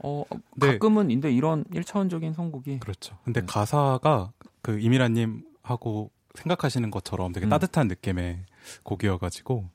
어, 0.00 0.24
네. 0.56 0.72
가끔은 0.72 1.08
근데 1.08 1.32
이런 1.32 1.64
1차원적인 1.64 2.34
선곡이 2.34 2.80
그렇죠. 2.80 3.16
근데 3.24 3.40
네. 3.40 3.46
가사가 3.46 4.32
그 4.60 4.78
이미라님 4.78 5.44
하고 5.62 6.10
생각하시는 6.34 6.90
것처럼 6.90 7.32
되게 7.32 7.46
음. 7.46 7.48
따뜻한 7.48 7.88
느낌의 7.88 8.44
곡이어가지고 8.82 9.68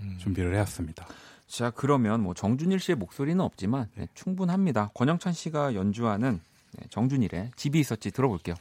음. 0.00 0.18
준비를 0.18 0.54
해왔습니다. 0.54 1.06
자, 1.50 1.70
그러면 1.70 2.22
뭐 2.22 2.32
정준일 2.32 2.78
씨의 2.78 2.94
목소리는 2.94 3.40
없지만 3.40 3.88
네, 3.96 4.06
충분합니다. 4.14 4.90
권영찬 4.94 5.32
씨가 5.32 5.74
연주하는 5.74 6.40
네, 6.78 6.86
정준일의 6.90 7.50
집이 7.56 7.80
있었지 7.80 8.12
들어볼게요. 8.12 8.54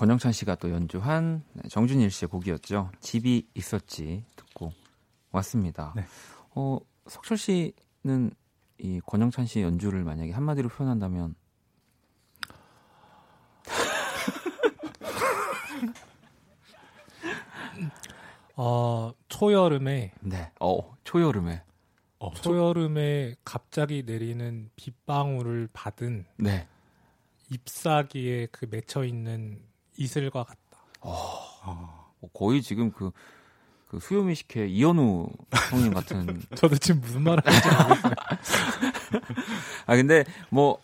권영찬 0.00 0.32
씨가 0.32 0.54
또 0.54 0.70
연주한 0.70 1.44
네, 1.52 1.68
정준일 1.68 2.10
씨의 2.10 2.30
곡이었죠. 2.30 2.90
집이 3.00 3.50
있었지 3.54 4.24
듣고 4.34 4.72
왔습니다. 5.30 5.92
네. 5.94 6.06
어, 6.54 6.78
석철 7.06 7.36
씨는 7.36 8.30
이 8.78 8.98
권영찬 9.04 9.44
씨의 9.44 9.66
연주를 9.66 10.02
만약에 10.04 10.32
한마디로 10.32 10.70
표현한다면 10.70 11.34
어, 18.56 19.12
초여름에 19.28 20.12
네. 20.20 20.52
어, 20.60 20.96
초여름에. 21.04 21.62
어, 22.18 22.30
초- 22.34 22.42
초여름에 22.42 23.34
갑자기 23.44 24.02
내리는 24.04 24.68
빗방울을 24.76 25.68
받은 25.72 26.26
네. 26.36 26.68
잎사귀에 27.50 28.48
그 28.52 28.66
맺혀 28.70 29.04
있는 29.04 29.62
이슬과 30.00 30.44
같다. 30.44 30.58
어, 31.00 31.12
어, 31.64 32.28
거의 32.32 32.62
지금 32.62 32.90
그, 32.90 33.10
그 33.86 34.00
수요미 34.00 34.34
식회 34.34 34.66
이현우 34.66 35.28
형님 35.70 35.92
같은. 35.92 36.42
저도 36.56 36.76
지금 36.76 37.00
무슨 37.02 37.22
말을 37.22 37.42
하는지 37.44 37.68
모르겠어요. 37.68 38.14
아, 39.86 39.96
근데 39.96 40.24
뭐, 40.48 40.80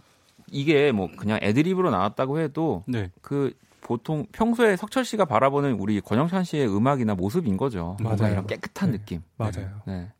이게 0.50 0.92
뭐 0.92 1.08
그냥 1.16 1.38
애드립으로 1.42 1.90
나왔다고 1.90 2.40
해도 2.40 2.84
네. 2.86 3.10
그 3.22 3.52
보통 3.80 4.26
평소에 4.32 4.76
석철 4.76 5.04
씨가 5.04 5.24
바라보는 5.24 5.72
우리 5.74 6.00
권영찬 6.00 6.44
씨의 6.44 6.68
음악이나 6.68 7.14
모습인 7.14 7.56
거죠. 7.56 7.96
맞아요. 8.00 8.32
이런 8.32 8.46
깨끗한 8.46 8.90
네. 8.92 8.98
느낌. 8.98 9.22
맞아요. 9.36 9.80
네. 9.86 10.12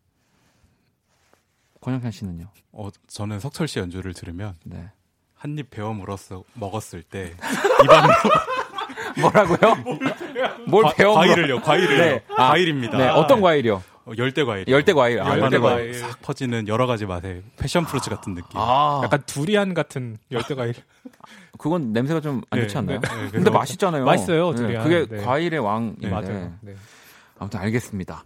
권영찬 1.80 2.11
씨는요? 2.11 2.49
어, 2.72 2.88
저는 3.07 3.40
석철 3.40 3.68
씨 3.68 3.78
연주를 3.78 4.14
들으면 4.14 4.55
네. 4.64 4.90
한입 5.34 5.70
베어 5.70 5.92
물었어 5.92 6.44
먹었을 6.55 7.03
때 7.03 7.34
입안 7.84 8.09
뭐라고요? 9.20 9.76
뭘 10.66 10.84
과- 10.84 10.92
배워? 10.94 11.14
과일을요, 11.14 11.60
과일을요. 11.60 11.98
네. 11.98 12.22
아, 12.36 12.48
과일입니다. 12.48 12.98
네, 12.98 13.08
어떤 13.08 13.40
과일이요? 13.40 13.82
어, 14.06 14.12
열대 14.16 14.44
과일. 14.44 14.64
열대 14.68 14.92
과일. 14.92 15.20
아, 15.20 15.36
열대 15.38 15.58
과일. 15.58 15.94
싹 15.94 16.20
퍼지는 16.22 16.68
여러 16.68 16.86
가지 16.86 17.06
맛의 17.06 17.42
패션 17.56 17.84
프루츠 17.84 18.08
같은 18.10 18.34
느낌. 18.34 18.50
아, 18.54 19.00
약간 19.04 19.22
두리안 19.26 19.74
같은 19.74 20.18
열대 20.30 20.54
과일. 20.54 20.74
그건 21.58 21.92
냄새가 21.92 22.20
좀안 22.20 22.42
네, 22.52 22.60
좋지 22.62 22.78
않나요? 22.78 23.00
네, 23.00 23.08
네, 23.08 23.30
근데 23.30 23.50
맛있잖아요. 23.50 24.04
맛있어요, 24.04 24.50
네, 24.52 24.56
두리안. 24.56 24.84
그게 24.84 25.06
네. 25.16 25.22
과일의 25.24 25.58
왕인데. 25.58 26.08
맞아요. 26.08 26.52
네. 26.60 26.74
아무튼 27.38 27.60
알겠습니다. 27.60 28.22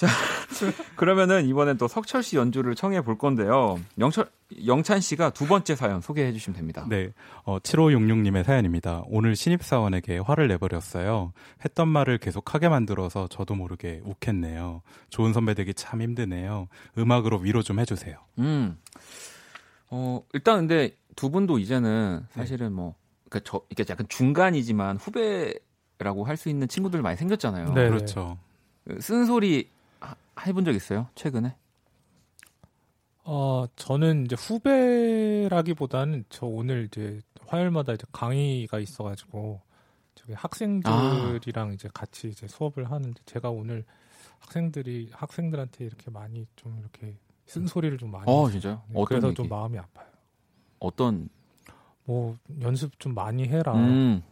자, 0.00 0.06
그러면은 0.96 1.44
이번엔 1.46 1.76
또 1.76 1.86
석철 1.86 2.22
씨 2.22 2.36
연주를 2.36 2.74
청해 2.74 3.02
볼 3.02 3.18
건데요. 3.18 3.78
영철, 3.98 4.30
영찬 4.66 5.00
씨가 5.00 5.30
두 5.30 5.46
번째 5.46 5.76
사연 5.76 6.00
소개해 6.00 6.32
주시면 6.32 6.56
됩니다. 6.56 6.86
네, 6.88 7.10
어, 7.44 7.58
7566님의 7.58 8.44
사연입니다. 8.44 9.02
오늘 9.08 9.36
신입사원에게 9.36 10.18
화를 10.18 10.48
내버렸어요. 10.48 11.32
했던 11.64 11.88
말을 11.88 12.16
계속 12.18 12.54
하게 12.54 12.68
만들어서 12.70 13.28
저도 13.28 13.54
모르게 13.54 14.00
욱했네요. 14.04 14.80
좋은 15.10 15.34
선배 15.34 15.52
되기 15.52 15.74
참 15.74 16.00
힘드네요. 16.00 16.68
음악으로 16.96 17.36
위로 17.38 17.62
좀 17.62 17.78
해주세요. 17.78 18.16
음. 18.38 18.78
어, 19.90 20.22
일단 20.32 20.60
근데 20.60 20.96
두 21.14 21.30
분도 21.30 21.58
이제는 21.58 22.24
사실은 22.30 22.72
뭐, 22.72 22.94
그니까 23.28 23.44
저, 23.44 23.60
이게 23.70 23.84
약간 23.90 24.06
중간이지만 24.08 24.96
후배라고 24.96 26.24
할 26.24 26.36
수 26.38 26.48
있는 26.48 26.68
친구들 26.68 27.02
많이 27.02 27.16
생겼잖아요. 27.18 27.74
네. 27.74 27.88
그렇죠. 27.88 28.38
쓴소리 28.98 29.68
하- 29.68 29.79
해본 30.46 30.64
적 30.64 30.74
있어요? 30.74 31.08
최근에? 31.14 31.54
어, 33.24 33.64
저는 33.76 34.24
이제 34.24 34.34
후배라기보다는 34.36 36.24
저 36.30 36.46
오늘 36.46 36.86
이제 36.86 37.20
화요일마다 37.46 37.92
이제 37.92 38.04
강의가 38.12 38.78
있어가지고 38.78 39.60
저기 40.14 40.32
학생들이랑 40.32 41.72
이제 41.74 41.88
같이 41.92 42.28
이제 42.28 42.46
수업을 42.48 42.90
하는데 42.90 43.20
제가 43.26 43.50
오늘 43.50 43.84
학생들이 44.40 45.10
학생들한테 45.12 45.84
이렇게 45.84 46.10
많이 46.10 46.46
좀 46.56 46.78
이렇게 46.80 47.16
쓴소리를 47.46 47.98
좀 47.98 48.10
많이 48.10 48.24
어. 48.26 48.48
진짜요? 48.50 48.82
네, 48.88 49.04
그래서 49.06 49.28
얘기? 49.28 49.36
좀 49.36 49.48
마음이 49.48 49.78
아파요. 49.78 50.06
어떤, 50.78 51.28
뭐 52.04 52.36
연습 52.62 52.98
좀 52.98 53.14
많이 53.14 53.46
해라 53.48 53.74
음. 53.74 54.22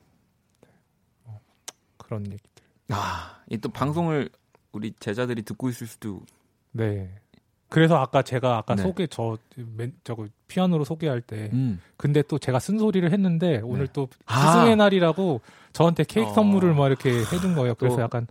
그런 1.99 2.27
얘기들. 2.27 2.65
아, 2.91 3.43
이 3.51 3.59
또 3.59 3.69
방송을 3.69 4.31
우리 4.73 4.93
제자들이 4.99 5.43
듣고 5.43 5.69
있을 5.69 5.87
수도 5.87 6.23
네. 6.73 7.11
그래서 7.71 7.97
아까 7.97 8.23
제가 8.23 8.57
아까 8.59 8.75
네. 8.77 8.83
소개 8.83 9.07
저 9.07 9.37
맨, 9.57 9.93
저거 10.05 10.27
피아노로 10.47 10.85
소개할 10.85 11.21
때 11.21 11.51
음. 11.53 11.81
근데 11.97 12.23
또 12.23 12.39
제가 12.39 12.59
쓴소리를 12.59 13.11
했는데 13.13 13.61
오늘 13.63 13.87
네. 13.87 13.93
또 13.93 14.09
아. 14.27 14.53
스승의 14.53 14.77
날이라고 14.77 15.41
저한테 15.73 16.05
케이크 16.05 16.31
어. 16.31 16.35
선물을 16.35 16.75
막 16.75 16.87
이렇게 16.87 17.11
해준 17.11 17.55
거예요. 17.55 17.75
그래서 17.75 17.97
또 17.97 18.03
약간 18.03 18.27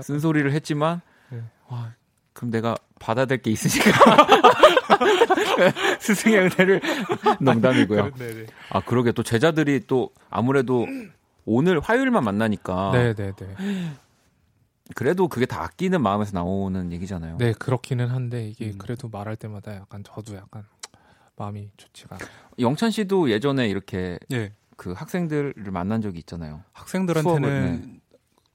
쓴소리를 0.00 0.52
했지만 0.52 1.00
네. 1.30 1.42
와, 1.68 1.92
그럼 2.32 2.50
내가 2.52 2.76
받아야 3.00 3.26
될 3.26 3.42
게 3.42 3.50
있으니까 3.50 3.90
스승의 6.00 6.38
은혜를 6.38 6.80
농담이고요. 7.40 8.14
네네. 8.14 8.46
아 8.70 8.80
그러게 8.80 9.12
또 9.12 9.22
제자들이 9.22 9.80
또 9.86 10.10
아무래도 10.28 10.86
오늘 11.44 11.80
화요일만 11.80 12.22
만나니까 12.22 12.92
네네네. 12.92 13.34
그래도 14.94 15.28
그게 15.28 15.46
다 15.46 15.62
아끼는 15.62 16.02
마음에서 16.02 16.32
나오는 16.34 16.92
얘기잖아요. 16.92 17.36
네 17.38 17.52
그렇기는 17.52 18.08
한데 18.08 18.48
이게 18.48 18.66
음. 18.66 18.78
그래도 18.78 19.08
말할 19.08 19.36
때마다 19.36 19.74
약간 19.74 20.02
저도 20.04 20.34
약간 20.36 20.64
마음이 21.36 21.70
좋지가 21.76 22.16
않아요. 22.16 22.28
영찬 22.58 22.90
씨도 22.90 23.30
예전에 23.30 23.68
이렇게 23.68 24.18
예. 24.32 24.52
그 24.76 24.92
학생들을 24.92 25.54
만난 25.70 26.00
적이 26.02 26.18
있잖아요. 26.20 26.62
학생들한테는 26.72 27.40
수업을, 27.42 27.80
네. 27.92 28.00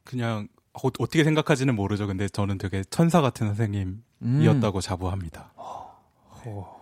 그냥 0.04 0.48
어, 0.74 0.92
떻게 0.92 1.24
생각하지는 1.24 1.76
모르죠. 1.76 2.06
근데 2.08 2.28
저는 2.28 2.58
되게 2.58 2.84
천사 2.90 3.22
같은 3.22 3.48
선생님이었다고 3.48 4.80
음. 4.80 4.82
자부합니다. 4.82 5.54
어, 5.56 6.82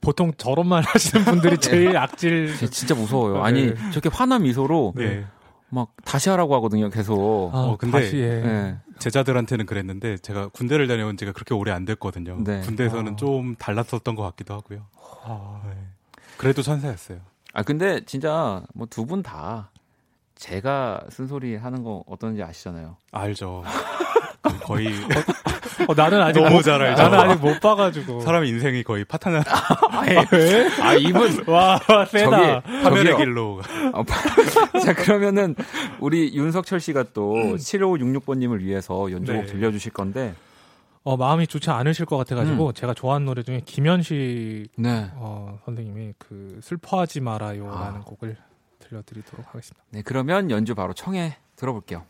보통 0.00 0.32
저런 0.36 0.66
말 0.68 0.82
하시는 0.82 1.24
분들이 1.24 1.56
제일 1.58 1.96
악질. 1.96 2.56
진짜- 2.56 2.70
진짜 2.72 2.94
무서워요. 2.94 3.34
네. 3.34 3.40
아니 3.40 3.74
저렇게 3.90 4.08
환한 4.10 4.42
미소로 4.42 4.92
네. 4.96 5.24
막 5.74 5.92
다시 6.04 6.30
하라고 6.30 6.54
하거든요. 6.56 6.88
계속. 6.90 7.50
아, 7.52 7.58
어, 7.58 7.76
근데- 7.76 8.00
다시 8.00 8.22
해. 8.22 8.40
네. 8.40 8.78
제자들한테는 8.98 9.66
그랬는데 9.66 10.18
제가 10.18 10.48
군대를 10.48 10.86
다녀온 10.86 11.16
지가 11.16 11.32
그렇게 11.32 11.52
오래 11.54 11.72
안 11.72 11.84
됐거든요. 11.84 12.38
네. 12.44 12.60
군대에서는 12.60 13.12
아. 13.14 13.16
좀 13.16 13.56
달랐었던 13.56 14.14
것 14.14 14.22
같기도 14.22 14.54
하고요. 14.54 14.86
아, 15.24 15.60
네. 15.66 15.72
그래도 16.36 16.62
천사였어요. 16.62 17.18
아 17.52 17.62
근데 17.62 18.04
진짜 18.04 18.62
뭐 18.74 18.86
두 18.86 19.04
분 19.06 19.22
다 19.22 19.70
제가 20.36 21.00
쓴소리 21.10 21.56
하는 21.56 21.82
거 21.84 22.02
어떤지 22.06 22.42
아시잖아요. 22.42 22.96
알죠. 23.12 23.62
그 24.42 24.58
거의 24.66 24.88
어, 25.88 25.94
나는 25.94 26.20
아직 26.20 26.40
너무 26.40 26.56
못, 26.56 26.62
잘 26.62 26.80
알죠. 26.82 27.02
나는 27.02 27.18
아직 27.18 27.40
못 27.40 27.60
봐가지고. 27.60 28.20
사람 28.20 28.44
인생이 28.44 28.82
거의 28.82 29.04
파탄 29.04 29.34
왜? 29.34 29.42
아 30.82 30.94
이분 30.94 31.44
와 31.48 31.78
세다. 32.08 32.62
저기- 32.62 32.82
파멸의. 32.82 33.16
길로 33.16 33.60
어, 33.92 34.04
자 34.84 34.94
그러면은 34.94 35.54
우리 36.00 36.34
윤석철 36.34 36.80
씨가 36.80 37.06
또 37.14 37.34
7566번님을 37.34 38.60
위해서 38.60 39.10
연주곡 39.10 39.46
네. 39.46 39.46
들려주실 39.52 39.92
건데 39.92 40.34
어, 41.02 41.16
마음이 41.16 41.46
좋지 41.46 41.70
않으실 41.70 42.06
것 42.06 42.16
같아가지고 42.16 42.72
제가 42.72 42.94
좋아하는 42.94 43.26
노래 43.26 43.42
중에 43.42 43.60
김현식 43.64 44.68
네. 44.78 45.10
어, 45.16 45.58
선생님이 45.64 46.14
그 46.18 46.58
슬퍼하지 46.62 47.20
말아요라는 47.20 48.00
아. 48.00 48.04
곡을 48.04 48.36
들려드리도록 48.80 49.46
하겠습니다. 49.48 49.82
네 49.90 50.02
그러면 50.02 50.50
연주 50.50 50.74
바로 50.74 50.92
청해 50.94 51.36
들어볼게요. 51.56 52.04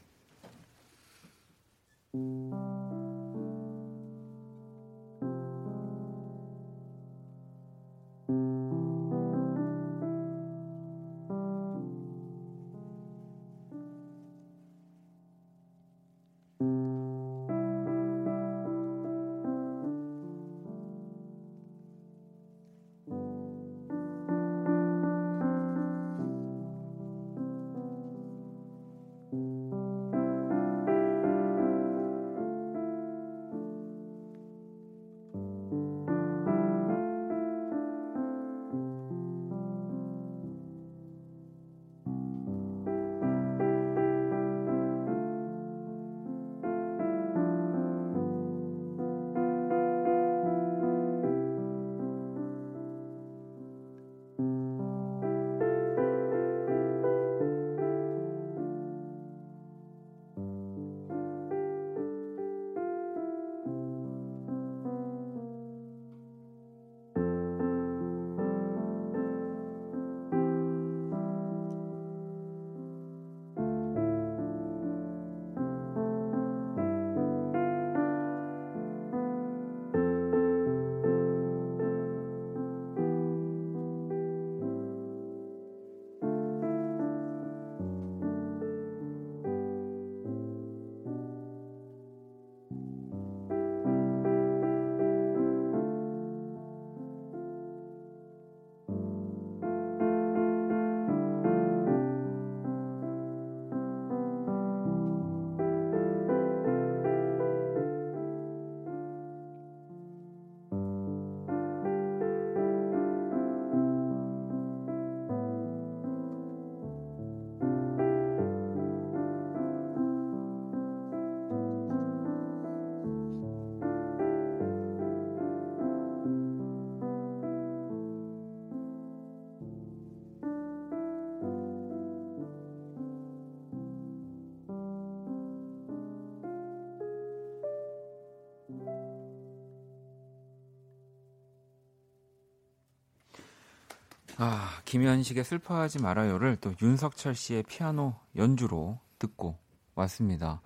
아, 144.38 144.80
김현식의 144.84 145.44
슬퍼하지 145.44 146.02
말아요를 146.02 146.56
또 146.56 146.74
윤석철 146.80 147.34
씨의 147.34 147.64
피아노 147.64 148.14
연주로 148.36 148.98
듣고 149.18 149.56
왔습니다. 149.94 150.60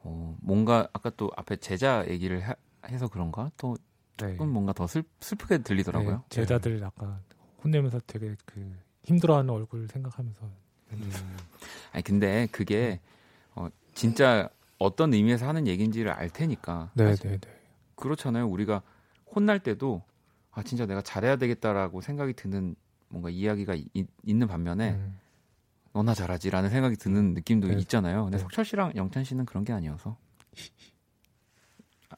어, 0.00 0.36
뭔가 0.40 0.88
아까 0.92 1.10
또 1.10 1.30
앞에 1.36 1.56
제자 1.56 2.06
얘기를 2.08 2.40
하, 2.40 2.54
해서 2.86 3.08
그런가? 3.08 3.50
또 3.56 3.76
네. 4.18 4.32
조금 4.32 4.50
뭔가 4.50 4.72
더 4.72 4.86
슬, 4.86 5.02
슬프게 5.20 5.58
들리더라고요. 5.58 6.16
네, 6.16 6.22
제자들 6.28 6.82
아까 6.84 7.20
혼내면서 7.64 8.00
되게 8.06 8.36
그 8.44 8.76
힘들어하는 9.04 9.50
얼굴 9.50 9.88
생각하면서 9.88 10.50
음. 10.92 11.10
아니 11.92 12.04
근데 12.04 12.46
그게 12.52 13.00
어, 13.54 13.68
진짜 13.94 14.48
어떤 14.78 15.12
의미에서 15.14 15.48
하는 15.48 15.66
얘기인지를 15.66 16.12
알 16.12 16.30
테니까. 16.30 16.90
네, 16.94 17.14
네, 17.16 17.38
네. 17.38 17.50
그렇잖아요. 17.96 18.46
우리가 18.46 18.82
혼날 19.34 19.58
때도 19.58 20.02
아 20.52 20.62
진짜 20.62 20.86
내가 20.86 21.02
잘해야 21.02 21.36
되겠다라고 21.36 22.00
생각이 22.00 22.34
드는 22.34 22.76
뭔가 23.14 23.30
이야기가 23.30 23.74
이- 23.74 24.04
있는 24.24 24.46
반면에 24.46 24.90
음, 24.92 25.18
너나 25.92 26.12
잘하지라는 26.14 26.68
생각이 26.70 26.96
드는 26.96 27.34
느낌도 27.34 27.68
네. 27.68 27.74
있잖아요. 27.80 28.24
근데 28.24 28.36
네. 28.36 28.42
석철 28.42 28.64
씨랑 28.64 28.92
영찬 28.96 29.24
씨는 29.24 29.46
그런 29.46 29.64
게 29.64 29.72
아니어서. 29.72 30.16
아, 32.10 32.16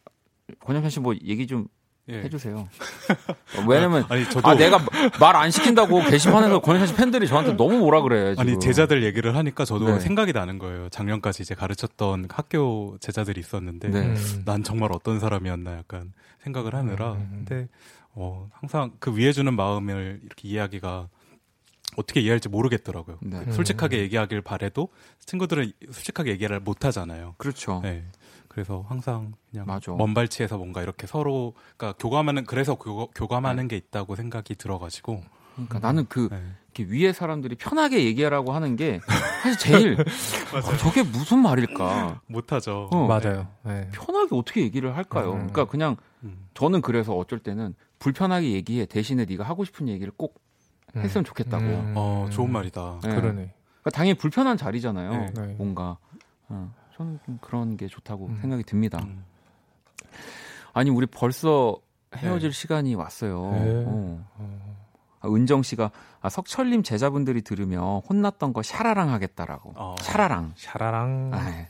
권영찬 0.60 0.90
씨 0.90 1.00
뭐 1.00 1.14
얘기 1.24 1.46
좀 1.46 1.68
예. 2.08 2.22
해주세요. 2.22 2.56
어, 2.56 3.64
왜냐면 3.68 4.04
아니 4.08 4.24
저도 4.30 4.48
아 4.48 4.54
내가 4.54 4.78
말 5.20 5.34
안 5.36 5.50
시킨다고 5.50 6.00
게시판에서 6.04 6.60
권영찬 6.60 6.86
씨 6.86 6.94
팬들이 6.94 7.26
저한테 7.26 7.52
너무 7.56 7.78
뭐라 7.78 8.00
그래. 8.02 8.34
지금. 8.34 8.40
아니 8.48 8.58
제자들 8.60 9.02
얘기를 9.02 9.34
하니까 9.36 9.64
저도 9.64 9.86
네. 9.94 10.00
생각이 10.00 10.32
나는 10.32 10.58
거예요. 10.58 10.88
작년까지 10.90 11.42
이제 11.42 11.54
가르쳤던 11.56 12.28
학교 12.30 12.96
제자들이 13.00 13.40
있었는데 13.40 13.88
네. 13.90 14.00
음. 14.06 14.42
난 14.44 14.62
정말 14.62 14.90
어떤 14.92 15.18
사람이었나 15.18 15.76
약간 15.78 16.12
생각을 16.44 16.74
하느라 16.76 17.12
음, 17.14 17.16
음, 17.18 17.28
음. 17.32 17.44
근데 17.48 17.68
어, 18.16 18.48
항상 18.52 18.92
그 18.98 19.16
위해 19.16 19.30
주는 19.32 19.54
마음을 19.54 20.20
이렇게 20.24 20.48
이야기가 20.48 21.08
어떻게 21.96 22.20
이해할지 22.20 22.48
모르겠더라고요. 22.48 23.18
네. 23.22 23.38
음. 23.38 23.52
솔직하게 23.52 23.98
얘기하길 23.98 24.40
바래도 24.40 24.88
친구들은 25.24 25.70
솔직하게 25.90 26.30
얘기를 26.32 26.58
못 26.58 26.84
하잖아요. 26.84 27.34
그렇죠. 27.38 27.80
네. 27.82 28.04
그래서 28.48 28.84
항상 28.88 29.34
그냥 29.50 29.66
맞아. 29.66 29.92
먼 29.92 30.14
발치에서 30.14 30.56
뭔가 30.56 30.82
이렇게 30.82 31.06
서로 31.06 31.54
그러니까 31.76 31.98
교감하는 31.98 32.44
그래서 32.46 32.74
교, 32.74 33.08
교감하는 33.08 33.68
게 33.68 33.76
있다고 33.76 34.16
생각이 34.16 34.54
들어가지고 34.54 35.22
그러니까 35.54 35.78
나는 35.78 36.06
그 36.08 36.28
네. 36.30 36.42
이렇게 36.74 36.92
위에 36.94 37.12
사람들이 37.12 37.54
편하게 37.56 38.04
얘기하라고 38.04 38.52
하는 38.52 38.76
게 38.76 39.00
사실 39.42 39.58
제일 39.58 39.96
어, 40.54 40.76
저게 40.78 41.02
무슨 41.02 41.38
말일까? 41.40 42.22
못하죠. 42.26 42.88
어. 42.92 43.06
맞아요. 43.06 43.48
네. 43.62 43.90
편하게 43.92 44.34
어떻게 44.34 44.62
얘기를 44.62 44.96
할까요? 44.96 45.32
음. 45.32 45.36
그러니까 45.48 45.66
그냥 45.66 45.96
음. 46.22 46.46
저는 46.54 46.80
그래서 46.80 47.14
어쩔 47.14 47.38
때는 47.38 47.74
불편하게 47.98 48.52
얘기해 48.52 48.86
대신에 48.86 49.24
네가 49.24 49.44
하고 49.44 49.64
싶은 49.64 49.88
얘기를 49.88 50.12
꼭 50.16 50.40
음. 50.94 51.02
했으면 51.02 51.24
좋겠다고. 51.24 51.64
음. 51.64 51.92
어 51.96 52.28
좋은 52.30 52.50
말이다. 52.50 53.00
네. 53.02 53.08
그러네. 53.08 53.54
그러니까 53.80 53.90
당연히 53.92 54.18
불편한 54.18 54.56
자리잖아요. 54.56 55.10
네. 55.10 55.32
네. 55.34 55.54
뭔가 55.54 55.98
어, 56.48 56.72
저는 56.96 57.18
좀 57.24 57.38
그런 57.40 57.76
게 57.76 57.86
좋다고 57.88 58.26
음. 58.26 58.38
생각이 58.40 58.64
듭니다. 58.64 58.98
음. 59.02 59.24
아니 60.72 60.90
우리 60.90 61.06
벌써 61.06 61.78
헤어질 62.14 62.52
시간이 62.52 62.94
왔어요. 62.94 63.50
네. 63.52 63.84
어. 63.86 64.24
어. 64.36 64.76
아, 65.20 65.28
은정 65.28 65.62
씨가 65.62 65.90
아, 66.20 66.28
석철님 66.28 66.82
제자분들이 66.82 67.42
들으면 67.42 68.00
혼났던 68.08 68.52
거 68.52 68.62
샤라랑 68.62 69.10
하겠다라고. 69.10 69.72
어. 69.76 69.94
샤라랑. 70.00 70.52
샤라랑 70.56 71.30
아, 71.32 71.50
예. 71.50 71.68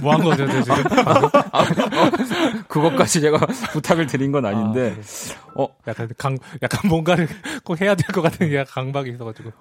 뭐 0.00 0.12
한 0.12 0.22
거죠, 0.22 0.46
저 0.46 0.62
지금? 0.62 0.82
그것까지 2.68 3.20
제가 3.20 3.38
부탁을 3.72 4.06
드린 4.06 4.32
건 4.32 4.44
아닌데 4.46 4.94
아, 4.96 5.00
네. 5.00 5.36
어. 5.56 5.68
약간 5.86 6.08
강 6.18 6.38
약간 6.62 6.88
뭔가를 6.88 7.28
꼭 7.64 7.80
해야 7.80 7.94
될 7.94 8.06
것 8.14 8.22
같은 8.22 8.48
게 8.48 8.64
강박이 8.64 9.10
있어가지고. 9.10 9.52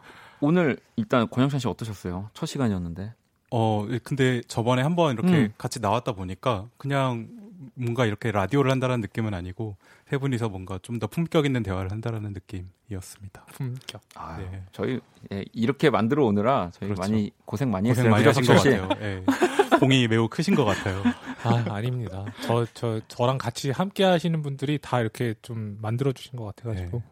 오늘 0.41 0.78
일단 0.98 1.30
권영찬 1.30 1.60
씨 1.60 1.68
어떠셨어요? 1.68 2.30
첫 2.34 2.46
시간이었는데. 2.46 3.14
어, 3.52 3.86
예, 3.91 4.00
근데 4.04 4.41
저번에 4.48 4.82
한번 4.82 5.14
이렇게 5.14 5.30
음. 5.32 5.54
같이 5.58 5.80
나왔다 5.80 6.14
보니까 6.14 6.66
그냥 6.78 7.28
뭔가 7.76 8.06
이렇게 8.06 8.32
라디오를 8.32 8.70
한다는 8.72 9.00
느낌은 9.02 9.34
아니고 9.34 9.78
세 10.10 10.18
분이서 10.18 10.50
뭔가 10.50 10.80
좀 10.82 11.00
더 11.00 11.08
품격 11.08 11.46
있는 11.46 11.64
대화를 11.64 11.91
한다라는 11.91 12.34
느낌이었습니다. 12.34 13.46
품격. 13.54 14.02
아, 14.16 14.38
네. 14.38 14.64
저희 14.74 15.00
예, 15.32 15.46
이렇게 15.54 15.89
만들어 15.89 16.26
오느라 16.26 16.72
저희 16.74 16.89
그렇죠. 16.89 17.02
많이 17.02 17.32
고생 17.46 17.72
많이 17.72 17.89
고생 17.89 18.06
했어요. 18.06 18.12
많이 18.12 18.26
하신 18.26 18.44
것? 18.44 18.54
같아요. 18.56 18.89
예. 19.02 19.24
공이 19.84 20.08
매우 20.08 20.30
크신 20.30 20.56
것 20.56 20.64
같아요. 20.64 21.04
아, 21.44 21.66
아닙니다. 21.74 22.24
저, 22.42 22.66
저, 22.74 23.02
저랑 23.10 23.38
같이 23.38 23.70
함께 23.70 24.06
하시는 24.06 24.42
분들이 24.42 24.80
다 24.82 25.02
이렇게 25.02 25.36
좀 25.42 25.78
만들어주신 25.82 26.38
것 26.38 26.46
같아가지고. 26.46 27.00
네. 27.00 27.04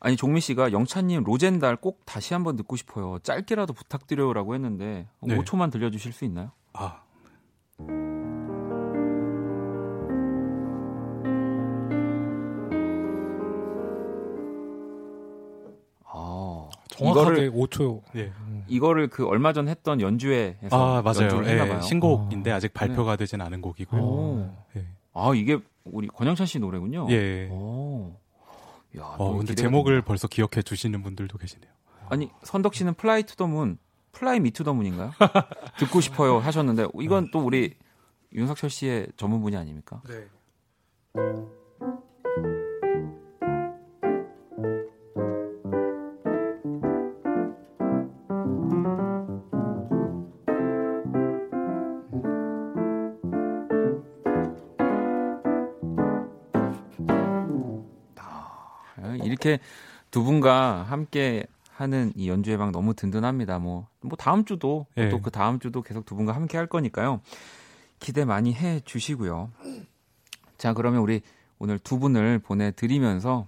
아니 0.00 0.16
종민 0.16 0.40
씨가 0.40 0.72
영찬님 0.72 1.22
로젠달 1.22 1.76
꼭 1.76 2.00
다시 2.04 2.34
한번 2.34 2.56
듣고 2.56 2.74
싶어요. 2.74 3.20
짧게라도 3.22 3.72
부탁드려요라고 3.72 4.54
했는데 4.56 5.06
네. 5.20 5.36
5초만 5.36 5.70
들려주실 5.70 6.12
수 6.12 6.24
있나요? 6.24 6.50
아, 6.72 7.02
정확하게 17.02 17.46
이거를 17.46 17.52
5초. 17.52 18.02
예. 18.16 18.32
이거를 18.68 19.08
그 19.08 19.26
얼마 19.26 19.52
전 19.52 19.68
했던 19.68 20.00
연주회에서 20.00 20.68
아, 20.70 21.02
맞아요. 21.02 21.22
연주를 21.24 21.46
했나 21.48 21.64
예, 21.64 21.68
봐요. 21.68 21.80
신곡인데 21.80 22.50
아직 22.52 22.72
발표가 22.72 23.16
되진 23.16 23.40
않은 23.40 23.60
곡이고요. 23.60 24.00
오. 24.02 24.50
예. 24.76 24.86
아 25.14 25.32
이게 25.34 25.58
우리 25.84 26.06
권영찬 26.08 26.46
씨 26.46 26.58
노래군요. 26.58 27.06
예. 27.10 27.48
오. 27.50 28.14
야, 28.98 29.14
어, 29.18 29.36
근데 29.36 29.54
제목을 29.54 29.92
됩니다. 29.94 30.06
벌써 30.06 30.28
기억해 30.28 30.62
주시는 30.62 31.02
분들도 31.02 31.36
계시네요. 31.38 31.70
아니 32.08 32.28
선덕 32.42 32.74
씨는 32.74 32.94
Fly 32.94 33.22
to 33.22 33.36
the 33.36 33.46
Moon, 33.46 33.78
Fly 34.12 34.38
Me 34.40 34.52
to 34.52 34.64
the 34.64 34.74
Moon인가요? 34.74 35.12
듣고 35.78 36.00
싶어요 36.02 36.38
하셨는데 36.38 36.86
이건 37.00 37.30
또 37.32 37.40
우리 37.40 37.74
윤석철 38.34 38.68
씨의 38.70 39.08
전문 39.16 39.40
분야 39.42 39.60
아닙니까? 39.60 40.02
네. 40.06 40.26
이렇게 59.42 59.58
두 60.10 60.22
분과 60.22 60.84
함께 60.88 61.44
하는 61.72 62.12
이 62.14 62.28
연주회 62.28 62.56
방 62.56 62.70
너무 62.70 62.94
든든합니다. 62.94 63.58
뭐, 63.58 63.88
뭐 64.00 64.16
다음 64.16 64.44
주도 64.44 64.86
예. 64.96 65.08
또그 65.08 65.30
다음 65.30 65.58
주도 65.58 65.82
계속 65.82 66.04
두 66.06 66.14
분과 66.14 66.32
함께 66.32 66.56
할 66.56 66.66
거니까요. 66.66 67.20
기대 67.98 68.24
많이 68.24 68.54
해 68.54 68.80
주시고요. 68.84 69.50
자, 70.58 70.72
그러면 70.74 71.00
우리 71.00 71.22
오늘 71.58 71.78
두 71.78 71.98
분을 71.98 72.38
보내드리면서 72.38 73.46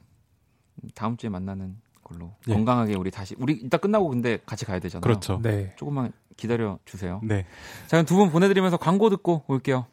다음 0.95 1.17
주에 1.17 1.31
만나는 1.31 1.77
걸로 2.03 2.33
예. 2.49 2.55
건강하게 2.55 2.95
우리 2.97 3.11
다시 3.11 3.37
우리 3.39 3.53
이따 3.55 3.77
끝나고 3.79 4.09
근데 4.09 4.39
같이 4.45 4.65
가야 4.65 4.79
되잖아요. 4.81 5.03
그렇죠. 5.03 5.41
네. 5.43 5.73
조금만 5.77 6.13
기다려 6.37 6.79
주세요. 6.85 7.21
네. 7.23 7.47
자, 7.87 7.97
그럼 7.99 8.07
두 8.07 8.17
분 8.17 8.31
보내드리면서 8.31 8.77
광고 8.79 9.11
듣고 9.11 9.45
올게요. 9.47 9.87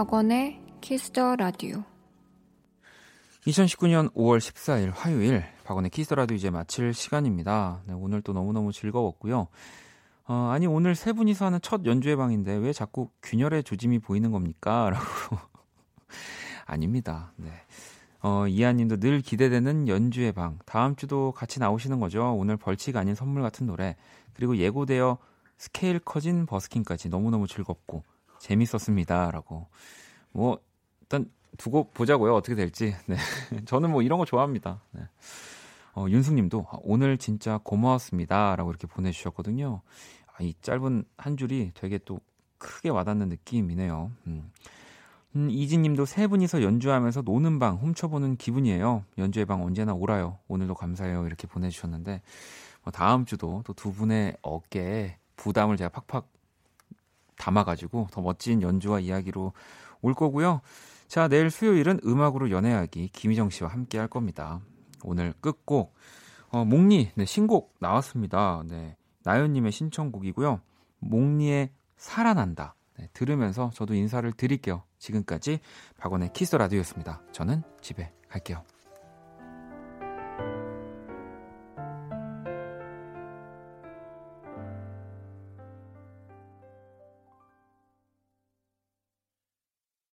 박원의 0.00 0.58
키스 0.80 1.15
더 1.15 1.36
라디오 1.36 1.84
2019년 3.46 4.10
5월 4.14 4.38
14일 4.38 4.92
화요일 4.94 5.44
박원의 5.64 5.90
키스 5.90 6.06
더 6.06 6.16
라디오 6.16 6.32
이제 6.32 6.48
마칠 6.48 6.94
시간입니다. 6.94 7.82
네, 7.84 7.92
오늘 7.92 8.22
또 8.22 8.32
너무너무 8.32 8.72
즐거웠고요. 8.72 9.48
어, 10.24 10.50
아니 10.54 10.66
오늘 10.66 10.94
세 10.94 11.12
분이서 11.12 11.44
하는 11.44 11.58
첫 11.60 11.84
연주회 11.84 12.16
방인데 12.16 12.54
왜 12.54 12.72
자꾸 12.72 13.10
균열의 13.22 13.62
조짐이 13.62 13.98
보이는 13.98 14.30
겁니까? 14.30 14.88
라고 14.88 15.36
아닙니다. 16.64 17.34
네. 17.36 17.50
어, 18.22 18.46
이하님도 18.46 19.00
늘 19.00 19.20
기대되는 19.20 19.86
연주회 19.86 20.32
방. 20.32 20.58
다음 20.64 20.96
주도 20.96 21.32
같이 21.32 21.60
나오시는 21.60 22.00
거죠. 22.00 22.34
오늘 22.38 22.56
벌칙 22.56 22.96
아닌 22.96 23.14
선물 23.14 23.42
같은 23.42 23.66
노래. 23.66 23.96
그리고 24.32 24.56
예고되어 24.56 25.18
스케일 25.58 25.98
커진 25.98 26.46
버스킹까지 26.46 27.10
너무너무 27.10 27.46
즐겁고 27.46 28.02
재밌었습니다. 28.40 29.30
라고. 29.30 29.68
뭐, 30.32 30.58
일단 31.02 31.30
두고 31.58 31.90
보자고요. 31.92 32.34
어떻게 32.34 32.54
될지. 32.54 32.94
네. 33.06 33.16
저는 33.66 33.90
뭐 33.90 34.02
이런 34.02 34.18
거 34.18 34.24
좋아합니다. 34.24 34.80
네. 34.92 35.02
어, 35.94 36.06
윤숙님도 36.08 36.66
아, 36.70 36.78
오늘 36.82 37.18
진짜 37.18 37.58
고마웠습니다. 37.62 38.56
라고 38.56 38.70
이렇게 38.70 38.86
보내주셨거든요. 38.86 39.82
아, 40.26 40.42
이 40.42 40.54
짧은 40.62 41.04
한 41.16 41.36
줄이 41.36 41.72
되게 41.74 41.98
또 41.98 42.20
크게 42.58 42.88
와닿는 42.88 43.28
느낌이네요. 43.28 44.10
음. 44.26 44.50
음, 45.36 45.48
이진님도 45.50 46.06
세 46.06 46.26
분이서 46.26 46.62
연주하면서 46.62 47.22
노는 47.22 47.58
방 47.58 47.76
훔쳐보는 47.76 48.36
기분이에요. 48.36 49.04
연주의 49.18 49.44
방 49.46 49.62
언제나 49.64 49.92
오라요. 49.94 50.38
오늘도 50.48 50.74
감사해요. 50.74 51.26
이렇게 51.26 51.46
보내주셨는데 51.46 52.22
뭐 52.82 52.90
다음 52.92 53.24
주도 53.26 53.62
또 53.64 53.72
두 53.74 53.92
분의 53.92 54.36
어깨에 54.42 55.18
부담을 55.36 55.76
제가 55.76 55.90
팍팍 55.90 56.28
담아가지고 57.36 58.08
더 58.10 58.20
멋진 58.20 58.60
연주와 58.62 59.00
이야기로 59.00 59.52
올 60.02 60.14
거고요. 60.14 60.60
자, 61.08 61.28
내일 61.28 61.50
수요일은 61.50 62.00
음악으로 62.04 62.50
연애하기 62.50 63.08
김희정 63.12 63.50
씨와 63.50 63.70
함께 63.70 63.98
할 63.98 64.08
겁니다. 64.08 64.60
오늘 65.02 65.34
끝곡 65.40 65.94
어, 66.50 66.64
몽니 66.64 67.12
네, 67.14 67.24
신곡 67.24 67.74
나왔습니다. 67.80 68.62
네, 68.66 68.96
나연 69.24 69.52
님의 69.52 69.72
신청곡이고요. 69.72 70.60
몽니의 70.98 71.70
살아난다. 71.96 72.74
네, 72.98 73.08
들으면서 73.12 73.70
저도 73.74 73.94
인사를 73.94 74.30
드릴게요. 74.32 74.82
지금까지 74.98 75.60
박원의 75.98 76.32
키스 76.32 76.56
라디오였습니다. 76.56 77.22
저는 77.32 77.62
집에 77.80 78.12
갈게요. 78.28 78.62